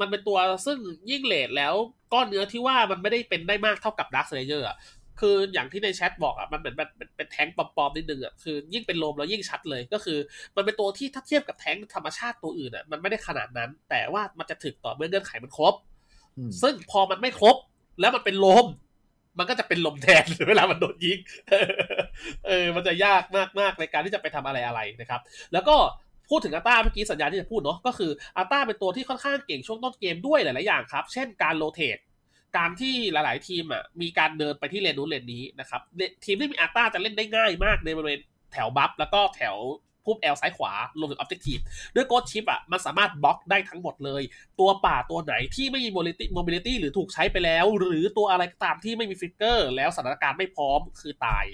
[0.00, 0.78] มันเป็นตัวซึ่ง
[1.10, 1.74] ยิ่ง late แล้ว
[2.12, 4.76] ก้อนเนื้อที่ว่ามันไม่ได้เป็นได้มากเท่ากับดักเซเยอร์อะ
[5.20, 10.18] คืออย่างที่ในแชทบอกอะมันเหมือนแบบเป็นเป็นแท้งปลอมๆนิดนึงอะคือยิ่งเป็น roam แล้วยิ่งชัดเลยก็คือ
[10.56, 15.74] มันเป็นตัวที่ถ้าเทียบกับแท้งธรรมชาติตัวอื่นอะมันไม่ได้ขนาดนั้น แต่ว่ามันจะถึกต่อเมื่อเงื่อนไขมันครบ
[16.38, 17.56] อืมซึ่งพอมันไม่ครบ
[18.00, 18.66] แล้วมันเป็นลม
[19.38, 21.18] มันก็จะเป็นลมแทนเวลามันโดนยิง
[22.46, 25.20] เออมันจะยากมากมากๆในการที่จะไปทำอะไรอะไรนะครับ
[25.52, 25.76] แล้วก็
[26.30, 31.98] พูดถึงอาต้าเมื่อกี้สัญญาณที่จะพูดเนาะก็คืออาต้าเป็นตัวที่ค่อนข้างเก่งช่วงต้นเกมด้วยหลาย ๆ อย่างครับ เช่นการ rotate
[32.56, 38.20] การที่หลาย ๆ ทีมอะมีการเดินไปที่เลนนู้นเลนนี้นะครับเนี่ยทีมที่มีอาต้าจะเล่นได้ง่ายมากในบริเวณ
[38.52, 39.56] แถว buff แล้วก็แถว
[40.06, 41.58] พุ่ม L ซ้ายขวารวมถึง objective
[41.94, 44.22] ด้วยโกดชิปอะมันสามารถบล็อกได้ทั้งหมดเลย
[44.60, 51.44] ตัวป่าตัวไหนที่ไม่มี mobility mobility หรือถูกใช้ไปแล้ว หรือตัวอะไรก็ตามที่ไม่มี flicker แล้วสถานการณ์ไม่พร้อมคือตาย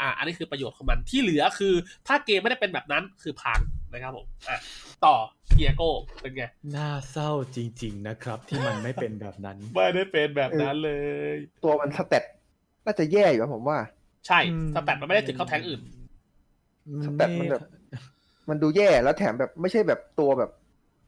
[0.00, 1.74] อ่าอันนี้คือประโยชน์ของมันที่เหลือคือ
[2.06, 3.60] ถ้าเกมไม่ได้เป็นแบบนั้นคือพัง
[3.92, 4.58] นะครับผมอะ
[5.04, 5.14] ต่อ
[5.54, 5.90] เกียโก้
[6.20, 6.44] เป็นไง
[6.76, 10.90] น่าเศร้าจริง ๆ นะครับ ที่มันไม่เป็นแบบนั้น ไม่ได้เป็นแบบนั้นเล
[11.32, 12.24] ย ตัวมัน stat
[12.84, 13.78] น่าจะแย่อยู่อะผมว่า
[14.26, 15.80] ใช่อืม stat มันไม่ได้ถึงเข้าแทงอื่น
[17.04, 17.62] stat มันแบบ
[18.48, 20.50] มันดูแย่แล้วแถมแบบไม่ใช่แบบตัวแบบ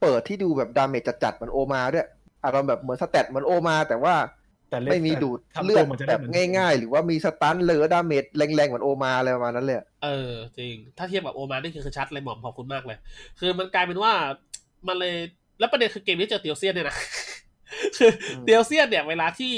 [0.00, 2.06] เปิดที่ดูแบบดาเมจจัดๆเหมือนโอมาด้วย
[2.44, 4.14] อารมณ์แบบเหมือนสเตตเหมือนโอมา แต่ว่า
[4.70, 12.98] แต่เล่นไม่มีดูดทำตัวเลือดมันจะแบได้บเหมือนง่าย ๆ หรือว่ามีสตันเลอดาเมจแรงๆเหมือนโอมาอะไรประมาณนั้นเลยอะเออจริง ถ้าเทียบกับโอมานี่คือคือชัดเลยหม่อมขอบคุณมากเลย
[13.40, 14.12] คือมันกลายเป็นว่า
[14.88, 15.14] มันเลย
[15.58, 16.96] แล้วประเด็นคือเกมนี้เจอเตียวเซียนเนี่ยนะ
[17.96, 18.10] คือ
[18.44, 19.54] เตียวเซียนเนี่ยเวลาที่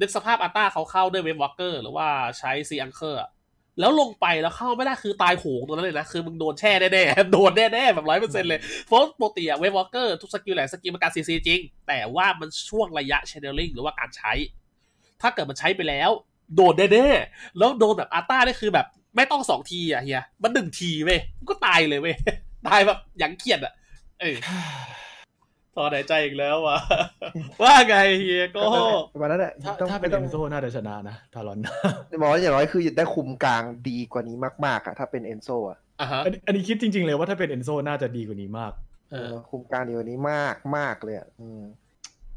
[0.00, 2.08] นึกสภาพอัลต้าเขาเข้าด้วยเวฟวอลเกอร์หรือว่า
[2.38, 3.20] ใช้ Sea Anchor
[3.80, 14.32] แล้วลงไปแล้วเข้าไม่ได้คือตายโหงตรงนั้นเลยนะ คือมึงโดนแช่แน่ๆโดนแน่ๆแบบร้อยเปอร์เซ็นต์เลยเพราะปกติอะ Wave Walker ทุก skill แหละ skill มันการซีซีจริง แต่ว่ามันช่วงระยะ channeling หรือว่าการใช้
[15.20, 16.10] ถ้าเกิดมันใช้ไปแล้ว
[16.56, 22.16] โดนแน่ๆแล้วโดนแบบอาต้านี่คือแบบไม่ต้องสองทีอะเฮียมันหนึ่งทีเว้ยก็ตายเลยเว้ย
[22.68, 23.72] ตายแบบอย่างเครียดอะ
[24.20, 24.36] เออ
[25.76, 26.78] ถอนหายใจอีกแล้ววะ
[27.62, 28.62] ว่าไงเฮียโก็
[29.12, 31.58] ประมาณนั้นแหละถ้าต้องถ้าเป็นไม่ต้เอองนโซน่าจะชนะนะทารอน
[32.20, 38.72] บอกว่าอย่างน้อยคือได้คุมกลางดีกว่านี้มากๆอะถ้าเป็นเอนโซอะอะฮะอันนี้อันนี้คิดจริง ๆ เลยว่าถ้าเป็นเอนโซน่าจะดีกว่านี้มาก
[39.12, 41.62] เออคุมกลางดีกว่านี้มากมากเลยอะอืม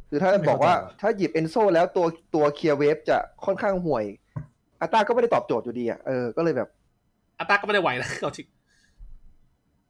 [0.10, 4.06] คือถ้าไม่บอกว่าเข้าใจว่ะถ้าหยิบเอนโซแล้วตัวตัวเคลียร์เวฟจะค่อนข้างห่วย
[4.82, 6.70] อัตราก็ไม่ได้ตอบโจทย์อยู่ดีอะเออก็เลยแบบ
[7.38, 8.48] อาร์ต้าก็ไม่ได้ไหวนะเอาจริง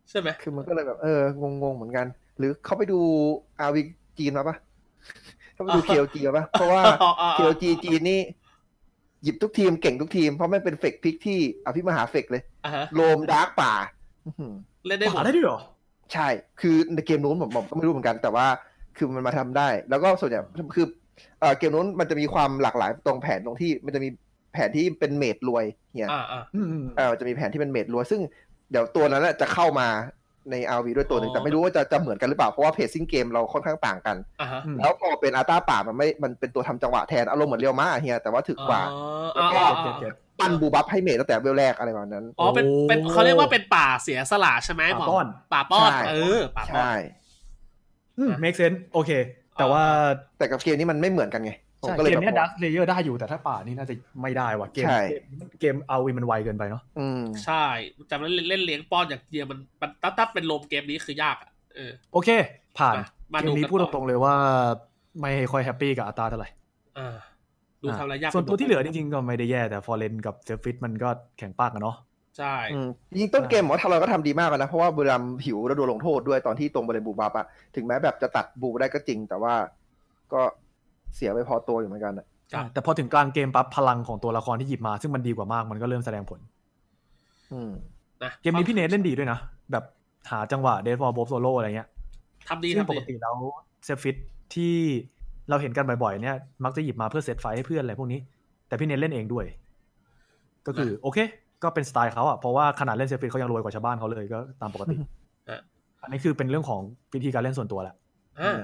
[0.09, 2.07] ใช่ไหมคือมันก็เลยแบบเอองงงๆเหมือนกัน
[2.39, 2.99] หรือเขาไปดู
[3.59, 3.81] อาวี
[4.17, 4.55] จีนมาปะ
[5.53, 8.21] เขาไปดูอ่าเคียวจีมาปะเพราะว่าอ๋ออ๋อเคียวจีจีนนี่
[9.23, 13.73] หยิบทุกทีมเก่งทุกทีม เพราะมันเป็นเฟกพิกที่อภิมหาเฟกเลยอะฮะโลมดาร์กป่า
[14.25, 14.53] อื้อหือ
[14.87, 15.59] เล่นได้หมป่าดได้ด้วยเหรอ
[16.13, 16.27] ใช่
[16.61, 18.47] คือในเกมนู้นผมผมก็ไม่รู้เหมือนกัน แต่ว่า
[18.97, 20.41] คือมันมาทำได้ แล้วก็ส่วนใหญ่
[20.75, 20.85] คือ
[21.39, 24.09] เอ่อเกมนู้นมันจะมีความหลากหลายตรงแผนตรงที่มันจะมี
[24.53, 25.65] แผนที่เป็นเมดรวย
[25.99, 28.21] เนี่ยอ่าอ่าอืมเออจะมีแผนที่เป็นเมดรวยซึ่ง
[28.71, 29.87] เดี๋ยวตัวนั้นน่ะจะเข้ามา
[30.51, 46.91] ใน RV ด้วยตัวหนึ่งอ๋อแต่ไม่รู้ว่าจะจะเหมือนกันหรือเปล่า เพราะว่าเพจซิ่งเกมเราค่อนข้างต่างกันอ่าฮะอืมแล้วพอเป็นอาร์ต้าป่ามันไม่มันเป็นตัวทำจังหวะแทน อารมณ์เหมือนเรียวมาเฮียแต่ว่าถึกกว่าอ๋ออ๋ออ๋อเก็ตเก็ตปั้นบูบัฟให้เมดตั้งแต่เวลแรกอะไรแบบนั้น อ๋อเป็นเป็นโอ้เขาเรียกว่าเป็นป่าเสียสละใช่ไหมหมป่าป้อน ป่าป้อนใช่เออป่าป้อนใช่
[48.19, 49.11] อืม make sense โอเค
[49.59, 49.83] แต่ว่า
[50.37, 51.51] แต่กับเกมนี้มันไม่เหมือนกันไง
[51.81, 54.99] ผมใช่ก็เลยเกมแบบเนี้ดักเลเยอร์ได้อยู่แต่ถ้าป่านี่น่าจะไม่ได้ว่ะเกมใช่
[55.59, 57.65] เกมเอาวิมันไวเกินไปเนาะอืมใช่
[58.09, 62.29] จำแล้วเล่นเลี้ยงป้อนอย่างเดียวมันมันถ้าถ้าเป็นโลมเกมนี้คือยากอะเออโอเค
[62.77, 64.35] ผ่านมามาเกดูมนี้กันพูดต่อตรงๆเลยว่า
[65.21, 66.49] ไม่ค่อยแฮปปี้กับอัตราเท่าไหร่
[66.97, 67.15] อ่า
[67.83, 71.97] ดูทำอะไรยากส่วนตัวไปมดที่เหลือจริงๆก็ไม่ได้แย่แต่ฟอร์เรนกับเซฟฟิตมันก็แข็งปากกันเนาะ
[72.37, 79.53] ใช่อืมจริงๆต้นเกมหมอทารอนก็ทำดีมากอะนะ เพราะว่าบุรีรัมย์หิวแล้วโดนลงโทษด้วยตอนที่ตรงบริเวณบูบับอะถึงแม้แบบจะตัดบูได้ก็จริงแต่ว่า
[80.33, 80.41] ก็
[81.15, 86.39] เสียไปพอตัวอยู่เหมือนกันอะครับแต่พอถึงกลางเกมปั๊บพลังของตัวละครที่หยิบมา ซึ่งมันดีกว่ามากมันก็เริ่มแสดงผล
[87.53, 87.71] อืม
[88.23, 89.39] นะเกมนี้พี่เนทเล่นดีด้วยนะ
[89.71, 89.83] แบบ
[90.31, 91.87] หาจังหวะเดฟฟอร์บโซโลอะไรเงี้ย
[92.47, 93.35] ทำดีซึ่งทำดีกติแล้ว
[93.85, 94.15] เซฟฟิต
[94.53, 94.75] ที่
[95.49, 98.19] เราเห็นกันบ่อยๆเนี่ย มักจะหยิบมาเพื่อ set fight ให้เพื่อนอะไรพวกนี้
[98.67, 99.45] แต่พี่เนทเล่นเองด้วย
[100.67, 101.17] ก็คือโอเค
[101.63, 104.95] ก็เป็นสไตล์เขาอะเพราะว่าขนาดเล่นเซฟฟิตเขายังรวยกว่าชาวบ้านเขาเลยก็ตามปกติ
[105.49, 105.59] อะ
[106.03, 106.81] อันนี้คือเป็นเรื่องของ
[107.13, 107.95] วิธีการเล่นส่วนตัวแหละ
[108.39, 108.59] อ่า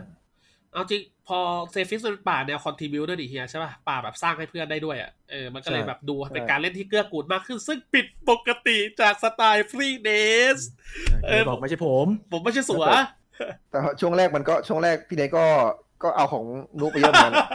[0.75, 1.39] เอาจริงพอ
[1.71, 10.09] เซฟิสเป็นป่าแนวคอนทิบิวด้วยดิเฮียใช่ป่ะป่าแบบสร้างให้เพื่อนได้ด้วยอะเออมันก็เลยใช่แบบดูเป็นการเล่นที่เกื้อกูลมากขึ้น ซึ่งผิดปกติจากสไตล์ฟรีเด
[10.57, 10.59] ส
[11.25, 12.83] เออบอกไม่ใช่ผม ผมไม่ใช่สัว
[13.71, 15.45] แต่ช่วงแรกมันก็ช่วงแรกพี่เนยก็
[16.03, 16.43] ก็เอาของ
[16.79, 17.47] นุกไปเยอะเหมือนกันอะ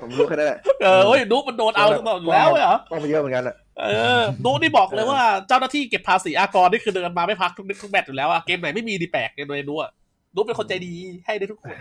[0.00, 3.86] ผมรู้แค่นั้นแหละเออโอ้ยนุ๊กมันโดนเอาตลอดอยู่แล้วเหรอต้องไปเยอะเหมือนกันอะเอ
[4.20, 9.90] อนุ๊กนี่บอกเลยว่าเจ้าหน้าที่เก็บภาษีอากรนี่คือเดินมาไม่พักทุกนิดทุกแมตช์อยู่แล้วอะเกมไหนไม่มีดีแปลกเกมเลยนุ๊กอะ
[10.34, 10.92] นุ๊กเป็นคนใจดี
[11.24, 11.74] ให้ได้ทุกคน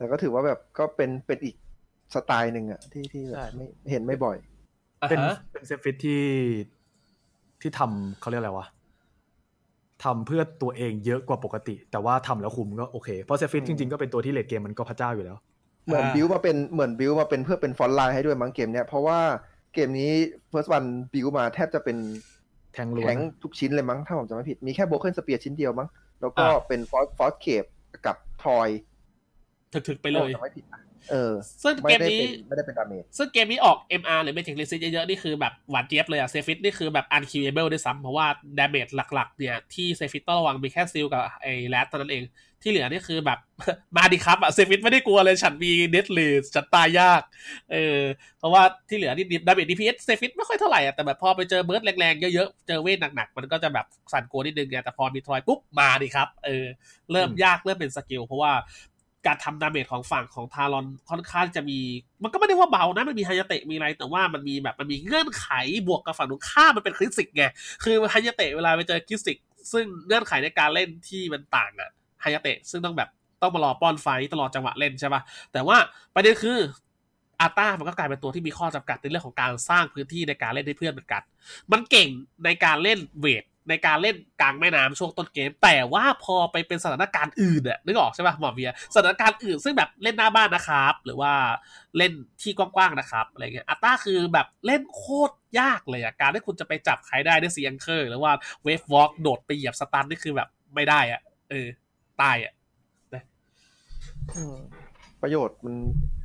[0.00, 1.56] แต่ก็ถือว่าแบบก็เป็นเป็นอีก
[2.14, 4.36] สไตล์หนึ่งอะที่ที่แบบไม่เห็นไม่บ่อย
[5.08, 6.22] เป็นอ่าฮะเป็นเซฟฟิตที่
[7.60, 8.66] ที่ทำเขาเรียกอะไรวะ
[10.04, 15.36] ทำเพื่อตัวเองเยอะกว่าปกติ แต่ว่าทำแล้วคุมก็โอเค เพราะเซฟฟิตอืมจริงๆ ก็เป็นตัวที่เลดเกมมันก็พระเจ้าอยู่แล้ว
[15.86, 19.18] เหมือนอ่าบิวมาเป็นเหมือนบิวมาเป็นเพื่อเป็นฟอนต์ไลน์ให้ด้วยมั้งเกมเนี้ย เพราะว่า
[19.74, 20.10] เกมนี้
[20.52, 21.96] first one บิวมาแทบจะเป็น
[22.72, 25.88] แทงล้วนแข็งทุกชิ้นเลยมั้งถ้าผมจำไม่ผิด มีแค่โบเกิลสเปียร์ชิ้นเดียวมั้ง
[26.20, 27.64] แล้วก็อ่าเป็นฟอสฟอสเคป
[28.06, 28.68] กับทอย
[29.72, 38.26] ถึกๆไปเลยถ้าผมจำไม่ผิดนะเออ ซึ่งไม่เกมได้นี้เป็นไม่ได้เป็นดาเมจซึ่งเกมนี้ออก MR หรือไม่ถึง Resist เยอะๆนี่คือแบบหวานเจี๊ยบเลยอะเซฟิตนี่คือแบบ unkillable ด้วยซ้ำเพราะว่า
[38.58, 42.24] damage หลักๆ เนี่ย ที่เซฟิตต้องระวังมีแค่ซิลกับไอ้แรดเท่านั้นเอง
[42.62, 43.38] ที่เหลือนี่คือแบบ
[43.96, 47.22] มาดิครับอะเซฟิตไม่ได้กลัวเลยฉันมีเด l เลสฉันตายยาก
[47.72, 48.00] เออ
[48.38, 56.64] เพราะว่าที่เหลือนี่ damage DPS เซฟิตไม่ค่อยเท่าไหร่อะแต่แบบพอไปเจอ burst แรงๆเยอะๆเจอเวทหนักๆมันก็จะแบบสั่นกลัวนิดนึงไงแต่พอมีทรอยปุ๊บมาดิครับเออ
[57.12, 58.52] เริ่มยากเริ่มเป็น skill เพราะว่า
[59.26, 61.78] การทำ damage ของฝั่งของทารอนค่อนข้างจะมี
[62.22, 65.46] มันก็ไม่ได้ว่าเบานะ มันมีไฮยาเตะมีอะไร แต่ว่ามันมีแบบมันมีเงื่อนไข
[65.88, 67.44] บวกกับฝั่งตรงข้ามมันเป็นคริสิกไง
[67.84, 69.36] คือไฮยาเตะเวลาไปเจอคริสิก
[69.72, 71.90] ซึ่งเงื่อนไขในการเล่นที่มันต่างอะ
[72.22, 73.08] ไฮยาเตะซึ่งต้องแบบ
[73.42, 75.76] ต้องมารอป้อน fight ตลอดจังหวะเล่นใช่ปะแต่ว่า
[76.14, 76.58] ประเด็นคือ
[77.40, 81.22] อาต้ามันก็กลายเป็นตัวที่มีข้อจำกัดในเรื่องของการสร้างพื้นที่ในการเล่นให้เพื่อนเหมือนกัน
[81.72, 82.08] มันเก่ง
[82.44, 91.32] ในการเล่นเวท ในการเล่นกลางแม่น้ำช่วงต้นเกม แต่ว่าพอไปเป็นสถานการณ์อื่นอะนึกออกใช่ป่ะหมอเบียร์สถานการณ์อื่นซึ่งแบบเล่นหน้าบ้านนะครับ หรือว่า
[91.96, 92.12] เล่น
[92.42, 98.32] ที่กว้างๆนะครับอะไรเงี้ยอาต้าคือแบบเล่นโคตรยากเลยอะการที่คุณจะไปจับใครได้ด้วย Sea Anchor หรือว่า
[98.64, 101.66] เวฟวอล์กโดดไปเหยียบสตันนี่คือแบบไม่ได้อะเออ
[102.22, 102.54] ตายอะ
[104.36, 104.56] อืม
[105.22, 105.74] ประโยชน์มัน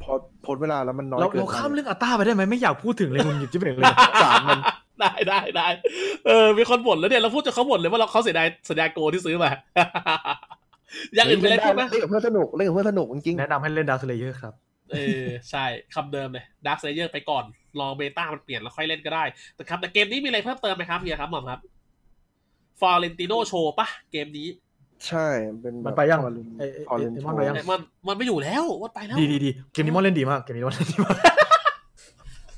[0.03, 0.13] พอ
[0.45, 3.93] พ้นเวลาแล้วมันน้อยเราเกินเราไปข้ามเรื่องอัตตาไปได้ไหมไม่อยากพูดถึงเลยคุณหยิบจิ๊บเองเลย
[4.23, 4.59] สามมัน
[4.99, 5.67] ได้ได้ได้
[6.25, 9.51] เออมีคนบ่นแล้วเนี่ยเราพูดจนเขาบ่นเลยว่าเราเขาเสียดายเสียดายโกที่ซื้อมา
[11.15, 14.53] อย่างอื่นไปเลยพูดไหมเล่นกับเพื่อนสนุกเล่นกับเพื่อนสนุกจริงแนะนำให้เล่นดาร์คเลเยอร์ครับ
[14.91, 15.65] เออใช่
[15.95, 17.43] คำเดิมเลยด a r k ก l a เยอร์ไปก่อน
[17.79, 19.23] รอ meta มันเปลี่ยนแล้วค่อยเล่นก็ได้
[19.55, 21.59] แต่ครับแต่เกมนี้มีอะไรเพิ่มเติมไหมครับเฮียครับหมอมครับ
[22.79, 25.27] ฟอร์เรนติโนโชว์ปะเกมนี้ๆใช่
[25.61, 31.15] เป็นแบบมันไปยังพอลินเอ้ยเอ้ยพอลินเอ้ยโชมันไปยังว์มันมันไม่อยู่แล้ววัดไปแล้วดีดีดีเกมนี้มอนเล่นดีมากเกมนี้มอนเล่นดีมาก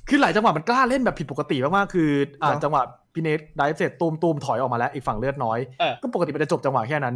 [0.09, 2.09] คือหลายจังหวะมันกล้าเล่นแบบผิดปกติมากๆ คือ
[2.43, 2.81] อ่าจังหวะ
[3.13, 7.15] พี่เนท dive เสร็จตูมตูมถอยออกมาแล้วอีกฝั่งเลือดน้อยเออก็ปกติมันจะจบจังหวะแค่นั้น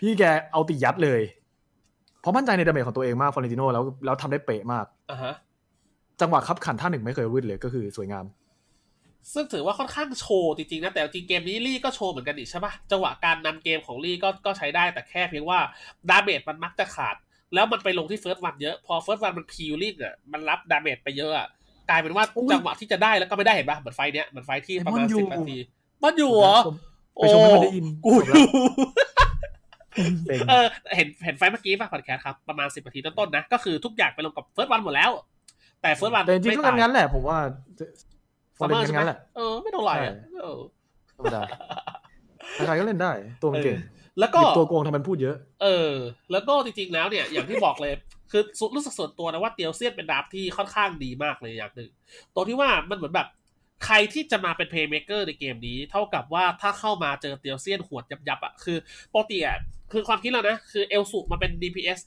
[0.00, 1.20] พี่แกเอาตียัดเลย
[2.20, 5.34] เพราะมั่นใจใน damage ของตัวเองมากฟอร์เรนติโนแล้วแล้วทำได้เป๊ะมากอ่าฮะ
[6.20, 8.24] จังหวะคับขันท่าหนึ่งไม่เคยวืดเลยก็คือสวยงาม
[9.32, 15.58] ซึ่งถือว่าค่อนข้างโชว์จริงๆนะ แต่จริงเกมนี้ลี่ก็โชว์เหมือนกันอีกใช่ปะจังหวะการนำเกมของลี่ก็ก็ใช้ได้แต่แค่เพียงว่า
[16.10, 17.16] damage มันมักจะขาด
[17.54, 21.48] แล้วมันไปลงที่เฟิร์สวันเยอะพอเฟิร์สวันมันพิวลิ่งอะมันรับ damage ไปเยอะอะ
[21.88, 25.56] กลายเป็นว่าอุ๊ยจังหวะที่จะได้แล้วก็ไม่ได้เห็นปะเหมือนไฟเนี้ยเหมือนไฟที่ประมาณมันอยู่สิบนาที
[26.04, 26.56] มันอยู่เหรอ
[27.14, 28.48] ไปชมให้มันได้ยินกูจบอแล้วยู่
[30.26, 30.66] เซ็งเออ
[30.96, 35.10] เห็นเห็นไฟล์เมื่อกี้ป่ะพอดแคสต์ครับ ประมาณสิบนาทีต้นๆนะ ก็คือทุกอย่างไปลงกับเฟิร์สวันหมดแล้ว
[35.82, 37.38] แต่เฟิร์สวันแต่จริงๆก็งั้นๆแหละ ผมว่า
[38.58, 40.58] ฟอซัร์มเรเมอนร์ใช่ไหมงั้นๆแหละเออไม่เท่าไหร่อะใช่เออ
[41.16, 41.42] ธรรมดา
[42.66, 43.12] ใครๆก็เล่นได้
[43.42, 43.76] ตัวมันเก่ง
[44.18, 45.92] แล้วหก็ยิบตัวโกงทำมันพูดเยอะ เออ
[46.32, 47.92] แล้วก็จริงๆแล้วเนี่ย อย่างที่บอกเลย
[48.30, 48.42] คือ
[48.74, 51.90] รู้สึกส่วนตัวนะว่าเตียวเซียนเป็นดาฟที่ค่อนข้างดีมากเลยอย่างหนึ่ง
[52.34, 53.28] ตัวที่ว่ามันเหมือนแบบ
[53.86, 58.78] ใครที่จะมาเป็นเพย์เมเกอร์ในเกมนี้ เท่ากับว่าถ้าเข้ามาเจอเตียวเซียนหวดยับๆอะคือ
[59.12, 59.58] ปกติอะ
[59.92, 61.98] คือความคิดเรานะ คือเอลสุมาเป็น DPS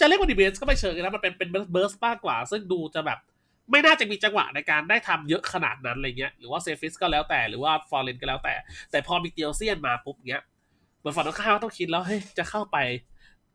[0.00, 3.18] จะเรียกว่า DPS ก็ไม่เชิงนะ มันเป็นเป็น burst มากกว่า ซึ่งดูจะแบบ
[3.70, 8.54] ไม่น่าจะมีจังหวะในการได้ทำเยอะขนาดนั้นอะไรเงี้ย หรือว่าเซฟิสก็แล้วแต่ หรือว่าฟอร์เรนก็แล้วแต่
[8.90, 10.42] แต่พอมีเตียวเซียนมาปุ๊บเงี้ย
[10.98, 12.78] เหมือนฝั่งตรงข้ามต้องคิดแล้ว เฮ้ย จะเข้าไป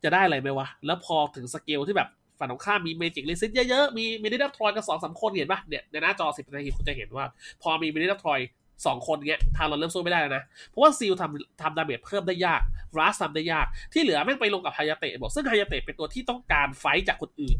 [0.04, 7.24] จะได้อะไรไหมวะ แล้วพอถึงสเกลที่แบบฝั่งตรงข้ามมี magic resist เยอะๆ มี Medallion Troy กันสองสามคนเห็นปะเนี่ยในหน้าจอสิบนาทีคุณจะเห็นว่า
[7.62, 8.40] พอมี Medallion Troy
[8.86, 12.60] สองคนเงี้ยทางเราเริ่มสู้ไม่ได้แล้วนะ เพราะว่าซีลทำทำ damage เพิ่มได้ยาก
[12.98, 17.56] ราสทำได้ยาก ที่เหลือแม่งไปลงกับไฮยาเตะบอกซึ่งไฮยาเตะเป็นตัวที่ต้องการ fight จากคนอื่น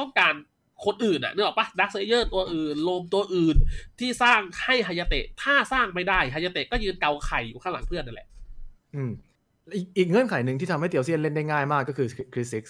[0.00, 0.34] ต้องการ
[0.86, 3.56] คนอื่นอะนึกออกปะ Dark Slayer ตัวอื่น roam ตัวอื่น
[4.00, 8.28] ที่สร้างให้ไฮยาเตะถ้าสร้างไม่ได้ไฮยาเตะก็ยืนเกาไข่อยู่ข้างหลังเพื่อนนั่นแหละ
[8.94, 9.12] อืม
[9.74, 12.64] อีกอีกเงื่อนไขหนึ่งที่ทำให้เตียวเซียนเล่นได้ง่ายมากก็คือคริสซิก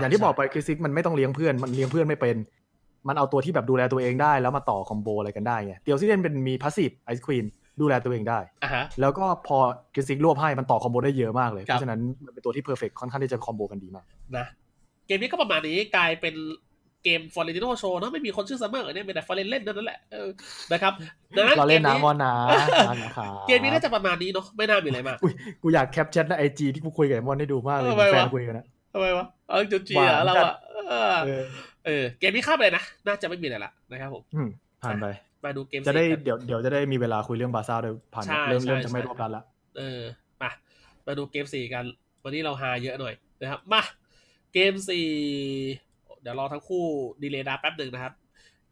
[0.00, 2.36] อย่างที่บอกไปคริสซิกมันไม่ต้องเลี้ยงเพื่อนมันเลี้ยงเพื่อนไม่เป็น
[3.08, 7.44] มันเอาตัวที่แบบดูแลตัวเองได้แล้วมาต่อ combo อะไรกันได้ไงเตียวเซียนเป็นมี passive ไอซ์ควีน
[7.80, 9.58] ดูแลตัวเองได้อะฮะแล้วก็พอ
[9.94, 14.46] คริสซิกรวบให้มันต่อ combo ได้เยอะมากเลยครับเพราะฉะนั้นมันเป็นตัวที่ perfect ค่อนข้างที่จะ combo กันดีมากนะ
[15.06, 16.34] เกมนี้ก็ประมาณนี้กลายเป็น
[17.06, 20.28] เกมฟอร์เรนติโนโชว์เนาะไม่มีคนชื่อซัมเมอร์เนี่ยมีแต่ฟอร์เรนเล่นนั่นแหละเออ
[20.72, 20.92] นะครับ
[21.36, 22.32] ดังนั้นเราเล่นกมน้ำมอนนะ
[23.02, 25.32] นะครับเกมนี้น่าจะประมาณนี้เนาะไม่น่ามีอะไรมากอุ้ย
[25.62, 30.56] กูอยาก cap แชทใน IG ที่กูคุยกับไอ้มอนให้ดูมากเลยทำไมวะแฟนคุยกันนะทำไมวะเออจุดจีหวาอะนเราจัดอะ
[30.88, 31.42] เออเออ
[31.86, 34.48] เออเกมนี้ข้ามไปเลยนะน่าจะไม่มีอะไรละนะครับผมอืม
[34.82, 35.06] ผ่านไป
[35.44, 39.42] มาดูเกมจะได้สี่กันเดี๋ยวเดี๋ยวจะได้มีเวลาคุยเรื่องบาซ่าด้วยผ่านใช่เริ่มใช่เริ่มจะไม่ใช่รวบรัดละ
[39.78, 40.00] เออ
[40.42, 40.50] มา
[41.06, 41.84] มาดูเกมสี่กัน
[42.22, 43.82] วันนี้เราหาเยอะหน่อยนะครับมา
[44.54, 45.06] เกมสี่
[45.85, 46.84] เดี๋ยวรอทั้งคู่
[47.22, 48.14] ดีเลย์ดาแป๊บหนึ่งนะครับ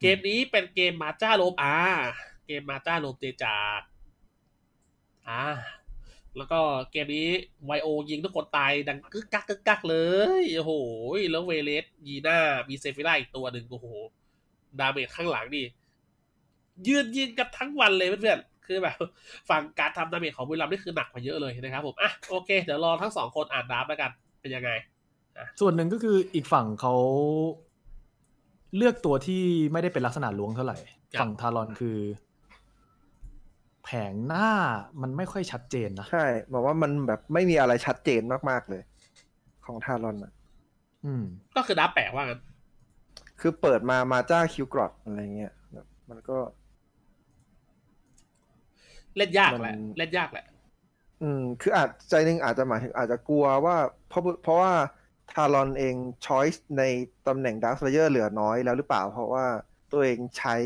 [0.00, 1.76] เกมนี้เป็นเกมมาจ้าโลมอ่า
[2.46, 3.80] เกมมาจ้าโลมเจจาก
[5.28, 5.42] อ่า
[6.36, 6.61] แล้วก็
[6.92, 7.28] เกมนี้
[7.64, 9.96] ไวโอยิงทุกคนตายดังกึกกักกึกกักเล
[10.42, 10.72] ยโอ้โห
[11.30, 12.38] แล้วเวเลสยีน่า
[12.68, 13.86] มีเซฟิล่าอีกตัวหนึ่งโอ้โห
[14.80, 15.66] damage ข้างหลังนี่
[16.86, 18.96] ยืนยิงกันทั้งวันเลยเพื่อนๆคือแบบ
[19.50, 24.70] ฝั่งการทำ damage ของบุรีรัมย์นี่คือหนักกว่าเยอะเลยนะครับผมอะโอเค เดี๋ยวรอทั้งสองคนอ่าน draft แล้วกันเป็นยังไง
[25.61, 26.95] ส่วนหนึ่งก็คืออีกฝั่งเขา
[28.76, 30.76] เลือกตัวที่ไม่ได้เป็นลักษณะล้วงเท่าไหร่
[31.14, 31.99] ครับฝั่งทารอนคือ
[33.85, 34.49] แผงหน้า
[35.03, 38.82] มันไม่ค่อยชัดเจนนะ ใช่ บอกว่ามันแบบไม่มีอะไรชัดเจนมาก ๆ เลย
[39.66, 40.32] ของทารอนอะ
[41.05, 41.24] อืม
[41.57, 42.41] ก็คือดราฟต์แปลกว่างั้น
[43.41, 46.39] คือเปิดมามาจ้าคิวกรอดอะไรเงี้ยแบบมันก็
[49.16, 50.45] เล่นยากแหละมันเล่นยากแหละ
[51.22, 53.76] อืม คืออาจใจหนึ่งอาจจะหมายถึงอาจจะกลัวว่า
[54.09, 54.72] เพราะเพราะว่า
[55.33, 56.83] ทารอนเองchoice ใน
[57.27, 59.47] ตำแหน่ง Dark Slayer เหลือน้อยแล้วหรือเปล่า เพราะว่า
[59.93, 60.57] ตัวเองใช้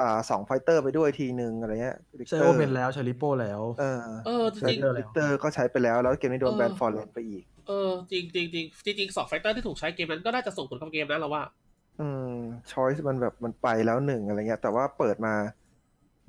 [0.00, 1.96] อ่าสอง fighter ไปด้วยทีหนึ่งอะไรเงี้ย
[2.28, 11.42] ใช้โอเมนแล้วใช้ลิโป้แล้วเออเออจใช้ริงเออลิเตอร์ก็ใช้ไปแล้ว แล้วเกมนี้โดนเออ ban ฟอร์เรนไปอีก เออจริงจริงจริงจริงจริงสอง fighter ที่ถูกใช้เกมนั้นก็น่าจะส่งผลกับเกมนะเราว่า
[11.98, 12.24] อืม
[12.70, 15.34] choice มันแบบมันไปแล้วหนึ่งอะไรเงี้ย แต่ว่าเปิดมา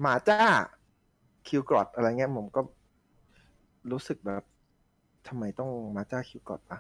[0.06, 0.38] มาจ้า
[1.48, 2.62] คิวกรอดอะไรเงี้ยผมก็
[3.92, 4.44] รู้สึกแบบ
[5.28, 6.80] ทำไมต้องมาจ้าคิวกรอดอะ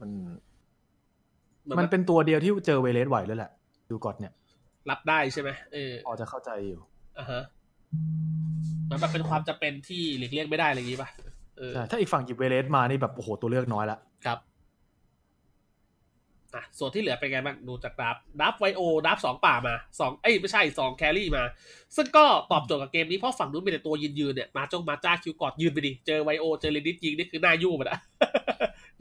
[0.00, 0.10] มัน
[1.78, 3.50] มันเป็นตัวเดียวที่เจอเวเลสไหวเลยแหละ
[3.90, 4.32] ดูกอดเนี่ย
[4.90, 6.80] รับได้ใช่ไหมเออพอจะเข้าใจอยู่
[7.18, 7.42] อ่าฮะ
[8.90, 11.08] มันแบบเป็นความจำเป็นที่หลีกเลี่ยงไม่ได้อะไรอย่างงี้ป่ะ
[11.58, 14.38] เออใช่ถ้าอีกฝั่งหยิบเวเลสมานี่แบบโอ้โหตัวเลือกน้อยละครับ
[16.54, 21.44] อะส่วนที่เหลือเป็นไงบ้างดูจากดับดับไวโอดับสองป่ามาสองเอ้ยไม่ใช่สองแครี่มา
[21.96, 27.98] ซึ่งก็ตอบโจทย์กับเกมนี้เพราะฝั่งนู้นมีแต่ตัวยืนยืนๆเนี่ยมาจงมาจ้าคิวกอดยืนไปดิ เจอไวโอเจอเลนดิสยิงนี่คือหน้ายู่มันอะ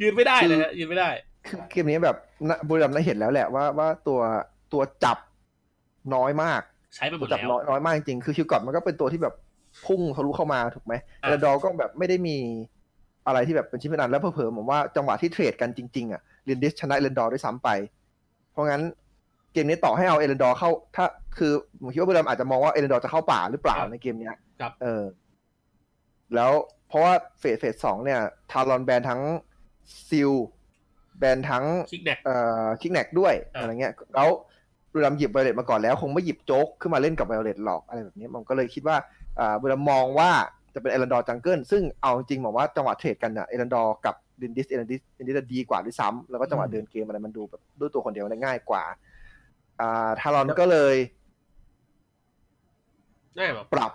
[0.02, 1.10] ยืนไม่ได้เลยฮะยืนไม่ได้
[1.48, 2.18] คือเกมนี้แบบ
[2.50, 4.20] นะบุรีรัมย์ได้เห็นแล้วแหละว่าว่าตัว
[4.74, 5.18] ตัวจับ
[6.16, 6.62] น้อยมาก
[6.96, 9.36] ใช้ไปหมตัวดจับแล้วน้อยน้อยมากจริงๆคือคิวกอดมันก็เป็นตัวที่แบบ
[9.86, 12.38] พุ่งทะลุเข้ามาถูกไหมอะแล้วดอก็แบบไม่ได้มี
[13.28, 17.70] อะไรที่แบบเป็นชิ้นเป็นอันแล้วเผลอๆผมว่าจังหวะที่เทรดกันจริงๆอะเรนดิสชนะเรนดอร์ด้วยซ้ำไป
[18.52, 18.82] เพราะงั้น
[19.54, 21.06] เกมนี้ต่อให้เอาเอเรนดอร์เข้า ถ้า
[21.38, 25.04] คือผมคิดว่าบุรีรัมย์อาจจะมองว่าเอเรนดอร์จะเข้าป่าหรือเปล่าในเกมเนี้ยครับเออ
[26.36, 26.52] แล้ว
[26.88, 28.20] เพราะว่า phase phase สองเนี่ย
[28.52, 29.22] ทารอน ban ทั้ง
[30.10, 30.32] ซิล
[31.20, 34.30] ban ทั้งคิกแนกเอ่อคิกแนกด้วยอะอะไรเงี้ยแล้ว
[34.92, 38.98] บุรีรัมย์หยิบไวเลตมาก่อนแล้ว คงไม่หยิบโจ๊กขึ้นมาเล่นกับไวเลตหรอกอะไรแบบนี้มันก็เลยคิดว่า
[39.40, 40.30] อ่าบุรีรัมย์มองว่า
[40.74, 48.84] จะเป็นเอรันดอร์ jungle ซึ่งเอาจริงๆบอกว่าจังหวะ trade กันเนี่ยเอรันดอร์กับดินดิสเอรันดิสเอรันดิสดีกว่าด้วยซ้ำแล้วก็จังหวะอืมเดินเกมอะไรมันดูแบบด้วยตัวคนเดียวได้ง่ายกว่า
[49.80, 50.96] อ่าทารอนก็เลย
[53.38, 53.92] ง่ายแบบปรับ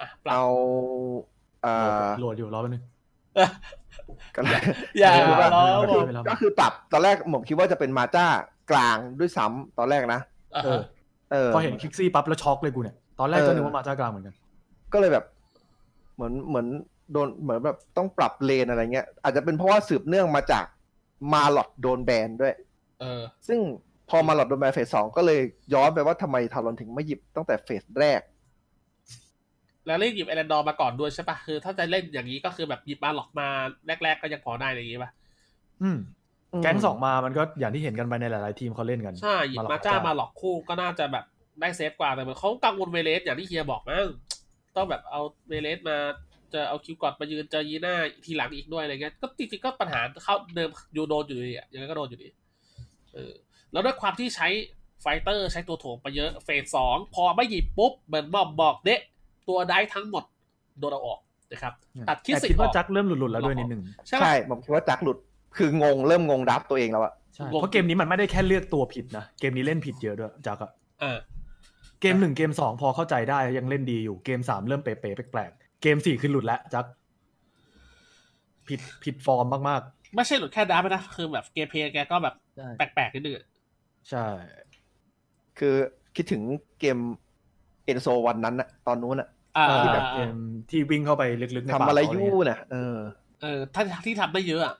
[0.00, 0.44] อะปรับเอา
[1.64, 2.82] อ่าโหลดอยู่รอแป๊บนึง
[4.34, 4.60] ก็เลย
[4.98, 8.26] อย่าไม่เป็นไรล้อไม่ผเป็นมไรก็คือปรับตอนแรกผมคิดว่าจะเป็นมาจ้า
[8.70, 10.20] กลางด้วยซ้ำตอนแรกนะ
[10.56, 10.82] อะเอฮะอ
[11.32, 14.34] เออพอเห็นคิกซี่ปั๊บแล้วช็อกเลยกูเนี่ย ตอนแรกเออก็นึกว่ามาจากกลางเหมือนกัน
[14.92, 15.24] ก็เลยแบบ
[16.14, 16.66] เหมือนเหมือน
[17.12, 20.64] โดนเหมือนแบบต้องปรับเลนอะไรเงี้ย อาจจะเป็นเพราะว่าสืบเนื่องมาจาก
[21.32, 22.54] มาหลอดโดนแบนด้วย
[23.00, 23.58] เออซึ่ง
[24.10, 25.40] พอมาหลอดโดนแบนเฟสสองก็เลย
[25.74, 28.20] ย้อนไปว่าทำไมทารอนถึงไม่หยิบตั้งแต่เฟสแรก
[29.86, 33.48] แล้วเล่นหยิบเอรันดอร์มาก่อนด้วยใช่ปะคือ ถ้าจะเล่นอย่างนี้ก็คือแบบหยิบมาหลอกมา
[33.86, 35.10] แรก ๆ ก็ยังพอได้อะไรอย่างงี้ปะ
[35.82, 35.98] อืม
[36.62, 41.24] แก๊งสองมามันก็อย่างที่เห็นกันไปในหลาย ๆ ทีมเขาเล่นกันใช่หยิบหลอกมาจ้าจ้ามาหลอกคู่ก็น่าจะแบบ
[41.60, 44.06] ได้ safe กว่าแต่เหมือนเขากังวลเวเลสอย่างที่เฮียบอกมั้ง
[44.76, 45.96] ต้องแบบเอาเวเลสมา
[46.54, 52.28] จะเอาคิวกอดมายืนเจอยีน่าทีหลังอีกด้วยอะไรเงี้ยก็จริงๆก็ปัญหาเข้าเดิมยูโดนอยู่ดีอะยังไงก็โดนอยู่ดี
[53.14, 53.32] เออ
[53.72, 54.48] แล้วด้วยความที่ใช้
[55.00, 59.00] fighter ใช้ตัวโถมไปเยอะ phase สองพอไม่หยิบปุ๊บเหมือนบอมบอกเดะ
[59.48, 60.24] ตัวได้ทั้งหมด
[60.78, 61.18] โดนเอาออก
[61.52, 61.72] นะครับ
[62.08, 65.16] ตัดคิดแต่สิคิดอว่าอกจักเริ่มหลุดๆแล้วด้วยนิดนึงใช่ไหมใช่ผมคิดว่าจักหลุด
[65.56, 70.70] คืองงเริ่มงงดับตัวเองแล้วอะใช่งงเพราะเกมนี้มันไม่ได้แค่เลือกตัวผิดนะเกมนี้เล่นผิดเยอะด้วยจักอะ
[71.00, 71.18] เออ
[72.00, 76.84] เกมหนึ่งเกมสองพอเข้าใจได้ยังเล่นดีอยู่เกมสามเริ่มเป๋ๆแปลกๆเกมสี่คือหลุดแล้วจัก
[78.68, 79.82] ผิดผิดฟอร์มมาก
[80.14, 83.46] ไม่ใช่หลุดแค่ดับนะคือแบบเกมเพลย์แกก็แบบๆใช่แปลกๆนิดนึงอะ
[84.10, 84.26] ใช่
[85.58, 85.74] คือ
[86.16, 86.42] คิดถึง
[86.80, 86.98] เกม
[87.84, 90.34] เอ็นโซวันนั้นอะตอนนู้นอะอ่าที่แบบเกม
[90.70, 91.22] ที่วิ่งเข้าไป
[91.56, 92.96] ลึกๆในทำป่าอะไรเขายู่เนี่ยน่ะเออ
[93.42, 94.76] เออถ้าที่ทำได้เยอะอะ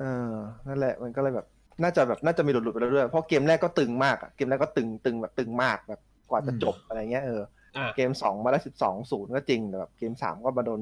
[0.00, 0.32] เออ
[0.66, 1.46] นั่นแหละมันก็เลยแบบ
[1.82, 6.00] น่าจะแบบน่าจะมีหลุดๆไปเรื่อยๆเพราะเกมแรกก็ตึงมากอะเกมแรกก็ตึงตึงแบบตึงมากแบบ
[6.30, 7.40] กว่าจะจบอะไรเงี้ยเออ
[7.76, 10.80] อ่าเกมสองมาได้สิบสองศูนย์ก็จริงแต่แบบเกมสามก็มาโดน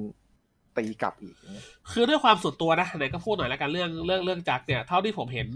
[0.76, 5.48] ตีกลับอีกอย่างเงี้ยคือด้วยความส่วนตัวนะไหนก็พูดหน่อยแล้วกันเรื่องเรื่องเรื่องจักรเนี่ย เท่าที่ผมเห็น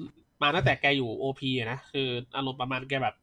[0.43, 3.15] มาตั้งแต่แกอยู่โอพีนะคืออารมณ์ประมาณแกแบบ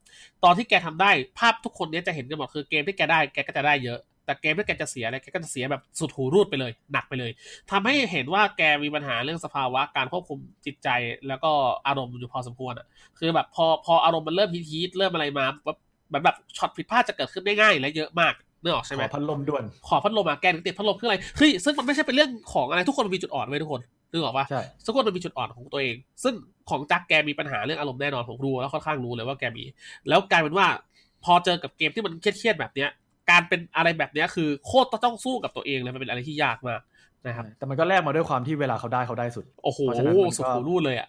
[0.43, 7.31] ตอนที่แกทำได้ภาพทุกคนเนี้ยจะเห็นกันหมดคือเกมที่แกได้แกก็จะได้เยอะ แต่เกมที่แกจะเสียอะไรแกก็จะเสียแบบสุดหูรูดไปเลย หนักไปเลย
[7.71, 10.89] ทำให้เห็นว่าแกมีปัญหาเรื่องสภาวะการควบคุมจิตใจ
[11.27, 11.51] แล้วก็
[11.87, 12.87] อารมณ์อยู่พอสมควรอะ
[13.19, 15.77] คือแบบพอพออารมณ์มันเริ่มฮีทๆเริ่มอะไรมาแบบ
[16.09, 23.81] แบบแบบช็อตผิดพลาดจะเกิดขึ้นได้ง่ายและเยอะมากนึกออกใช่ไหขมอพัดลมด่วนขอพัดลมอะแกถึงติดพัดลมคืออะไรคือซึ่งมันไม่ใช่เป็นเรื่องของอะไรทุกคนมีจุดอ่อนไว้ยทุกคน
[24.11, 26.33] นึกออกปะใช่ทุกคนมันมีจุดอ่อนของตัวเอง ซึ่ง
[26.69, 29.63] ของจักแกมีปัญหาเรื่องอารมณ์แน่นอนผมรู้แล้วค่อนข้างรู้เลยว่าแกมี
[30.09, 30.67] แล้วกลายเป็นว่า
[31.23, 32.89] พอเจอกับเกมที่มันเครียดๆแบบเนี้ย
[33.31, 36.81] การเป็นอะไรแบบเนี้ยคือโคตรต้องสู้กับตัวเองเลยมันเป็นอะไรที่ยากมาก
[37.27, 41.07] นะครับแต่มันก็แลกมาด้วยความที่เวลาเขาได้เขาได้สุด โอ้โหเพราะฉะนั้นมันก็สุดหูรูดเลยอะ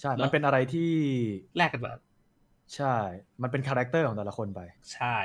[0.00, 0.90] ใช่เนอะมันเป็นอะไรที่
[1.56, 1.92] แลกกันมา
[2.76, 2.96] ใช่
[3.42, 4.60] มันเป็น character ของแต่ละคนไป
[4.94, 5.16] ใช่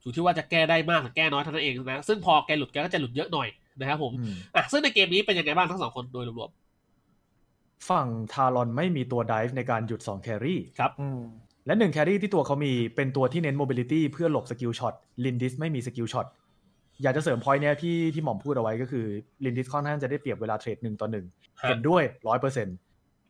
[0.00, 3.48] อยู่ที่ว่าจะแก้ได้มากหรือแก้น้อยเท่านั้นเองนะ ซึ่งพอแกหลุดแกก็จะหลุดเยอะหน่อย
[3.80, 6.50] นะครับผมอืมอะ ซึ่งในเกมนี้เป็นยังไงบ้างทั้งสองคนโดยรวม
[7.88, 11.20] ฝั่งทารอนไม่มีตัว dive ในการหยุด2 carry ๆครับอืม
[11.66, 16.26] และ1แครี่ที่ตัวเขามีเป็นตัวที่เน้น mobility เพื่อหลบ skill shot ลินดิสไม่มี skill shot
[17.02, 19.06] อยากจะเสริม point เนี้ยที่ที่หม่อมพูดเอาไว้ก็คือ
[19.44, 21.26] ลินดิสค่อนข้างจะได้เปรียบเวลา trade หนึ่งต่อหนึ่ง
[21.60, 22.76] ฮะเห็นด้วยร้อยเปอร์เซ็นต์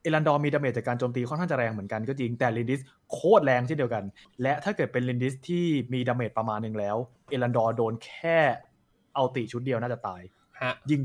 [0.03, 2.80] เอรันดอร์มี damage จากการโจมตีค่อนข้างจะแรงเหมือนกันก็จริงแต่ลินดิส
[3.12, 4.05] โคตรแรงเช่นเดียวกัน
[4.42, 6.96] และถ้าเกิดเป็นลินดิสที่มี damage ประมาณหนึ่งแล้ว
[7.30, 8.38] เอรันดอร์โดนแค่
[9.14, 10.22] ulti ชุดเดียวน่าจะตาย
[10.62, 11.00] ฮะยิง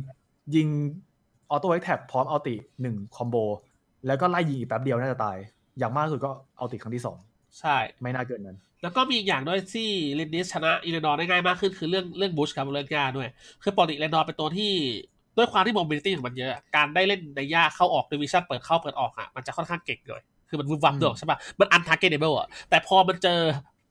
[0.56, 0.68] ยิง
[1.51, 3.36] auto tap พร้อม ulti หนึ่ง combo
[4.08, 5.38] แล้วก็ไล่ยิงอีกแป๊บเดียวน่าจะตาย
[5.80, 7.18] อย่างมากสุดก็ ulti ครั้งที่สอง
[7.60, 9.89] ใช่ ไม่น่าเกินนั้น แล้วก็มีอีกอย่างด้วยที่
[10.20, 13.28] ลินดิสชนะเอเลนดอร์ได้ง่ายมากขึ้นคือเรื่องเรื่อง bush ครับเรื่องหญ้าด้วย
[13.64, 14.72] คือปกติเอเลนดอร์เป็นตัวที่
[15.38, 23.39] ด้วยความที่ mobility ของมันเยอะ การได้เล่นในหญ้าเข้าออก vision เปิดเข้าเปิดออกอะมันจะค่อนข้างเก่งเลยคือมันวุบวับอืมด้วยใช่ปะมัน untargetable อะแต่พอมันเจอ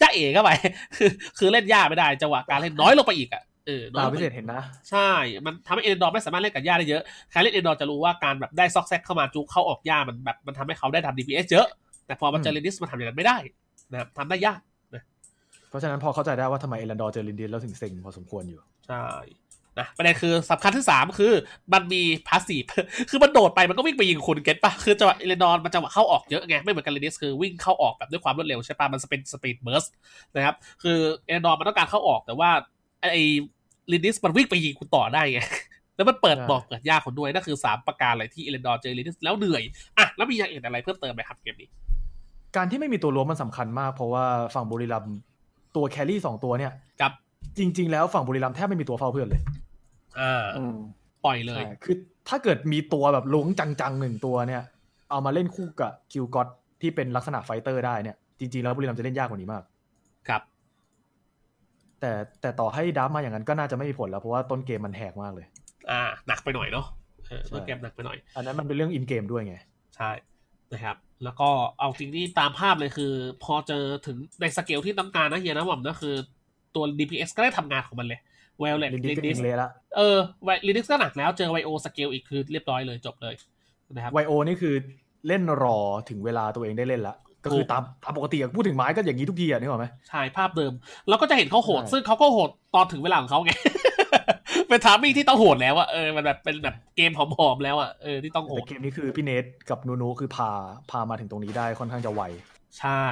[0.00, 0.50] จ้าเอ๋เข้าไป
[0.96, 5.08] คือคือเล่นยากไม่ได้จังหวะการเล่นน้อยลงไปอีกอะ เออน้อยตาลงพิไปเศอีษกเห็นนะ ใช่
[5.46, 11.66] มันทำให้เอเดนดอร์ไม่สามารถเล่นกับย่าได้เยอะ ใครเล่นเอเดนดอร์จะรู้ว่าการแบบได้ซอกแซกเข้ามาจุกเข้าออกย่ามันแบบมันทำให้เขาได้ทำ DPS เยอะ
[12.06, 13.36] แต่พอมาเจออืมลินดิสมันทำอย่างนั้นไม่ได้
[13.92, 14.60] นะครับทำได้ยาก
[15.68, 19.04] เพราะฉะนั้นพอเข้าใจได้ว่าทำไมเอรันดอร์เจอลินดิสแล้วถึงเซ็งพอสมควรอยู่ ใช่
[19.78, 21.32] นะประเด็นคือสำคัญที่สามคือ
[21.72, 22.64] มันมีพาสซีฟ
[23.10, 29.84] คือมันโดดไปมันก็วิ่งไปยิงคุณเก็ตปะคือจังหวะเอเลนดอร์มันจังหวะเข้าออกเยอะไง ไม่เหมือนกันลินดิสคือวิ่งเข้าออกแบบด้วยความรวดเร็วใช่ปะมันเป็นสปีดเบิร์ส
[30.34, 32.50] นะครับ คือเอเลนดอร์มันต้องการเข้าออกแต่ว่า
[33.00, 33.22] ไอ้
[33.92, 35.40] ลินดิสมันวิ่งไปยิงคุณต่อได้ไง
[35.96, 39.62] แล้วมันเปิดใช่บอกเปิดหญ้าคนด้วยนั่นคือสามประการเลยที่เอเลนดอร์เจอลินดิสแล้วเหนื่อย
[39.98, 41.68] อะแล้วมีอย่างอื่นอะไรเพิ่มเติมไหมครับเกมนี้
[42.56, 45.16] การที่ไม่มีตัวล้วงมันสำคัญมาก เพราะว่าฝั่งบุรีรัมย์
[45.76, 47.12] ตัว carry สองตัวเนี่ยกับ
[47.58, 49.42] จริง ๆ แล้วฝั่งบุรีรัมย์แทบไม่มีตัวเฝ้าเพื่อนเลย
[50.20, 50.76] อ่าอืม
[51.24, 51.96] ปล่อยเลยใช่คือ
[52.28, 54.62] ถ้าเกิดมีตัวแบบล้วงจังๆหนึ่งตัวเนี่ย
[55.10, 56.48] เอามาเล่นคู่กับคิวก็ต
[56.80, 59.62] ที่เป็นลักษณะ fighter ได้เนี่ยจริงๆแล้วบุรีรัมย์จะเล่นยากกว่านี้มาก
[60.28, 60.42] ครับ
[62.00, 65.46] แต่แต่ต่อให้ draft มาอย่างนั้นก็น่าจะไม่มีผลแล้วเพราะว่าต้นเกมมันแหกมากเลย
[65.90, 66.86] อ่า หนักไปหน่อยเนาะ
[67.28, 69.56] เออใช่ต้นเกมหนักไปหน่อย อันนั้นมันเป็นเรื่อง in-game ด้วยไง
[69.96, 70.10] ใช่
[70.72, 71.48] นะครับ แล้วก็
[71.78, 73.12] เอาจริงที่ตามภาพเลยคือ
[73.44, 76.14] พอเจอถึงในสเกลที่ต้องการนะเฮียนะหม่อมนะคือ
[76.74, 78.20] ตัว DPS ก็ได้ทำงานของมันเลย
[78.60, 83.34] เวลเลตลินดิลิสนก็ดิยิสงเละละเออไวลินดิสก็หนักแล้วเจอไวโอสเกลอีกคือเรียบร้อยเลยจบเลย
[83.94, 84.74] นะครับไวโอนี่คือ
[85.28, 85.78] เล่นรอ
[86.08, 87.16] ถึงเวลาตัวเองได้เล่นละ
[87.46, 90.72] ก็คือถูกตามตามปกติอะพูดถึงไม้ก็อย่างนี้ทุกทีอะนึกออกไหมใช่ภาพเดิม
[91.08, 93.52] แล้วก็จะเห็นเขาโหดใช่ซึ่งเขาก็โหดตอนถึงเวลาของเขาไง
[94.68, 100.50] เป็นทามมิ่งที่ต้องโหดแล้วอะเออมันแบบเป็นแบบเกมหอมๆแล้วอะเออที่ต้องโหแต่ดเกมนี้คือพี่เนทกับนูนูคือพา
[100.90, 102.22] พามาถึงตรงนี้ได้ค่อนข้างจะไว
[102.78, 103.02] ใช่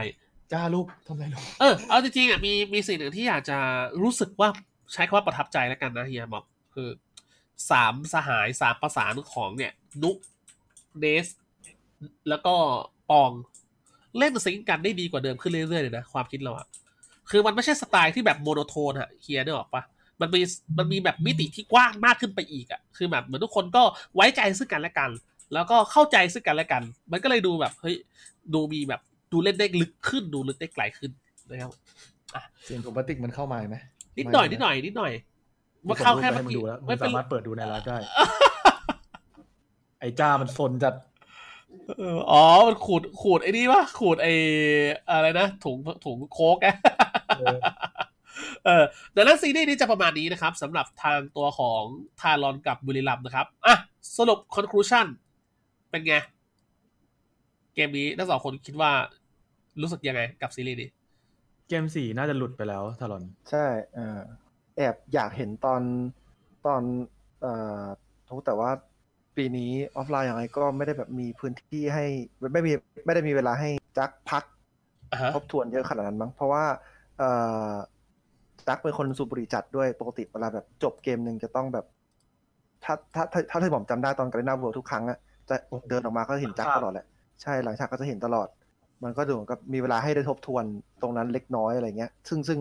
[0.52, 3.58] จ้าลูกทำไรลูกเออเอาจริงๆอะมีมีสิ่งหนึ่งที่อยากจะ
[4.02, 4.48] รู้สึกว่า
[4.92, 6.44] ใช้คำว่าประทับใจแล้วกันนะเฮียบอก
[6.74, 6.88] คือ
[7.70, 10.16] สามสหายสามประสานของเนี่ย นุก
[11.00, 11.26] เดส
[12.28, 12.54] แล้วก็
[13.10, 13.30] ปอง
[14.18, 16.66] เล่นซิงค์กันได้ดีกว่าเดิมขึ้นเรื่อยๆเลยนะความคิดเราอะ
[17.30, 19.82] คือมันไม่ใช่สไตล์ที่แบบโมโนโทนอะเฮียนึกออกปะ
[20.20, 20.40] มันมี
[20.78, 23.82] มันมีแบบมิติที่กว้างมากขึ้นไปอีกอะคือแบบเหมือนทุกคนก็
[24.14, 25.10] ไว้ใจซึ่งกันและกัน
[25.54, 26.82] แล้วก็เข้าใจซึ่งกันและกัน
[27.12, 27.96] มันก็เลยดูแบบเฮ้ย
[28.54, 29.00] ดูมีแบบ
[29.32, 31.10] ดูเล่นได้ลึกขึ้นดูลึกได้ไกลขึ้น
[31.50, 31.70] นะครับ
[32.64, 33.76] เสียงโทมัติกมันเข้ามาไหม
[34.18, 35.12] นิดหน่อยนิดหน่อยนิดหน่อย
[35.86, 37.98] ว่าเข้าแค่ให้เมื่อมึงกี้ดูแล้วมึไม่งเป็นสามารถเปิดดูในไลฟ์ได้
[40.00, 44.32] ไอ้จ้ามันซนจัดเอออ๋อ มันขูดขูดไอ้นี่วะขูดไอ้
[45.10, 46.74] อะไรนะ ถุงถุงโค้กอะ
[47.38, 47.58] เออ
[48.64, 48.84] เออ
[49.16, 51.82] ดังนั้นซีรีส์นี้จะประมาณนี้นะครับสำหรับทางตัวของ
[52.20, 53.74] ทารอนกับบุรีรัมย์นะครับ อะ
[54.16, 55.06] สรุป conclusion
[55.90, 56.14] เป็นไง
[57.74, 58.92] เกมนี้ทั้งสองคนคิดว่า
[59.80, 60.88] รู้สึกยังไงกับซีรีส์นี้
[61.68, 64.18] เกมสี่น่าจะหลุดไปแล้วทารอน ใช่เออ
[64.76, 65.82] แอบอยากเห็นตอน
[66.66, 66.82] ตอน
[67.40, 67.82] เอ่อ
[68.28, 68.70] ทุกแต่ว่า
[69.36, 72.04] ปีนี้ออฟไลน์ยังไงก็ไม่ได้แบบมีพื้นที่ให้
[72.52, 72.72] ไม่มี
[73.06, 74.44] ไม่ได้มีเวลาให้จักพัก
[75.12, 76.64] อะฮะทบทวนเยอะขนาดนั้นมั้งเพราะว่า
[77.18, 77.30] เอ่
[77.68, 77.72] อ
[78.68, 81.84] จักเป็นคนสูบบุหรี่จัดด้วยปกติเวลาแบบจบเกมหนึ่งจะต้องแบบ
[82.84, 85.56] ถ้าถ้าถ้าถ้าที่ผมจำได้ตอนการเล่นหน้าเวทีทุกครั้งอะจะ
[85.88, 87.06] เดินออกมาก็เห็นจักตลอดแหละ
[87.42, 88.48] ใช่หลังฉากก็จะเห็นตลอด
[89.04, 90.64] มันก็ดูเหมือนกับมีเวลาให้ได้ทบทวน
[91.02, 92.58] ตรงนั้นเล็กน้อยอะไรเงี้ย ซึ่งซึ่ง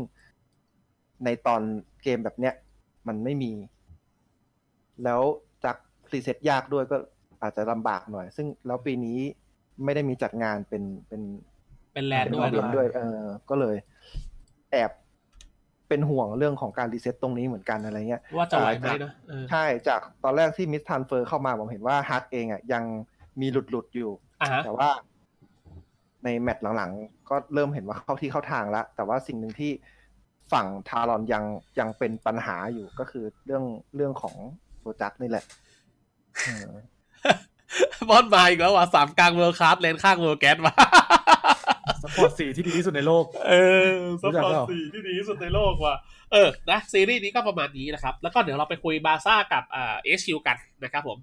[1.26, 1.62] ในตอน
[2.04, 2.54] เกมแบบเนี้ย
[3.08, 3.52] มันไม่มี
[5.04, 5.53] แล้วจาก
[6.15, 6.98] reset ยากด้วยก็
[7.41, 9.18] อาจจะลำบากหน่อย ซึ่งแล้วปีนี้
[9.84, 11.22] ไม่ได้มีจัดงานเป็นเป็น
[11.94, 13.19] เป็นแลนด์เป็นด้วยเรียนนะด้วย เออ
[13.49, 13.76] ก็เลย
[14.72, 14.91] แอบ
[15.88, 22.84] เป็นห่วงเรื่องของการ reset ตรงนี้เหมือนกันอะไรเงี้ยว่าจะไหวไหมนะเออใช่จากตอนแรกที่ mid transfer เข้ามาผมเห็นว่าจักเองอะยัง
[23.41, 24.11] มีหลุดหลุดๆอยู่
[24.41, 24.90] อะฮะแต่ว่า
[26.23, 29.72] ในแมตช์หลังๆ ก็เริ่มเห็นว่าเข้าที่เข้าทางแล้ว แต่ว่าสิ่งหนึ่งที่
[30.52, 31.44] ฝั่งทารอนยัง
[31.80, 33.64] ยังเป็นปัญหาอยู่ก็คือเรื่อง
[33.95, 34.35] เรื่องของ
[34.80, 35.62] pro จักนี่แหละเออ
[38.10, 40.73] บอสมาอีกแล้วว่ะสามกลางเวอร์คัสเลนข้างเวอร์แก๊สมา
[42.01, 43.53] สปอร์ตสี่ที่ดีที่สุดในโลก เอ
[43.88, 45.95] อสรู้ปจักอร์เปตล่าสี่ที่ดีที่สุดในโลกว่ะ
[46.31, 51.18] เออ นะ ซีรีส์นี้ก็ประมาณนี้นะครับ แล้วก็เดี๋ยวเราไปคุยบาซ่ากับอ่าเอชคิวกันนะครับผม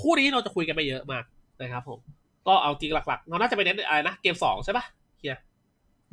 [0.00, 1.24] คู่นี้เราจะคุยกันไม่เยอะมาก
[1.62, 1.98] นะครับผม
[2.48, 4.84] ก็เอาจริงหลักๆ เราน่าจะไปเน้นอะไรนะ เกมสองใช่ปะ
[5.18, 5.38] เฮีย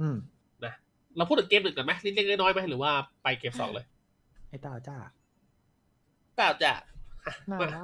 [0.01, 0.17] อืม
[0.65, 0.73] นะ
[1.17, 2.91] เราพูดถึงเกมหนึ่งก่อนไหมเล็กๆน้อยๆไหมหรือว่า
[3.23, 3.85] ไปเกมสองเลย
[4.49, 4.97] ไอ้ตาจ้า
[6.35, 6.73] เปล่าจ้ะ
[7.49, 7.81] น่ามารั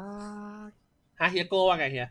[0.67, 0.69] ก
[1.19, 2.09] ฮะเฮียโก้ว่าไงเฮีย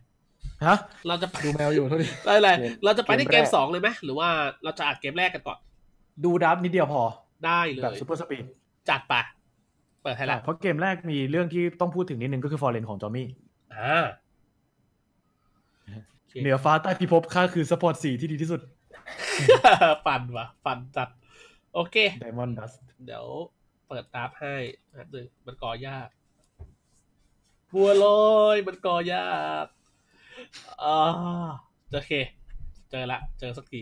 [0.67, 0.77] ฮะ
[1.07, 4.29] เราจะไปดูแมวอยู่เท่านี้อะไรๆเราจะไปที่เกมสองเลยไหมหรือว่า
[4.65, 5.59] เราจะอัดเกมแรกกันก่อน
[6.25, 7.03] ดูดับนิดเดียวพอ
[7.47, 8.45] ได้เลแบบยซูเปอร์สปีด
[8.89, 9.15] จัดไป
[10.03, 13.29] เปิดให้ละเพราะเกมแรกมีเรื่องที่ต้องพูดถึงนิดนึงก็คือฟอร์เรนของจอมี่
[13.75, 14.05] อ่า
[16.15, 18.61] โอเคเหนือฟ้าใต้พิภพข้าคือสปอร์ตสี่ที่ดีที่สุด
[20.07, 21.09] ฟันว่ะฟันจัด
[21.75, 22.73] โอเคไดมอนด์ดัส
[23.07, 23.27] เดี๋ยว
[23.89, 24.57] เปิดตาร์ฟให้
[24.93, 26.09] นะหนึ่งมันก่อยาก
[27.75, 29.29] บัวลอยมันก่อยา
[29.65, 29.67] ก
[30.83, 30.97] อ่า
[31.93, 32.13] โอเค
[32.91, 33.81] เจอละเจอสักที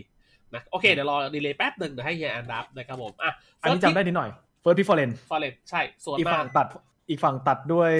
[0.53, 3.31] นะโอเคเดี๋ยวรอดีเลย์แป๊บหนึ่งเดี๋ยวให้เฮียอ่านดับนะครับผมอะ
[3.61, 4.29] อันนี้จำได้นิดหน่อย
[4.61, 6.67] เฟิร์สพิฟอร์เรนฟอร์เรนใช่ส่วนอีกมาฝั่กงตัด
[7.09, 7.91] อีกฝั่งตัดด้วย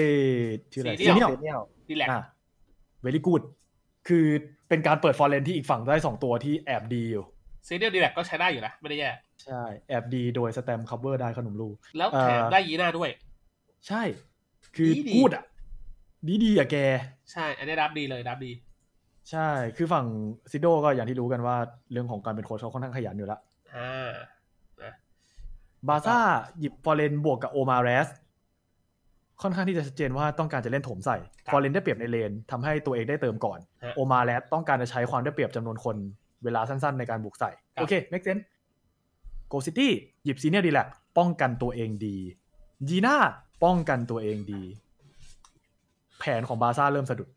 [0.73, 2.23] ชื่ออะไรซีซีเนีเนียยลลเนียลดีแลกอะ
[3.01, 3.41] เวลี่กูด
[4.07, 4.25] คือ
[4.69, 7.25] เป็นการเปิดฟอร์เรนที่อีกฝั่งได้สองตัวที่แอบดีอยู่
[7.67, 9.09] ซีเนียลดีแลกก็ใช้ได้อยู่นะไม่ได้แย่
[9.43, 13.09] ใช่แอบดีโดยสแตม cover ได้ขนมรูแล้วแถมเอ่อได้ยีหน้าด้วย
[13.87, 14.01] ใช่
[14.75, 15.43] คือดีดีกูดอะ
[16.27, 16.75] ดีดีอะแก
[17.31, 18.51] ใช่ อันนี้ draft ดีเลย draft ดี
[19.31, 20.05] ใช่ คือฝั่ง
[20.51, 21.55] ซิโดก็อย่างที่รู้กันว่า
[21.91, 23.39] เรื่องของการเป็นโค้ชเขาค่อนข้างขยันอยู่แล้ว
[23.75, 24.11] อ่า
[24.83, 24.93] นะ
[25.87, 26.17] บาซ่า
[26.59, 28.07] หยิบฟอร์เรนบวกกับโอมาเรส
[29.41, 31.17] ค่อนข้างที่จะชัดเจนว่าต้องการจะเล่นโถมใส่
[31.51, 35.95] ฟอร์เรนได้เปรียบในเลนทำให้ตัวเองได้เติมก่อนฮะโอมาเรสต้องการจะใช้ความได้เปรียบจำนวนคน
[36.43, 38.37] เวลาสั้นๆ ในการบุกใส่ครับโอเค make sense
[39.47, 39.91] โกซิตี้
[40.23, 40.87] หยิบซีเนียร์ดีแลก
[41.17, 42.17] ป้องกันตัวเองดี
[42.89, 43.15] จีน่า
[43.63, 47.29] ป้องกันตัวเองดีแผนของบาซ่าเริ่มสะดุด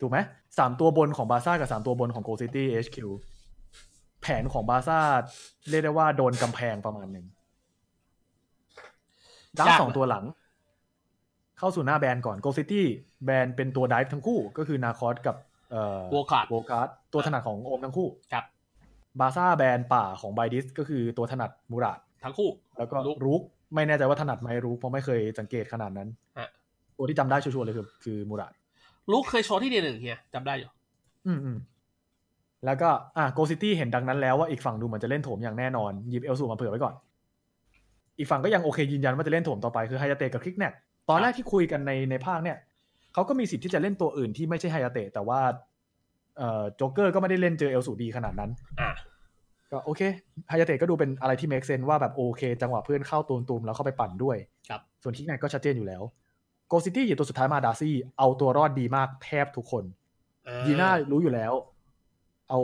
[0.00, 0.18] ถูกไหม
[0.58, 3.10] สามตัวบนของบาซ่ากับสามตัวบนของโกซิตี้เอชคิว
[4.22, 4.98] แผนของบาซ่า
[5.70, 7.26] เรียกได้ว่าโดนกำแพงประมาณหนึ่ง
[9.58, 10.24] ดับยากสองนะตัวหลัง
[11.58, 12.86] เข้าสู่หน้าแบนก่อนโกซิตี้
[13.24, 15.36] แบนเป็นตัว dive ทั้งคู่ ก็คือนาคอสกับ
[15.70, 18.44] เอ่อโวคาร์ดโวการ์ดตัวถนัดของโอมทั้งคู่ครับ
[19.20, 23.42] บาซ่าแบนป่าของไบดิสก็คือตัวถนัดมูราดทั้งคู่ แล้วก็รุกรุก
[23.74, 26.08] ไม่แน่ใจว่าถนัดไหมรุกเพราะไม่เคยสังเกตขนาดนั้น
[26.38, 26.48] ฮะ
[27.00, 28.52] ตัวที่จำได้ชัวร์ๆเลยคือคือมูราด
[29.12, 30.70] ลูกเคยโชว์ที่เดียหนึ่งเฮียจำได้อยู่
[31.26, 31.58] อืมอืม
[32.66, 36.94] แล้วก็อะโกซิตี้เห็นดังนั้นแล้วว่าอีกฝั่งดูเหมือนจะเล่นโถมอย่างแน่นอนหยิบเอลสูมาเผื่อไว้ก่อน
[38.18, 40.72] อีกฝั่งก็ยังโอเคยืนยันว่าจะเล่นโถมต่อไปคือไฮยาเตะกับคลิกแนก
[41.08, 42.56] ตอนแรกที่คุยกันในในภาคเนี่ย
[43.14, 45.40] เขาก็มีสิทธิ์ที่จะเล่นตัวอื่นที่ไม่ใช่ไฮยาเตะแต่ว่า
[46.38, 48.50] เอ่อโจ๊กเกอร์ก็ไม่ได้เล่นเจอเอลสูดีขนาดนั้น
[48.80, 48.90] อ่า
[49.70, 50.02] ก็โอเค
[50.48, 54.36] ไฮยาเตะก็ดูเป็นอะไรที่ make sense ว่าแบบโอเค จังหวะเพื่อนเข้าตูมตูมๆแล้วเข้าไปปั่นด้วย
[54.68, 56.02] ครับส่วนคิกแนกก็ชัดเจนอยู่แล้ว
[56.70, 59.84] โกซิตี้หยิบตัวสุดท้ายมาดาซี่ เอาตัวรอดดีมากแทบทุกคน
[60.48, 61.52] อ่ากีน่ารู้อยู่แล้ว
[62.48, 62.58] เอา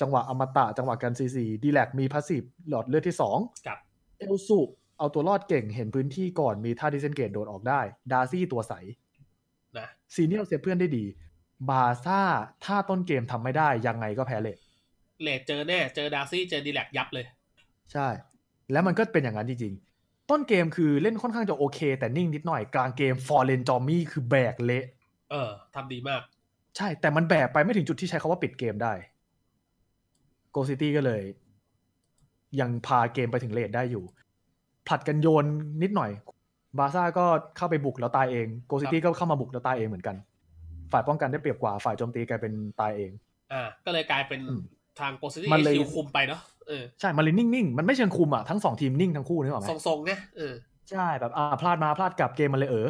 [0.00, 3.78] จังหวะอมตะจังหวะกันซีซีดีแลกมี passive หลอดเลือดที่สองกับ
[4.18, 4.60] เอลสุ
[4.98, 7.80] เอาตัวรอดเก่งเห็นพื้นที่ก่อนมีท่า disengage โดดออกได้
[8.12, 8.72] ดาร์ซี่ตัวใส
[9.78, 11.04] นะซีเนียล save เพื่อนได้ดี
[11.70, 12.20] บาซ่า
[12.64, 14.56] ถ้าต้นเกมทำไม่ได้ยังไงก็แพ้เลย
[15.22, 17.26] late เจอแน่ เจอดาร์ซี่เจอดีแลกยับเลย
[17.92, 18.08] ใช่
[18.72, 19.89] แล้วมันก็เป็นอย่างนั้นจริงๆ
[20.30, 24.84] ต้นเกมคือเล่นค่อนข้างจะโอเค แต่นิ่งนิดหน่อยกลางเกมฟอร์เรนจอมี่คือแบกเละ
[25.30, 26.22] เออทำดีมาก
[26.76, 28.92] ใช่ แต่มันแบกไปไม่ถึงจุดที่ใช้คำว่าปิดเกมได้
[30.50, 31.22] โกซิตี้ก็เลย
[32.60, 34.04] ยังพาเกมไปถึง late ได้อยู่
[34.86, 35.44] ผลัดกันโยน
[35.82, 36.10] นิดหน่อย
[36.78, 37.26] บาซ่าก็
[37.56, 40.16] เข้าไปบุกแล้วตายเองโกซิตี้ก็เข้ามาบุกแล้วตายเองเหมือนกัน
[40.92, 43.10] ฝ่ายป้องกันได้เปรียบกว่าฝ่ายโจมตีกลายเป็นตายเอง
[43.52, 44.62] อ่าก็เลยกลายเป็นอืม
[44.98, 50.54] ทางโกซิตี้มันเลยคิวคุมไปเนาะเออใช่ มันเลยนิ่งๆ มันไม่เชิงคุมอะ ทั้งสองทีมนิ่งทั้งคู่นึกออกไหมทรงๆไงเออ
[50.90, 52.88] ใช่แบบอ่าพลาดมาพลาดกลับเกมมันเลยเออ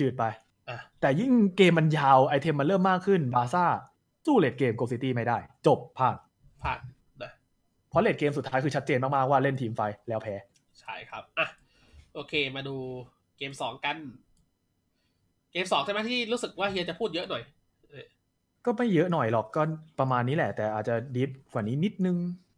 [0.00, 0.24] จืดๆไป
[0.68, 3.64] อะแต่ยิ่งเกมมันยาวไอเทมมันเริ่มมากขึ้นบาซ่า
[4.26, 6.16] สู้ late game โกซิตี้ไม่ได้ จบผ่าน
[6.62, 6.78] ผ่าน
[7.22, 7.32] นะ
[7.88, 10.34] เพราะ late game สุดท้ายคือชัดเจนมากๆว่าเล่น team fight แล้วแพ้
[10.80, 11.46] ใช่ครับอะ
[12.14, 12.76] โอเคมาดู
[13.38, 13.96] เกมสองกัน
[15.52, 17.42] เกมสองใช่ไหมที่รู้สึกว่าเฮียจะพูดเยอะหน่อย
[18.68, 19.62] ก็ไม่เยอะหน่อยหรอกก็
[19.98, 22.16] ประมาณนี้แหละ แต่อาจจะ deep กว่านี้นิดนึง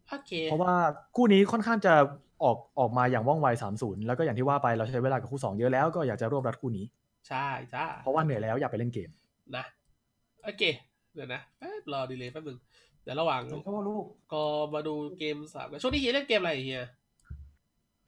[0.09, 0.75] โอเคเพราะว่า
[1.17, 1.95] คู่นี้ค่อนข้างจะ
[2.45, 3.47] ออกออกมาอย่างว่องไว
[3.77, 6.87] 3-0แล้วก็อย่างที่ว่าไปเราใช้เวลากับคู่2เยอะแล้วก็อยากจะรวบรัดคู่นี้
[7.29, 9.11] ใช่จ้าเพราะว่าเหนื่อยแล้วอยากไปเล่นเกม
[9.57, 9.65] นะ
[10.45, 10.63] โอเค
[11.15, 12.59] เดี๋ยวนะแป๊บรอดีเลยแป๊บนึง
[13.03, 14.43] เดี๋ยวระหว่างลูกก็
[14.75, 16.87] มาดูเกมสามกันช่วงนี้เฮียเล่นเกมอะไรเฮีย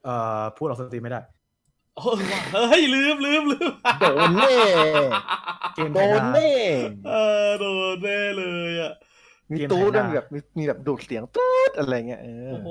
[0.05, 1.21] เอ่อพูดออกสตรีมไม่ได้
[1.97, 4.55] โอ้ยเฮ้ยลืมลืมลืมโดนแน่
[5.75, 6.51] เกมโดไทยนนาแน่
[7.07, 7.11] เอ
[7.47, 7.65] อโด
[7.95, 8.93] นแน่เลยอะ
[9.53, 12.69] มีเกมตู้ไทยด้วยนามีแบบมีมีแบบดูดเสียงตูดอะไรเงี้ยเออโอ้โห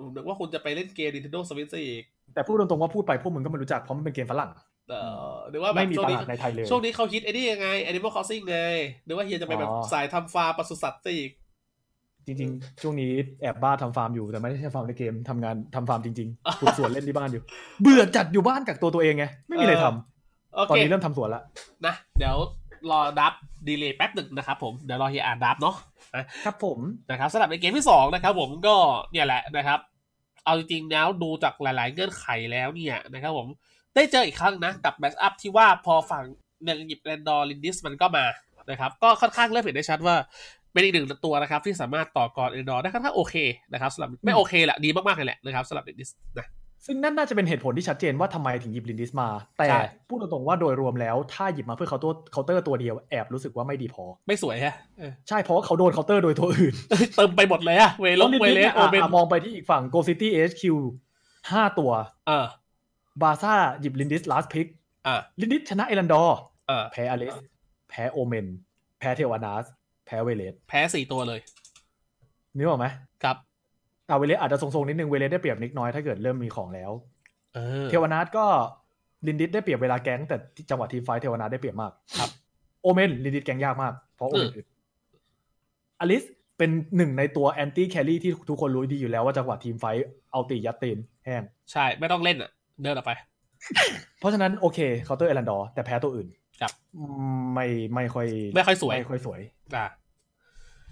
[0.00, 2.04] ผมนึกว่าคุณจะไปเล่นเกม Nintendo Switch ซะอีก
[2.34, 4.50] แต่พูดตรงๆว่าพูดไปพวกมึงก็ไม่รู้จักเพราะมันเป็นเกมฝรั่ง
[4.88, 4.94] เอ
[5.32, 8.58] อหรือว่าแบไม่บมีช่วตงนี้ลาดในไทยเลยช่วงนี้เขาฮิตไอ้นี่ยังไง Animal Crossing ไง
[9.06, 11.30] หรือว่าเฮียจะไปแบบอ๋อสายทำฟาร์มปศุสัตว์ซะอีก
[12.26, 13.10] จริง ๆ ช่วงนี้
[13.42, 17.42] แอบบ้าทำฟาร์มอยู่แต่ไม่ได้ใช่ฟาร์มในเกมทำงานทำฟาร์มจริงๆขุดสวนเล่นที่บ้านอยู่
[17.82, 21.42] เบื่อจัดอยู่บ้านกักตัวตัวเองไง ไม่มีอะไรทำโอตอนเคนี้เริ่มทำสวนละ
[21.86, 22.36] นะเดี๋ยว
[22.90, 23.32] รอดับ
[23.68, 25.76] ดีเลย์แป๊บหนึ่งนะครับผมเดี๋ยวรอเฮียอ่านดับเนาะ
[26.44, 26.78] ครับผม
[27.10, 28.76] นะครับสำหรับในเกมที่สองนะครับผมก็
[29.12, 29.78] เนี่ยแหละนะครับ
[30.44, 33.46] เอาจริงๆแล้วดูจากหลาย ๆ เงื่อนไขแล้วเนี่ยนะครับผม
[33.94, 36.24] ได้เจออีกครั้งนะกับ matchup ที่ว่าพอฝั่ง
[36.64, 38.26] เนงหยิบแรนดอร์ลินดิสมันก็มา
[38.70, 40.16] นะครับก็ค่อนข้างเริ่มเห็นได้ชัดว่า
[40.72, 43.34] เป็นอีกหนึ่งตัวนะครับที่สามารถต่อกรแรนดอร์ได้ค่อนข้างโอเค
[43.72, 46.46] นะครับสำหรับไม่โอเคแหละดีมากๆเลยแหละนะครับสำหรับลินดิสนะ
[46.86, 49.28] ซึ่งนั่นน่าจะเป็นเหตุผลที่ชัดเจนว่าทำไมถึงหยิบลินดิสมา
[49.58, 56.74] แต่ใช่พูดตรงๆว่าโดยรวมแล้ว ถ้าหยิบมาเพื่อ counter counter ตัวเดียวแอบรู้สึกว่าไม่ดีพอ ไม่สวยฮะเออใช่เพราะว่าเขาโดนเคาน์เตอร์โดยตัวอื่น
[57.16, 60.64] เติมไปหมดเลยอะเวลแล้วงลินเวดิสเลเนี่สยโอเบนอะมองไปที่อีกฝั่ง Go City HQ
[61.50, 61.90] ห้าตัว
[62.26, 62.46] เออ
[63.22, 64.68] บาซ่าหยิบลินดิส last pick
[65.06, 66.38] อ่าลินดิสชนะเอรันดอร์
[66.70, 67.34] อ่าแพ้อลิส
[67.90, 68.46] แพ้โอเมน
[68.98, 71.40] แพ้เทวานาสแพ้เวเลสแพ้สี่ตัวเลย
[72.56, 72.86] นึกออกไหม
[73.22, 73.36] ครับ
[74.08, 76.90] อ่าเวเลสอาจจะทรงๆนิดนึงเวเลสได้เปรียบนิดน้อยถ้าเกิดเริ่มมีของแล้ว
[77.54, 78.44] เออเทวานาสก็
[79.26, 80.36] ลินดิสได้เปรียบเวลาแก๊งแต่
[80.70, 82.30] จังหวะทีมไฟท์เทวานาสได้เปรียบมากครับ
[82.82, 84.66] โอเมนลินดิส gank ยากมากเพราะโอเมนเอออึด
[86.00, 86.24] อลิส
[86.58, 91.42] เป็นหนึ่งในตัว anti carry ที่ทุกคนรู้ดีอยู่แล้วว่าจังหวะ team fight เอาตียัดตีนแห้ง
[91.72, 92.50] ใช่ไม่ต้องเล่นอะ
[92.82, 93.12] เดินออกไป
[94.18, 96.28] เพราะฉะนั้นโอเคเคาน์เตอร์เอรันดอร์แต่แพ้ตัวอื่น
[96.60, 97.04] ครับอื
[97.40, 99.40] มไม่ไม่ค่อย ไม่ค่อยสวยไม่ค่อยสวย
[99.74, 99.86] อ่า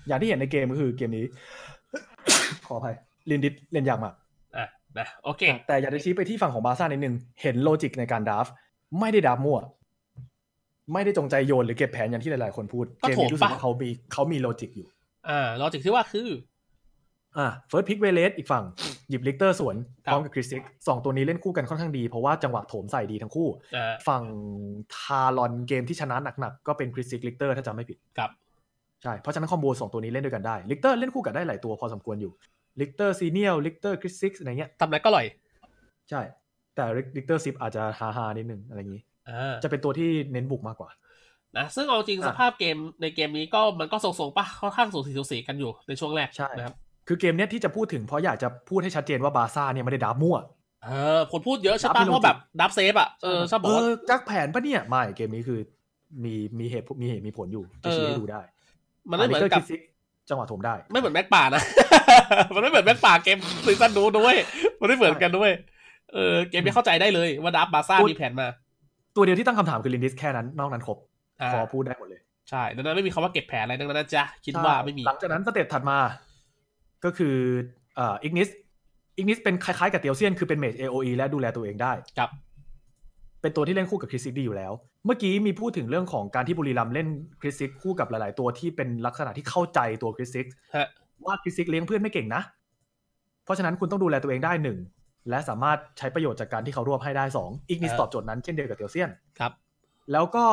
[0.07, 1.25] อย่างที่เห็นในเกมก็คือเกมนี้
[2.67, 2.97] ขออภัย
[3.31, 4.15] ลินดิสเล่นยากมาก
[4.57, 4.67] อะ
[4.99, 8.55] นะโอเค แต่อยากจะชี้ไปที่ฝั่งของบาซ่านิดนึง เห็น logic ในการ draft
[9.01, 9.59] ไม่ได้ draft มั่ว
[10.93, 14.89] ไม่ได้จงใจโยนหรือเก็บแผนอย่างที่หลายๆคนพูดก็เกมโถมนี้รู้สึกปะว่าเขามีเขามี logic อยู่
[15.29, 16.29] อ่า logic ที่ว่าคือ
[17.39, 18.65] อ่า first pick เวเลสอีกฝั่ง
[19.09, 24.25] หยิบลิกเตอร์สวนคพรับพร้อมกับคริสติกสองตัวนี้เล่นคู่กันค่อนข้างดี เพราะว่าจังหวะโถมใส่ดีทั้งคู่อ่าฝั่ง
[24.97, 28.31] ทารอนเกมที่ชนะหนักๆ ก็เป็นคริสติกลิกเตอร์ถ้าจำไม่ผิดกับ
[29.03, 32.33] ใช่เพราะฉะนั้น combo สองตัวนี้เล่นด้วยกันได้ลิกเตอร์เล่นคู่กันได้หลายตัวพอสมควรอยู่
[32.81, 35.27] ลิกเตอร์ซีเนียลลิกเตอร์คริสซิกอะไรเงี้ยทำอะไรก็อร่อย
[36.11, 36.21] ใช่
[36.75, 36.85] แต่
[37.17, 40.91] ลิกเตอร์ซิปอาจจะฮาฮาๆนิดนึงอะไรอย่างนี้อ่าจะเป็นตัวที่เน้นบุกมากกว่า
[41.59, 46.77] นะซึ่งเอาจริงอะสภาพเกมในเกมนี้ก็มันก็ทรงๆปะค่อนข้างสูสีสูสีกันอยู่ในช่วงแรกใช่นะครับ
[47.09, 50.37] คือเกมเนี้ยที่จะพูดถึงเพราะอยากจะพูดให้ชัดเจนว่าบาซ่าเนี่ยไม่ได้ดับมั่ว
[50.85, 55.59] เออคนพูดเยอะใช่ดัปะบไม่ลงว่าแบบดับเซฟอะเออชอบบอกเอว่าอจักแผนปะเนี่ยไม่เกมนี้คือ
[56.25, 58.41] มีมีเหตุมีเหตุมีผลอยู่จะชี้เออให้ดูได้
[59.11, 59.81] มันไม่เหมือนลิกเตอร์กับคิดซิก
[60.29, 61.63] จังหวะโถมได้ ไม่เหมือนแม็กป่านะ
[62.55, 64.37] มันไม่เหมือนแม็กป่าเกม season นู้นด้วย
[64.81, 65.51] มันไม่เหมือนกันด้วย
[66.13, 68.49] เออเกมนี้เข้าใจได้เลยว่า draft บาซ่าพูดมีแผนมา
[69.17, 70.99] ตัวเดียวที่ตั้งคำถามคือลินดิสแค่นั้น นอกนั้นครบ
[71.41, 72.21] อ่าพอพูดได้หมดเลย
[72.51, 75.99] ใช่ดังนั้นไม่มีคำว่าเก็บแผนอะไรดังนั้นนะจ๊ะ คิดว่าไม่มี หลังจากนั้น step ถัดมา
[77.05, 77.35] ก็คือ
[77.97, 78.49] เอ่ออิกนิส
[79.17, 82.31] อิกนิสเป็นคล้ายๆกับเตียวเซียนคือเป็นเมจ AOE และดูแลตัวเองได้กับ
[83.43, 84.73] เป็นตัวที่เล่นคู่กับคริสซิกดีอยู่แล้ว
[85.07, 87.09] เมื่อกี้มีพูดถึงเรื่องของการที่บุรีรัมย์เล่น
[87.41, 90.47] คริสซิกคู่กับหลาย ๆ ตัวที่เป็นลักษณะที่เข้าใจตัวคริสซิก
[90.77, 90.89] ฮะ
[91.25, 92.43] ว่าคริสซิกเลี้ยงเพื่อนไม่เก่งนะ
[93.45, 94.79] เพราะฉะนั้นคุณต้องดูแลตัวเองได้หนึ่ง
[95.31, 99.53] และสามารถใช้ประโยชน์จากการที่เขารวบให้ได้สองอิกนิสตอบโจทย์นั้นเช่นเดียวกับเตียวเซียนครับ
[100.13, 100.45] แล้วก็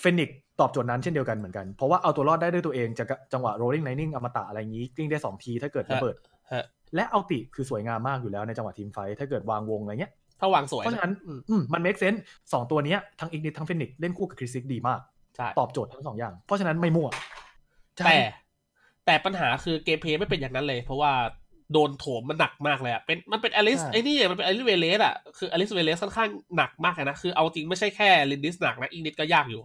[0.00, 0.30] เฟนิก
[0.60, 6.14] ตอบโจทย์นั้นเช่นเดียวกันเหมือนกัน เพราะว่าเอาตัวรอดได้ด้วยตัวเองจากจังหวะ rolling lightning อมตะอะไรอย่างนี้กลิ้งได้สองทีถ้าเกิดระเบิด
[6.52, 6.64] ฮะ
[6.94, 12.20] และ ulti คือสวยงามมากอยู่แล้วในจังหวะ teamfight ถ้าเกิดวางวงอะไรเงี้ยถ้าวางสวยเพราะฉะนั้นอืมอืมมัน make sense
[12.52, 15.00] สองตัวเนี้ยทั้งอิกนิสทั้งเฟนิกเล่นคู่กับคริสซิกดีมาก
[15.36, 17.08] ใช่ตอบโจทย์ทั้งสองอย่าง เพราะฉะนั้นไม่มั่ว
[17.98, 18.18] ใช่แต่
[19.06, 21.12] แต่ปัญหาคือ gameplay ไม่เป็นอย่างนั้นเลย เพราะว่า
[21.72, 29.62] โดนโถมมันหนักมากเลยอะเป็นมันเป็นอลิสไอ้นี่มันเป็นอลิสเวเลสอะคืออลิสเวเลสค่อนข้างหนักมากเลยนะคือเอาจริงไม่ใช่แค่ลินดิสหนักนะอิกนิสก็ยากอยู่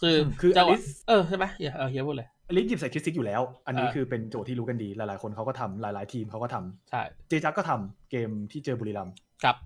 [0.00, 9.56] คืออืมคือจะอลิสเออใช่ไหมเฮียเออเฮียพูดเลยอลิสหยิบใส่คริสซิกอยู่แล้ว อันนี้อ่าคือเป็นโจทย์ที่รู้กันดี หลายๆ คนเขาก็ทำหลาย ๆ ทีมเขาก็ทำใช่เจจักก็ทำเกมที่เจอบุรีรัมย์ครับ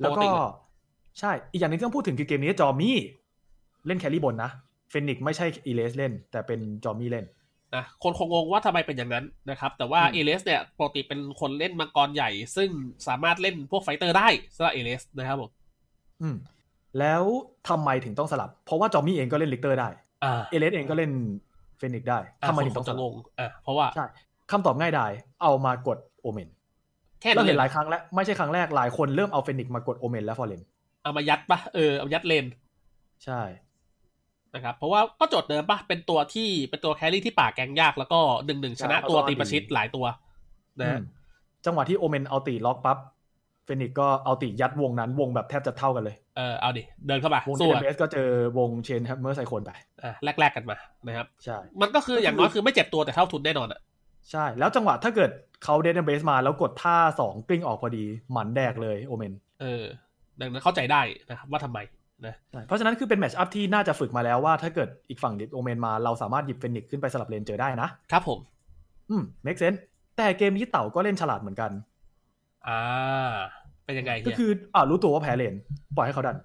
[0.00, 0.44] แล้วปกก็ติเลย
[1.20, 2.96] ใช่ อีกอย่างหนึงที่ต้องพูดถึงคือเกมนี้จอมี่
[3.86, 4.50] เล่น carry บนนะ
[4.90, 7.26] เฟนิกไม่ใช่อีเลสเล่น แต่เป็นจอมี่เล่น
[7.76, 12.70] นะคนคงงงว่าทำไมเป็นอย่างนั้นนะครับ แต่ว่าอืมเอเลสเนี่ยปกติเป็นคนเล่นมังกรใหญ่ ซึ่ง
[13.08, 15.50] สามารถเล่นพวก fighter ได้สำหรับเอเลสนะครับผม
[16.22, 16.36] อืม
[16.98, 17.22] แล้ว
[17.68, 19.88] ทำไมถึงต้องสลับ เพราะว่าจอมี่เองก็เล่นลิกเตอร์ได้
[20.24, 21.10] อ่าเอเลสเองก็เล่น
[21.78, 22.18] เฟนิกได้
[22.48, 24.06] ทำไมถึงต้องสจะลังบงอะเพราะว่าใช่
[24.50, 25.10] คำตอบง่ายดาย
[25.42, 26.48] เอามากดโอเมน
[27.20, 30.62] แค่เรานั้นเลเห็นหลายยครั้งแล้วไม่ใช่ครั้งแรกหลายคนเริ่มเอาเฟนิกมากดโอเมนและฟอร์เรน
[31.02, 32.46] เอามายัดปะเออเอามายัดเลน
[33.24, 33.40] ใช่
[34.54, 40.04] นะครับเพราะว่าก็โจทย์เดิมปะเป็นตัวที่เป็นตัวแครี่ที่ป่าแกงยากแล้วก็หนึ่งหนึ่งชนะตัวตีประชิดหลายตัว
[40.80, 41.02] นะอืม
[41.66, 42.98] จังหวะที่โอเมนเอาตีล็อกปั๊บ
[43.64, 48.28] เฟนิกก็เอาตียัดวงนั้นวงแบบแทบจะเท่ากันเลย เออเอาดิ เดินเข้ามาวงสู้เทอะเบสก็เจอ
[48.58, 49.72] วง Chain Hammer Cyclone ไป
[50.04, 50.76] อะแลกๆกันมา
[51.06, 53.80] นะครับใช่มันก็คืออย่างน้อยคือไม่เจ็บตัวแต่เท่าทุนแน่นอนอะ
[54.30, 55.30] ใช่ แล้วจังหวะถ้าเกิด
[55.64, 59.84] เขา Death Embrace มาแล้วกดท่าสองกลิ้งออกพอดีหมันแดกเลยโอเมนเออ
[60.40, 61.00] ดังนั้นเข้าใจได้
[61.30, 61.78] นะครับว่าทำไม
[62.26, 68.38] นะใช่เพราะฉะนั้นคือเป็น matchup ที่น่าจะฝึกมาแล้วว่าถ้าเกิดอีกฝั่งดิโอเมนมาเราสามารถหยิบเฟนิกขึ้นไปสลับเลนเจอได้นะครับผม
[69.10, 69.78] อืม make sense
[70.16, 71.70] แต่เกมนี้เต่าก็เล่นฉลาดเหมือนกัน
[72.68, 72.80] อ่า
[73.84, 75.54] เป็นยังไงก็เฮียคืออ่ารู้ตัวว่าแพ้เลน
[75.96, 76.36] ปล่อยให้เขาดัน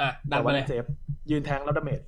[0.00, 0.84] อะดัแต่นว่ามาเลเล่ยนเซฟ
[1.30, 2.00] ยืนแทงแล้วดาเมจ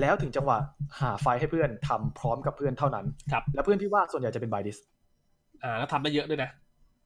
[0.00, 0.58] แล้วถึงจังหวะ
[1.00, 4.76] หาไฟให้เพื่อนทำพร้อมกับเพื่อนเท่านั้นครับแล้วเพื่อนที่ว่าส่วนใหญ่จะเป็นบายดิส
[5.62, 6.50] อ่าแล้วทำได้เยอะด้วยนะ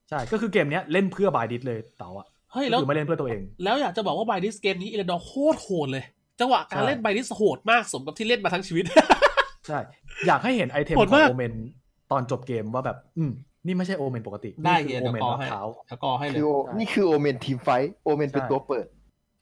[0.09, 6.05] ใช่ก็คือเกมเนี้ยเล่นเพื่อบายดิสเลยเต่าอะเฮ้ยก็แล้วคือไม่เล่นเพื่อตัวเอง แล้วอยากจะบอกว่าไบดิสเกมนี้เอเลนดอร์โคตรโหดเลย
[6.41, 8.85] จังหวะการใช่เล่นไบดิสโหดมากสมกับที่เล่นมาทั้งชีวิต
[9.67, 9.79] ใช่
[10.27, 11.53] อยากให้เห็นไอเทมโหดของมากโอเมน
[12.13, 13.33] ตอนจบเกมว่าแบบ อืม
[13.69, 18.87] นี่ไม่ใช่โอเมนปกติได้นี่เฮีคืยอโอเดี๋ยวเมนกอรับให้เท้าเดี๋ยวกอให้เลคืยอโอนี่คือโอเมนทีมไฟท์โอเมนเป็นใช่ตัวเปิด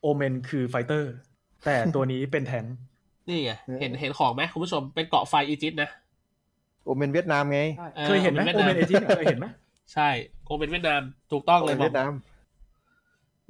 [0.03, 1.13] โอเมนคือไฟเตอร์
[1.65, 2.77] แต่ตัวนี้เป็นแทงค์
[3.29, 5.89] นี่ไงเออเห็นเห็นของไหมคุณผู้ชมเป็นเกาะไฟอีจิตนะ
[6.85, 7.61] โอเมนเวียดนามไง
[7.97, 9.47] เออเคยเห็นไหมโอโอเมเมนนเวีเอยดนามจิเคยเห็นไหม
[9.95, 10.09] ใช่
[10.45, 12.13] โอเป็นเวียดนามถูกต้องโอเลยเมนบอเวีกยดนาม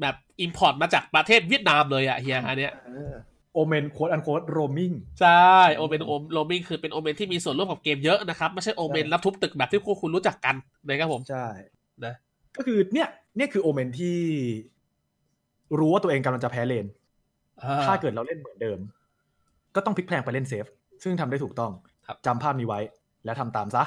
[0.00, 3.12] แบบอิมพอร์ตมาจากประเทศเวียดนามเลยอะเฮียอันเนี้ยเออ
[3.56, 10.54] โอเมนโค้ดอันโค้ดโรมิงใช่โอเมนโอโรมิงคือเป็นโอเมนที่มีส่วนร่วมกับเกมเยอะนะครับ ไม่ใช่โอเมนใช่รับทุบตึกแบบที่พวกคุณรู้จักกัน
[10.86, 11.46] นะครับผมใช่
[12.04, 12.14] นะ
[12.56, 14.18] ก็คือเนี่ยเนี่ยคือโอเมนที่
[15.78, 16.86] รู้ว่าตัวเองกำลังจะแพ้เลน
[17.62, 18.78] อ่าถ้าเกิดเราเล่นเหมือนเดิม
[19.74, 20.66] ก็ต้องพลิกแพลงไปเล่น safe
[21.02, 21.72] ซึ่งทำได้ถูกต้อง
[22.06, 22.80] ครับจำภาพนี้ไว้
[23.24, 23.84] และทำตามซะ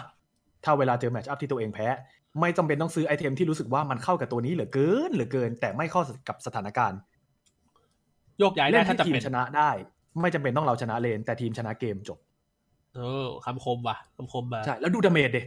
[0.64, 1.88] ถ้าเวลาเจอ matchup ที่ตัวเองแพ้
[2.40, 7.00] ไม่จำเป็นต้องซื้อ item ที่รู้สึกว่ามันเข้ากับตัวนี้เหลือเกินเหลือเกิน แต่ไม่เข้ากับสถานการณ์
[8.40, 9.70] โยกย้ายเล่ได้นถ้าให้จะทีมเป็นชนะได้
[10.22, 12.20] ไม่จำเป็นต้องเราชนะเลน แต่ทีมชนะเกมจบ
[12.96, 15.40] เออคำคมว่ะคำคมมาใช่แล้วดู damage เด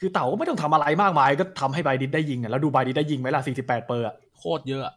[0.00, 4.94] คือเต่าไม่ต้องทำอะไรมากมาย ก็ทำให้ไบดิสได้ยิงอะแล้วดูไบดิสได้ยิงไหมล่ะ 48 เปอร์อะโคตรเยอะอะ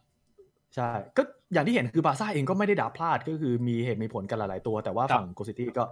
[0.74, 1.22] ใช่ ก็
[1.52, 5.84] อย่างที่เห็นคือบาซ่าเองก็ไม่ได้ draft พลาดก็คือมีเหตุมีผลกันหลายๆตัว แต่ว่าฝั่งโกซิตี้ก็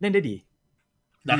[0.00, 0.36] เล่นได้ดี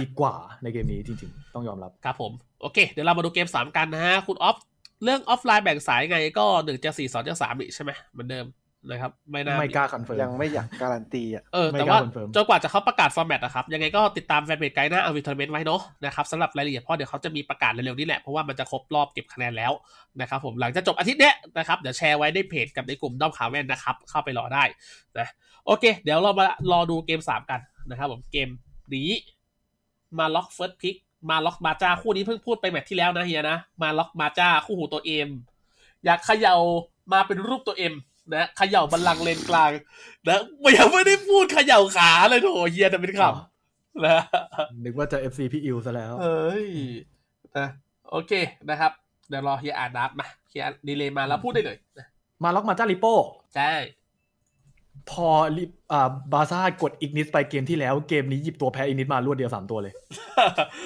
[0.01, 2.33] ดีกว่าในเกมนี้จริง ๆ ต้องยอมรับ ครับผม
[2.63, 4.57] โอเค เดี๋ยวเรามาดูเกมสามกันนะฮะ คุณออฟ
[5.05, 8.47] เรื่องออฟไลน์แบ่งสายไงก็หนึ่งจะสี่สองจะสามอีกใช่ไหมเหมือนเดิม
[8.91, 19.73] นะครับ ไม่น่าไม่กล้า confirm ยังไม่อยากการันตีอะเออไม่แต่กล้าว่า confirm จนกว่าจะเขาประกาศ format นะครับ ยังไงก็ติดตามแฟนเพจการีน่า RoV ทัวร์นาเมนต์ไว้เนาะนะครับสำหรับรายละเอียดเพราะเดี๋ยวเขาจะมีประกาศเร็วๆนี้แหละ เพราะว่ามันจะครบรอบเก็บคะแนนแล้ว
[20.21, 24.65] นะครับผมหลังจากจบอาทิตย์เนี้ยนะครับเดี๋ยวแชร์ไว้ในเพจกับในกลุ่มด้อมข่าวแว่นนะครับ เข้าไปรอได้
[25.19, 25.29] นะ
[25.67, 27.61] โอเค เดี๋ยวเรามารอดูเกมสามกัน
[27.91, 28.49] นะครับผมเกม
[28.95, 29.11] นี้
[30.19, 30.97] มาล็อก first pick
[31.31, 35.31] มาล็อกมาจ้าคู่นี้เพิ่งพูดไป match ที่แล้วนะเฮียนะ มาล็อกมาจ้าคู่หูตัวเอ็ม
[36.05, 36.57] อยากเขย่า
[37.13, 37.95] มาเป็นรูปตัวเอ็ม
[38.35, 39.71] นะเขย่าบัลลังก์เลนกลาง
[40.29, 40.39] นะ
[40.77, 44.19] ยังไม่ได้พูดเขย่าขาเลยโถเฮียแต่เป็นคำนะ
[44.85, 46.67] นึกว่าจะ FC พี่อิวซะแล้วเอ้ย
[47.57, 47.67] นะ
[48.11, 48.33] โอเค
[48.71, 48.93] นะครับ
[49.29, 52.07] เดี๋ยวรอเฮียอ่านนับมาเฮียดีเลยมาแล้วพูดได้เลยนะ
[52.43, 53.15] มาล็อกมาจ้าลิโป้
[53.55, 53.73] ใช่
[55.11, 59.93] พอลิอ่าบาร์ซ่ากดอีกนิสไปเกมที่แล้ว เกมนี้หยิบตัวแพ้อีกนิสมารวดเดียวสามตัวเลย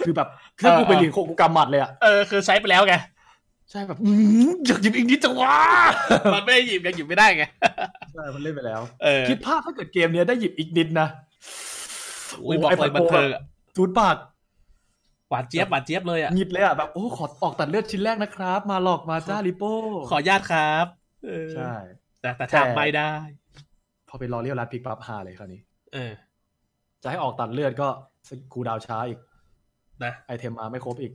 [0.07, 0.28] คือแบบ
[0.59, 2.95] คือกูไปเรียนโคกูกำหมัดเลยอะเออคือใช้ไปแล้วไง
[3.70, 5.57] ใช่แบบอื้อหืออยากหยิบอีกนิดจังวะ
[6.35, 7.45] มันไม่ได้หยิบกันหยิบไม่ได้ไง
[8.12, 11.09] ใช่มันเล่นไปแล้วเออคิดภาพถ้าเกิดเกมเนี้ยได้หยิบอีกนิดนะ
[12.45, 13.43] อุ้ยบอกเลยบันเทิงอะ
[13.77, 14.16] สูดปาก
[15.28, 19.74] หวานเจี๊ยบหวานเจี๊ยบเลยอะหงิดเลยอะแบบโอ้ขอออกตัดเลือดชิ้นแรกนะครับ มาหลอกมาจ้าลิโป้
[20.11, 20.87] ขออนุญาตครับ
[21.27, 21.73] เออใช่
[22.20, 23.12] แต่แต่แต่ทำไม่ได้
[24.11, 25.61] พอเป็นรอเรียลรัดพิกปั๊บฮาเลยคราวนี้
[25.95, 26.12] เออ
[27.03, 27.89] จะให้ออกตัดเลือดก็
[28.53, 29.19] cooldown ช้าอีก
[30.05, 31.12] นะ item มาไม่ครบอีก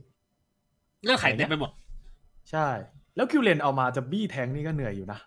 [1.04, 1.70] เรื่องไข่เต็มไปหมด
[2.50, 2.68] ใช่
[3.16, 5.18] แล้วคิวเลนเอามาจะบี้แทงนี่ก็เหนื่อยอยู่นะ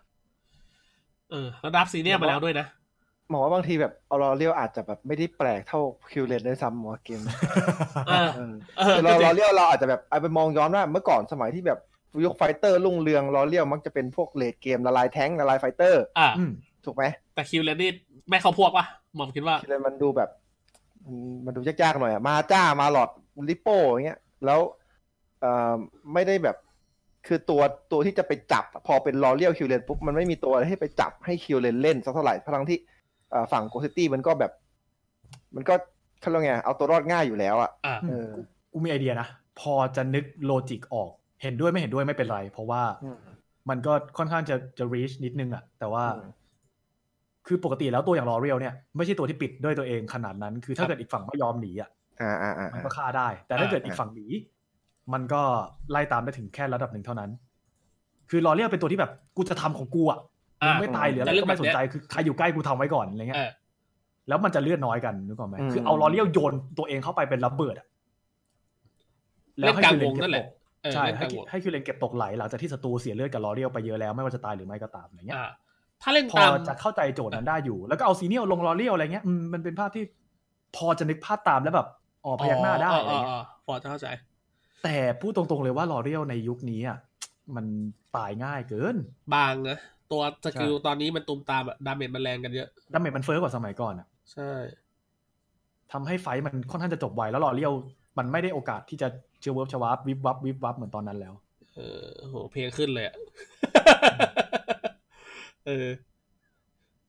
[1.30, 2.66] เออแล้วดับซีเนียลมาแล้วด้วยนะ
[3.30, 5.80] ผมว่าบางทีแบบเอาลอเรียลอาจจะแบบไม่ได้แปลกเท่า
[6.12, 7.20] คิวเลนด้วยซ้ำหมอเกม
[8.08, 11.78] เออเออเออคือเราจริงลอเรียลเราอาจจะแบบเอาไปมองย้อนว่าเมื่อก่อนสมัยที่แบบ
[12.24, 16.52] ยุค fighter รุ่งเรืองลอเรียลมักจะเป็นพวก late game ละลายแท้งละลาย fighter อ่าอืม
[16.84, 17.04] ถูกไหม
[17.34, 17.90] แต่คิวเลนนี่
[18.30, 18.86] ไม่เข้าพวกวะ
[19.16, 20.30] หมอมคิดว่าคิวเลนมันดูแบบ
[21.04, 23.10] มันมันดูยากๆหน่อยอะมาจ้ามาล็อก
[23.48, 24.60] ลิปโป้อย่างเงี้ย แล้ว
[25.40, 25.74] เอ่อ
[26.12, 26.56] ไม่ได้แบบ
[27.26, 27.62] คือตัว
[27.92, 32.78] ตัวที่จะไปจับ พอเป็นลอเรียลคิวเลนปุ๊บมันไม่มีตัวให้ไปจับให้คิวเลนเล่นสักเท่าไหร่ทั้งที่
[33.30, 34.52] เอ่อฝั่งโกซิตี้มันก็แบบ
[35.54, 35.74] มันก็
[36.20, 38.28] เขาเรียกไงเอาตัวรอดง่ายอยู่แล้วอะอ่าเออ
[38.72, 39.28] กูมีไอเดียนะ
[39.60, 41.10] พอจะนึก logic ออก
[41.42, 43.18] เห็นด้วยไม่เห็นด้วยไม่เป็นไร เพราะว่าอืม
[43.70, 46.28] มันก็ค่อนข้างจะจะ reach นิดนึงอะแต่ว่าอืม
[47.50, 51.90] คือปกติแล้วตัวอย่างลอเรียลเนี่ยไม่ใช่ตัวที่ปิดด้วยตัวเองขนาดนั้น คือถ้าครับเกิดอีกฝั่งไม่ยอมหนีอะ
[52.22, 54.26] อ่าอ่าอ่ามันก็ฆ่าได้ แต่ถ้าเกิดอ่าอีกฝั่งหนี
[55.12, 55.42] มันก็
[55.90, 57.30] ไล่ตามได้ถึงแค่ระดับหนึ่งเท่านั้น
[58.30, 60.18] คือลอเรียลเป็นตัวที่แบบกูจะทำของกูอะ
[60.62, 63.50] อ่ามึงไม่ตายหรืออะไรจะเลือกก็ไม่สนใจแบบเนี้ยคือใครอยู่ใกล้กูทำไว้ก่อนอะไรเงี้เอยอ
[64.28, 67.86] แล้วมันจะเลือดน้อยกันนึกออกไหมอืมคือเอาลอเรียลโยนตัวเองเข้าไปเป็นระเบิดอะ
[69.58, 70.46] เล่นกลางวงคินั่นแหละ
[70.82, 75.50] เก็บตกเออใช่เล่นกให้ลางวงให้คิวเลนเก็บตกไหลหลังจากที่ศัตรูเสียเลือดกับลอเรียลไปเยอะแล้วไม่ว่าจะตายหรือไม่ก็ตามอะไรเงี้ยอ่า
[76.02, 80.04] ถ้าเล่นพอตามจะเข้าใจโจทย์นั้นได้อยู่ แล้วก็เอาซีเนียลลงลอเรียลอะไรเงี้ยอืมมันเป็นภาพที่
[80.76, 81.88] พอจะนึกภาพตามแล้วแบบ
[82.26, 83.34] ออกพยักหน้าได้อะไรเงี้ย
[83.66, 84.08] พอจะเข้าใจ
[84.84, 86.98] แต่พูดตรงๆเลยว่าลอเรียลในยุคนี้อะ
[87.56, 87.66] มัน
[88.16, 88.96] ตายง่ายเกิน
[89.34, 89.78] บางนะ
[90.12, 94.50] ตัว skill ใช่ตอนนี้มันตุมตามอะ damage มันแรงกันเยอะ damage มันเฟ้อกว่าสมัยก่อนอะ ใช่
[95.92, 97.72] ทำให้ fight มันค่อนข้างจะจบไวแล้วลอเรียล
[98.18, 99.08] มันไม่ได้โอกาสที่จะ
[99.40, 101.34] เชื่อเวิร์บชวาบวิบวับวิบวับเหมือนตอนนั้นแล้ว
[101.74, 103.16] เออโหเพลงขึ้นเลยอะ
[105.66, 105.88] เออ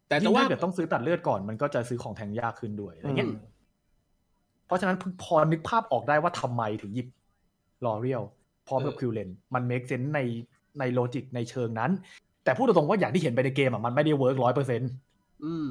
[0.08, 3.38] แต่ยิ่จะงว่าถ้าเกิดต้องซื้อตัดเลือดก่อนมันก็จะซื้อของแทงยากขึ้นด้วยอะไรเงี้ยอืม
[4.66, 7.08] เพราะฉะนั้นพอนึกภาพออกได้ว่าทำไมถึงหยิบ
[7.86, 8.24] ลอเรียล
[8.68, 10.20] พร้อมกับคิวเลนมัน make sense ใน
[10.80, 11.92] ใน logic ในเชิงนั้น
[12.44, 14.82] แต่พูดตรงๆว่าอย่างที่เห็นไปในเกมอะมันไม่ได้ work ร้อยเปอร์เซ็น
[15.44, 15.68] อืม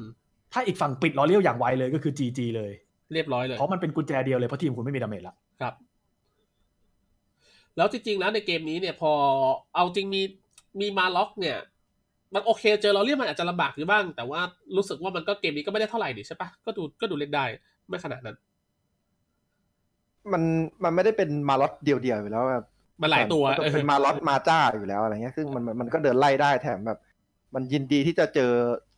[0.53, 2.71] ถ้าอีกฝั่งปิดลอเรียลอย่างไวเลยก็คือ GG เลย
[3.13, 5.73] เรียบร้อยเลย เพราะมันเป็นกุญแจเดียวเลยเพราะทีมคุณไม่มี damage ละครับ
[7.77, 9.11] แล้วจริงๆแล้วในเกมนี้เนี่ยพอ
[9.75, 10.21] เอาจริงมี
[10.79, 11.57] มีมาล็อกเนี่ย
[12.33, 14.41] มันโอเค เจอลอเรียลมันอาจจะลำบากอยู่บ้าง แต่ว่า
[14.77, 17.45] รู้สึกว่ามันก็เกมนี้ก็ไม่ได้เท่าไหร่ดิใช่ปะก็ดูก็ดูเล่นได้
[17.87, 18.37] ไม่ขนาดนั้น
[20.31, 20.43] มัน
[20.83, 22.65] มันไม่ได้เป็นมาล็อกเดี่ยวๆอยู่แล้วแบบ
[23.01, 26.99] มันหลายตัวมันเออเป็นมาล็อกมาจ้าอยู่แล้วอะไรเงี้ยซึ่งมันมันมันก็เดินไล่ได้แถมแบบ
[27.55, 28.51] มันยินดีที่จะเจอ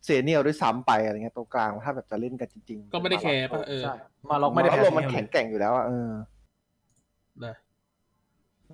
[0.04, 3.94] ซีเนียลด้วยซ้ำไปอะไรเงี้ยตรงกลางถ้าแบบจะเล่นกันจริงๆ ก็ไม่ได้แคร์ปะเออใช่
[4.30, 6.10] มาล็อกไม่ได้มาแพ้ล็อกมันซีเนียลแข็งเลยแกร่งอยู่แล้วอะเออ
[7.44, 7.54] นะ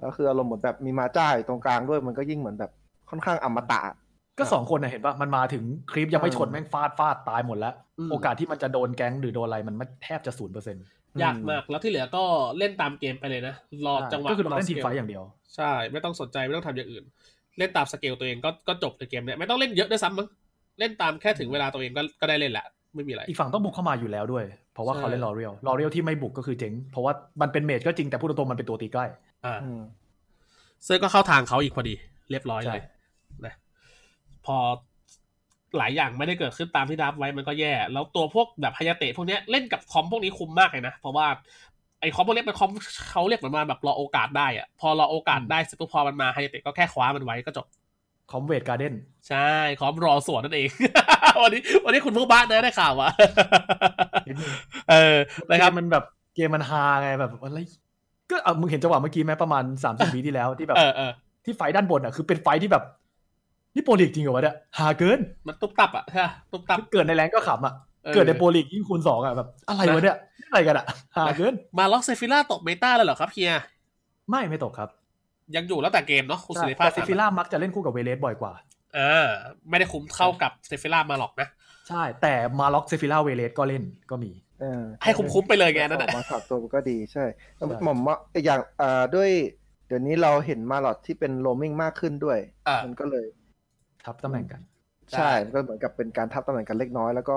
[0.00, 2.70] แล้วคืออารมณ์เหมือนแบบมีมาจ้าอยู่ตรงกลางด้วยมันก็ยิ่งเหมือนแบบ
[3.10, 3.80] ค่อนข้างอมตะ
[4.40, 10.84] ก็สองคนนะเห็นปะมันมาถึงคลิปยังไม่ชนเออแม่งฟาดฟาดตายหมดแล้วอืมโอกาสที่มันจะโดน gank หรือโดนอะไรมันไม่แทบจะศูนย์เปอร์เซ็นต์
[11.22, 12.22] ยากมากแล้วที่เหลือก็
[12.58, 13.54] เล่นตามเกมไปเลยนะ
[13.86, 15.22] รอจังหวะก็คือเราเล่น team fight อย่างเดียว
[15.56, 17.04] ใช่ ไม่ต้องสนใจไม่ต้องทำอย่างอื่น
[17.58, 20.28] เล่นตามสเกลตัวเองก็ก็จบในเกมเนี่ยไม่ต้องเล่นเยอะด้วยซ้ำมั้ง
[20.80, 24.44] เล่นตามแค่ถึงเวลาตัวเองก็ก็ได้เล่นแหละไม่มีอะไรอีกฝั่งต้องบุกเข้ามาอยู่แล้วด้วย
[24.74, 29.06] เพราะว่าใช่เขาเล่นลอเรียลลอเรียลที่ไม่บุกก็คือเจ๊งเพราะว่ามันเป็น mage ก็จริงแต่พูดตรงๆมันเป็นตัวตีใกล้
[29.46, 29.82] อ่าอืม
[30.86, 31.94] ซึ่งก็เข้าทางเขาอีกพอดี
[32.30, 32.99] เรียบร้อยเลยใช่นะ
[34.46, 34.56] พอ
[35.78, 41.26] หลายอย่างไม่ได้เกิดขึ้นตามที่ดับไว้มันก็แย่ แล้วตัวพวกแบบฮายาเตะพวกเนี้ยเล่นกับ comp พวกนี้คุ้มมากเลยนะ เพราะว่า
[42.00, 42.70] ไอ้คอมพวกเนี้ยเป็นคอม
[43.10, 47.66] เขาเรียกเหมือนมาแบบรอโอกาสได้อะพอรอโอกาสได้เสร็จปุ๊บพอมันมาฮายาเตะก็แค่คว้ามันไว้ก็จบ
[48.30, 48.94] คอมเวทการ์เด้น
[49.28, 49.50] ใช่
[49.80, 50.68] คอมรอสวนนั่นเอง
[51.42, 53.10] วันนี้วันนี้คุณผู้บ้านนะได้ข่าววะ
[54.26, 54.52] นิดนึง
[54.90, 55.16] เออ
[55.50, 56.04] นะครับเกมมันแบบ
[56.34, 57.58] เกมมันฮาไงแบบอะไร
[58.30, 61.12] ก็เอามึงเห็นจังหวะเมื่อกี้ไหมประมาณสามสิบวิที่แล้วที่แบบเออเออ
[61.44, 62.84] ที่ไฟด้านบนอะคือเป็นไฟที่แบบ
[63.74, 67.74] นี่โปรลีกจริงเหรอวะเนี่ยฮาเกิน มันตุ๊บตับอะใช่ปะตุ๊บตับเกิดในแรงก็ขำอะ
[68.06, 70.16] ออเกิดในโปรลีกยิ่งคูณสองอะแบบอะไรวะเนี่ย
[70.48, 70.86] อะไรกันอะ
[71.16, 73.52] ฮาเกินมาล็อกเซฟิล่าตกเมตาแล้วเหรอครับเฮีย
[74.30, 74.88] ไม่ไม่ตกครับ
[75.56, 78.52] ยังอยู่แล้วแต่เกมเนาะคุณใช่สิริภาแต่ซิฟิล่ามักจะเล่นคู่กับเวเลสบ่อยกว่า
[78.98, 79.28] อ่า
[79.70, 81.48] ไม่ได้คุ้มเข้ากับเซฟิล่ามาหรอกนะ
[81.88, 87.24] ใช่ แต่มาล็อกเซฟิล่าเวเลสก็เล่นก็มีเออให้คุ้มๆไปเลยไงนั่นแหละออกมาถอดตัวก็ดีใช่
[87.56, 89.30] แล้วใช่หม่อมว่าอีกอย่างอ่าด้วย
[89.86, 92.38] เดี๋ยวนี้เราเห็นมาหลอดที่เป็นโรมมิ่งมากขึ้นด้วย
[92.68, 93.26] อ่ามันก็เลย
[94.06, 94.60] ทับตำแหน่งกัน
[95.10, 97.36] ใช่ใช่มันก็เหมือนกับเป็นการทับตำแหน่งกันเล็กน้อย แล้วก็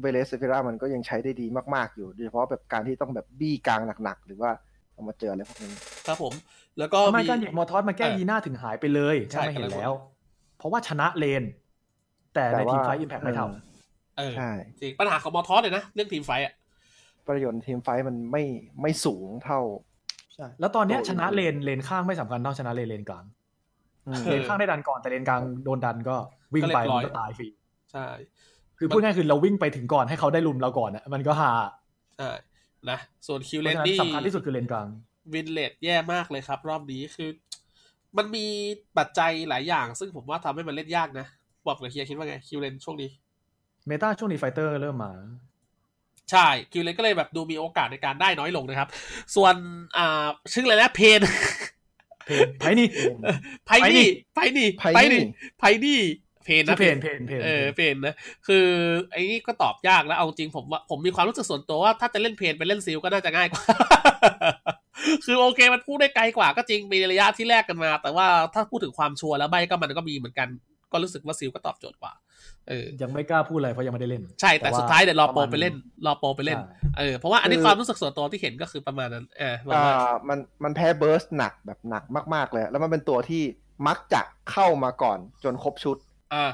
[0.00, 4.50] เวเลสเซฟิล่ามันก็ยังใช้ได้ดีมากๆอยู่ โดยเฉพาะแบบการที่ต้องแบบบี้กลางหนักๆ หรือว่า
[4.92, 5.72] เอามาเจออะไรพวกนี้
[6.06, 6.32] ครับผม
[6.78, 9.92] แล้วก็ทำไมมีการหยิบมอร์ทอสมาแก้เออยีน่าถึงหายไปเลยใช่ใช่ไหมเห็นกำลังแล้ว
[10.58, 11.42] เพราะว่าชนะเลน
[12.34, 13.42] แต่ใน team fight impact ไม่
[14.18, 14.50] เออใช่
[14.80, 16.52] จริงปัญหาของมอร์ทอสเลยนะ เรื่องทีมไฟท์อะ
[17.28, 18.42] ประโยชน์ทีมไฟท์มันไม่
[18.82, 23.43] ไม่สูงเท่าำใช่แล้วตอนเนี้ยโอ้ยชนะเลนเลนข้างไม่สำคัญเท่าชนะเลนเลนกลางอืม
[24.04, 26.16] เอเลอนข้างได้ดันก่อนแต่เลนกลางโดนดันก็
[26.54, 27.48] วิ่งไปก็เรียบร้อยมันก็ตายฟรี
[27.92, 28.06] ใช่
[28.78, 31.52] คือพูดง่ายๆคือเราวิ่งไปถึงก่อนให้เขาได้ลุมเราก่อนอะมันก็หา
[32.16, 32.30] ใช่
[32.90, 34.86] นะส่วนคิวเพเลราะนฉะนั้นนี่สำคัญที่สุดคือเลนกลาง
[35.32, 37.30] วินเลดแย่มากเลยครับ รอบนี้คือ
[38.16, 38.46] มันมี
[38.98, 41.26] ปัจจัยหลายอย่าง ซึ่งผมว่าทำให้มันเล่นยากนะ
[41.66, 43.10] บอกกับเฮียคิดว่าไงคิวเลนช่วงนี้
[43.86, 45.12] เมตาช่วงนี้ไฟเตอร์เริ่มมา
[46.30, 48.88] ใช่คิวเลนก็เลยแบบดูมีโอกาสในการได้น้อยลงนะครับ
[49.36, 49.54] ส่วน
[49.96, 51.63] อ่าชื่ออะไรนะเพนเพน
[52.60, 52.86] ไพนี่
[53.66, 55.22] ไพนี่ไพนี่ไพไพนี่นี่
[55.58, 56.00] ไพนี่
[56.44, 58.14] เพนชื่นะอเพนเพนเพนเออเพนนะ
[58.46, 58.66] คือ
[59.12, 63.62] ไอ้นี่ก็ตอบยากแล้วเอาจริงผมว่าผมมีความรู้สึกส่วนตัวว่าถ้าจะเล่นเพนไปเล่นซิลก็น่าจะง่ายกว่า
[65.24, 70.48] คือโอเคมันพูดได้ไกลกว่าก็จริงมีระยะที่แรกกันมา แต่ว่าถ้าพูดถึงความชัวร์แล้วใบก็มันก็มีเหมือนกัน
[70.92, 72.22] ก็รู้สึกว่าซิลก็ตอบโจทย์กว่าเออ
[73.02, 75.74] ยังไม่กล้าพูดอะไรเพราะยังไม่ได้เล่น ใช่แต่สุดท้ายเดี๋ยวรอโปรไปเล่น
[76.06, 82.04] รอโปรไปเล่นใช่เออเพราะว่าอันนี้คือความรู้สึกส่วนตัวที่เห็นก็คือประมาณนั้นเออว่าอ่ว่าามันมันแพ้ burst หนักแบบหนัก
[82.34, 83.42] มากๆเลย แล้วมันเป็นตัวที่
[83.86, 85.96] มักจะเข้ามาก่อนจนครบชุด
[86.34, 86.50] อ่า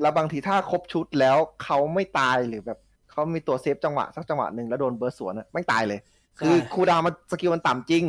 [0.00, 2.78] แล้วบางทีถ้าครบชุดแล้วเขาไม่ตายหรือแบบ
[3.10, 5.98] เขามีตัว save จังหวะสักจังหวะหนึ่งแล้วโดน burst สวนอะไม่ตายเลย
[6.38, 8.04] คือ cooldown มัน skill มันต่ำจริง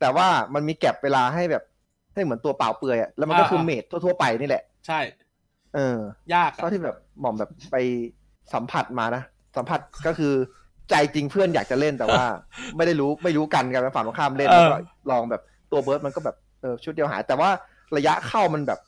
[0.00, 1.64] แต่ว่ามันมี gap เวลาให้แบบ
[2.14, 5.00] ให้เหมือนตัวเปล่าเปลือยอะแล้วมันก็คือ mage ทั่วๆไปนี่แหละ ใช่
[5.74, 5.80] เอ
[6.30, 7.76] อ ยากอะเท่าที่แบบหม่อมแบบไป
[8.54, 9.22] สัมผัสมานะ
[9.56, 10.34] สัมผัสก็คือ
[10.90, 12.24] ใจจริงเพื่อนอยากจะเล่นแต่ว่า
[12.76, 14.78] ไม่ได้รู้ไม่รู้กันกันเป็นฝั่งตรงข้ามเล่นเออแล้วก็
[15.10, 15.42] ลองแบบ
[15.72, 17.50] ตัว burst มันก็แบบเออชุดเดียวหาย แต่ว่า
[17.96, 18.78] ระยะเข้ามันแบบ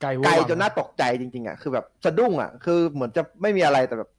[0.00, 4.10] ไกลเวอร์ไกลวังจนน่าตกใจจริงๆอะคือแบบสะดุ้งอะ คือเหมือนจะไม่มีอะไรแต่แบบ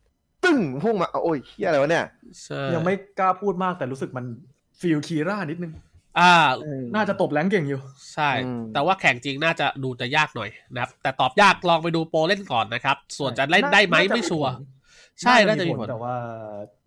[0.44, 2.06] ตึ้งพุ่งมาโอ้ยเฮียอะไรวะเนี่ย
[2.44, 4.26] ใช่ยังไม่กล้าพูดมากแต่รู้สึกมัน
[4.80, 5.74] feel คีร่านิดนึง
[6.20, 6.34] อ่า
[6.96, 7.80] น่าจะตบแรงเก่งอยู่
[8.14, 14.64] ใช่อืมแต่ว่าแข่งจริงน่าจะดูจะยากหน่อยนะครับ แต่ตอบยากลองไปดูโปรเล่นก่อนนะครับ ส่วนจะเล่นได้ไหมน่าจะไม่ชัวร์ผล
[15.22, 16.16] ใช่น่าจะมีผลแต่ว่า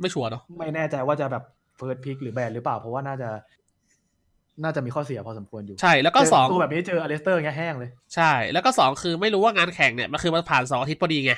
[0.01, 1.45] ไม่ชัวร์เนาะไม่แน่ใจว่าจะแบบ
[1.77, 3.31] first pick หรือ ban หรือเปล่า เพราะว่าน่าจะ
[4.63, 11.33] น่าจะมีข้อเสียพอสมควรอยู่ ใช่แล้วก็เจสองตัวแบบนี้เจออเลสเตอร์เงี้ยแห้งเลย ใช่ แล้วก็สองคือไม่รู้ว่างานแข่งเนี่ยมันคือมันผ่านสองอาทิตย์พอดีไง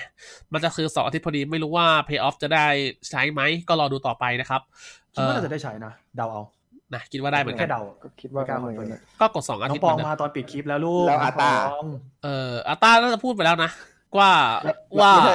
[0.52, 2.66] มันจะคือสองอาทิตย์พอดีไม่รู้ว่า playoff จะได้
[3.10, 4.60] ใช้ไหมก็รอดูต่อไปนะครับ
[5.14, 6.43] คิดว่าน่าจะได้ใช้นะเดาเอา
[6.94, 11.86] นะคิดว่าได้เหมือนกัแค่นเดาก็คิดว่าไม่กล้าเหมือนคอนกันเฟิร์มนะก็กดสองอาน้อทิตงย์ปองเหมือนมากันตอนปิดคลิปแล้วลูกแล้วอาตาน้งปอง
[12.24, 13.70] เอออาต้าน่าจะพูดไปแล้วนะ
[14.19, 14.31] ว่า
[14.64, 15.35] แล้วว่าไม่ใช่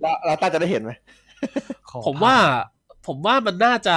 [0.00, 0.92] แล้วแล้วต้าจะได้เห็นไหม
[1.90, 2.36] ขอผมว่า
[3.06, 3.96] ผมว่ามันน่าจะ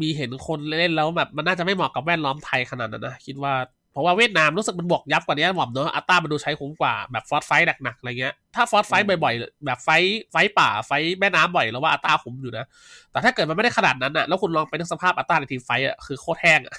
[0.00, 3.54] มีเห็นคนเล่นแล้วแบบมันน่าจะไม่เหมาะกับแวดล้อมไทยขนาดนั้นนะคิดว่า
[3.94, 12.66] เพราะว่าเวียดนามรู้สึกมันบวกยับกว่านี้หม่อมเนอะอัตตามันดูใช้คุ้มกว่าแบบฟอสไฟท์หนักๆอะไรเงี้ยถ้าฟอสไฟท์บ่อยๆ แบบไฟท์ไฟท์ป่าไฟท์แม่น้ำบ่อยแล้วว่าอัตตาคุ้มอยู่นะ
[13.12, 16.74] แต่ถ้าเกิดมันไม่ได้ขนาดนั้นอะแล้วคุณลองไปนึกสภาพอัตตาใน teamfight อะคือโคตรแห้งอะ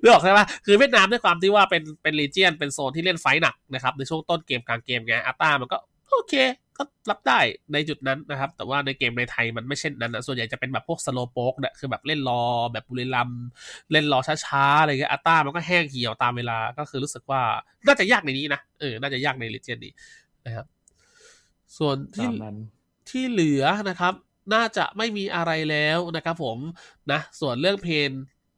[0.00, 5.78] นึกออกใช่ปะคือเวียดนามด้วยความที่ว่าเป็นเป็น region เป็นโซนที่เล่น fight หนักนะครับในช่วงต้นเกมกลางเกมไงอัตตามันก็
[6.10, 6.34] โอเค
[6.76, 7.40] ก็รับได้
[7.72, 12.42] ในจุดนั้นนะครับ แต่ว่าในเกมในไทยมันไม่เช่นนั้นนะส่วนใหญ่จะเป็นแบบพวก slow poke เนี่ยคือแบบเล่นรอ
[12.72, 13.44] แบบบุรีรัมย์
[13.92, 17.40] เล่นรอช้าๆอะไรเงี้ยอัตตามันก็แห้งเหี่ยวตามเวลาก็คือรู้สึกว่า
[17.86, 19.92] น่าจะยากในนี้นะเออน่าจะยากใน region นี้
[20.46, 20.66] นะครับ
[21.78, 22.56] ส่วนที่ตามนั้น
[23.10, 24.14] ที่เหลือนะครับ
[24.54, 26.58] น่าจะไม่มีอะไรแล้วนะครับผม
[27.12, 28.12] นะ ส่วนเรื่องเพน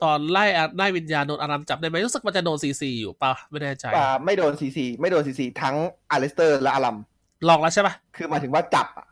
[0.05, 5.77] ตอนไล่อะไล่วิญญาณโดนอารามจับได้ไหมรู้สึกมันจะโดนซีซีอยู่ปะไม่แน่ใจอ่าไม่โดนซีซีไม่โดนซีซีทั้ง
[6.11, 6.97] อเลสเตอร์และอารัม
[7.49, 9.07] ลองแล้วใช่ปะคือหมายถึงว่าจับอะ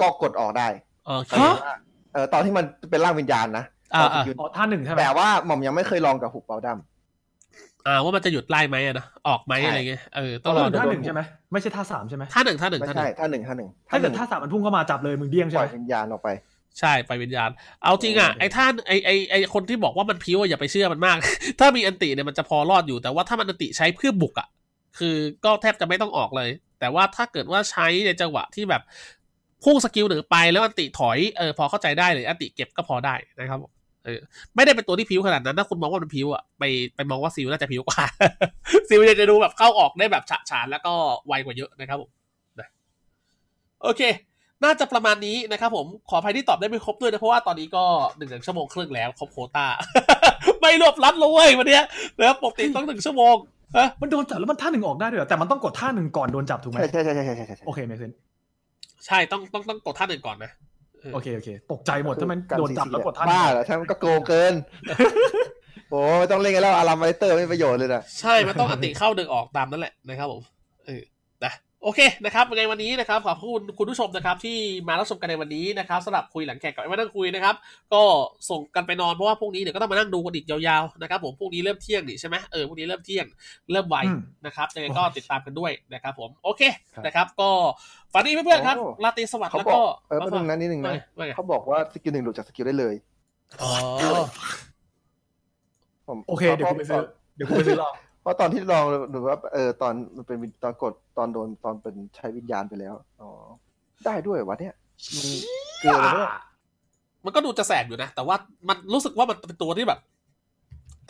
[0.00, 0.68] ก็กดออกได้
[1.06, 1.74] โอเคหมายถึงว่า
[2.12, 3.64] เออตอนที่มันเป็นร่างวิญญาณนะ
[3.94, 11.20] อ่าตอนอ่าที่ยืนอ๋อท่าหนึ่งใช่ไหมแต่ว่าหม่อมยังไม่เคยลองกับหุบเปาดำอ่าว่ามันจะหยุดไล่ไหมอะนะออกไหมใช่อะไรเงี้ยเออต้ต้อองงรอดูท่าหนึ่งใช่ไหม
[11.52, 16.28] ไม่ใช่ท่าสามใช่ไหมท่าหนึ่งท่าหนึ่งไม่ท่าหใช่นึ่งท่าหนึ่งท่าหนึ่งถ้าเกิดท่าสามมันพุ่งเข้ามาจับเลยมึงเดี้ยงใช่ปไหล่มอยวิญญาณออกไป
[16.78, 17.50] ใช่ไปวิญญาณ
[17.82, 21.16] เอาจริงอะโอเคไอ้ท่านไอ้ไอ้ไอ้คนที่บอกว่ามันพิ้วอะอย่าไปเชื่อมันมาก
[21.60, 24.48] ถ้ามีอันติเนี่ยมันจะพอรอดอยู่แต่ว่าถ้ามันอันติใช้เพื่อบุกอะ
[24.98, 26.50] คือก็แทบจะไม่ต้องออกเลย
[26.80, 28.82] แต่ว่าถ้าเกิดว่าใช้ในจังหวะที่แบบ
[29.64, 33.58] พุ่งสกิลหนึ่งไปแล้วอันติถอยเออพอเข้าใจได้เลยอันติเก็บก็พอได้นะครับ
[34.04, 34.20] เออ
[34.54, 36.64] ไม่ได้เป็นตัวที่พิ้วขนาดนั้นถ้าคุณมองว่ามันพิ้วอะไป
[36.96, 38.02] ไปมองว่าซิลน่าจะพิ้วกว่า
[38.88, 40.92] ซิลจะดูแบบเข้าออกได้แบบฉะฉานแล้วก็
[41.26, 42.10] ไวกว่าเยอะนะครับผม
[43.82, 44.02] โอเค
[44.64, 47.84] น่าจะประมาณนี้นะครับผม ขออภัยที่ตอบได้ไม่ครบด้วยนะ เพราะว่าตอนนี้ก็
[48.16, 49.66] หนึ่งชั่วโมงครึ่งแล้ว ครบโคตา
[50.60, 51.80] ไม่รวบรัดเลยเว้ยวันนี้
[52.18, 53.36] นะครับปกติต้องหนึ่งชั่วโมง
[53.76, 58.12] ฮะมันโดนจับแล้วมันท่าหนึ่งออกได้ด้วยเหรอแต่มันต้องกดท่าหนึ่งก่อนโดนจับถูกไหมใช่ใช่ใช่ใช่ใช่ใช่ใช่โอเคเมเซน
[59.06, 60.50] ใช่ต้องต้องต้องกดท่าหนึ่งก่อนนะ
[61.00, 64.54] เออโอเคโอเค ตกใจหมดถ้ามันโดนจับแล้วกดท่าหบ้านึ่งเหรอท่านก็โกงเกิน
[65.90, 70.42] โอ้ไม่ต้องเล่นกันแล้วอารัมไวเตอร์ไม่มีประโยชน์เลยนะใช่มันต้องอันติเข้าหนึ่งออกตามนั่นแหละนะครับผม
[70.86, 71.17] เออนะ
[71.82, 74.56] โอเคนะครับยังไงวันนี้นะครับขอบคุณคุณผู้ชมนะครับที่
[74.88, 77.54] มารับชมกันในวันนี้นะครับสำหรับคุยหลังแข่งกับไอ้มานั่งคุยนะครับ
[77.94, 78.02] ก็
[78.50, 83.26] ส่งกันไปนอนเพราะว่าพรุ่งนี้เดี๋ยวก็ต้องมานั่งดูกันอีกยาวๆนะครับผมพรุ่งนี้เริ่มเที่ยงนี่ใช่ไหมเออพรุ่งนี้เริ่มเที่ยง
[83.72, 86.62] เริ่มไวอืมนะครับยังไงก็ติดตามกันด้วยนะครับ ผมโอเค
[86.94, 87.50] ครับนะครับ ก็
[88.12, 92.94] ฝันดีเพื่อนๆครับโอ้ราตรีสวัสดิ์เขาแล้วบอก็กเออแป๊บนึงนะนิดนึงนะว่าไงเขาบอกว่าสกิลหนึ่งหลุดจากสกิลได้เลย
[93.62, 93.70] อ๋อ
[96.08, 97.02] ผมโอเคเดี๋ยวกูไปซื้อ
[97.36, 103.30] เดี๋ยวกูไปซื้อลองเพ ราะตอนที่ลองหรือว่าเออตอนมันเป็นวิตอนกดตอนโดนตอนเป็นใช้วิญญาณไปแล้วอ๋อ
[104.04, 104.74] ได้ด้วยวะเนี่ย
[105.16, 105.26] มัน
[105.80, 106.32] เกินเลยเนี่ย
[107.24, 108.36] มันก็ดูจะแสบอยู่นะ แต่ว่า
[108.68, 110.00] มันรู้สึกว่ามันเป็นตัวที่แบบ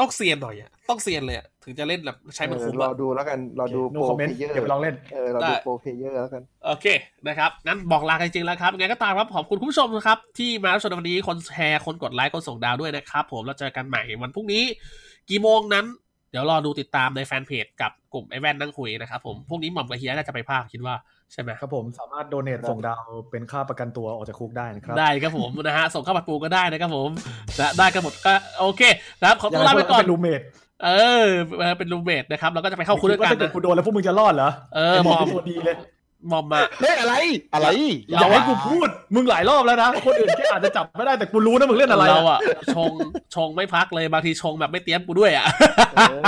[0.01, 6.87] ต้องเซียนหน่อยอะต้องเซียนเลยอะถึงจะเล่นแบบใช้มันเออคุ้มรออะดูแล้วกันรอดูโนโปรคอมเมนเพต์เยอร์เดี๋ยวไปลองเล่นเออเราได้ดูโปรเพเยอร์แล้วกันโอเค
[7.29, 14.65] นะครับงั้นบอกลากันจริงๆแล้วครับยังไงก็ตามครับขอบคุณคุณผู้ชมนะครับที่มารับชมในวันนี้คนแชร์คนกดไลค์คนส่งดาวด้วยนะครับ ผมเราเจอกันใหม่วันพรุ่งนี้
[15.31, 15.85] กี่โมงนั้น
[16.31, 20.95] เดี๋ยวรอดูติดตามในแฟนเพจกับกลุ่มไอแวนนั่งคุยนะครับผมพรุ่งนี้หม่อมกับเฮียน่าจะไปภาคคิดว่า
[21.33, 27.11] ใช่ไหมครับผมสามารถโดเนทส่งดาวเป็นค่าประกันตัวออกจากคุกได้นะครับ ได้ครับผมนะฮะ ส่งเข้าปัดปูก็ได้นะครับผม
[27.61, 28.83] นะได้กันหมดก็โอเค
[29.21, 30.41] นะครับขออตัย่างวไรลาพไปวกเราก่อนเป็นรูเมท
[30.85, 30.89] เอ
[31.25, 31.27] อ
[31.59, 35.77] เออ เป็นรูมเมทนะครับเราก็จะไปเข้าคุกด้วยกันถ้าเกิดนะกูโดนแล้วพวกมึงจะรอดเหรอเออไหมอมอมตัวดีเลย
[36.31, 37.15] มอมมาเฮ้ยอะไร
[37.55, 37.69] อะไร
[38.09, 42.93] อย่าให้กูพูด มึงหลายรอบแล้วนะ คนอื่นแค่อาจจะจับไม่ได้แต่กูรู้นะมึงเล่นอะไรเราอะอะชง
[43.35, 45.47] ชงไม่พักเลย บางทีชงแบบไม่เตรียมกูด้วยอะ
[45.97, 46.21] เออ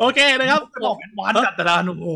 [0.00, 2.08] โอเคนะครับบอกเป็นหวานจัดแต่ดานุโอ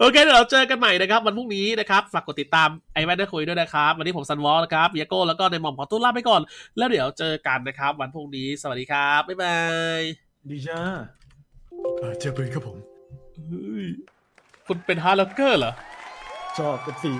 [0.00, 6.40] โอเคเดี๋ยวเราเจอกันใหม่นะครับ วันพรุ่งนี้นะครับฝากกดติดตามไอแวนได้คุยด้วยนะครับ วันนี้ผมซันวอลนะครับเยโก้แล้วก็ในหม่อมขอตุ้ลาไปก่อน
[6.76, 9.58] แล้วเดี๋ยวเจอกันนะครับ วันพรุ่งนี้สวัสดีครับบ๊ายบา
[9.98, 10.00] ย
[10.50, 10.80] ดีจ้า
[12.00, 12.76] เออเจอปืนครับผม
[13.48, 13.86] เฮ้ย
[14.66, 15.72] คุณเป็นฮาร์ล็อกเกอร์เหรอ
[16.58, 17.12] ชอบเป็นสี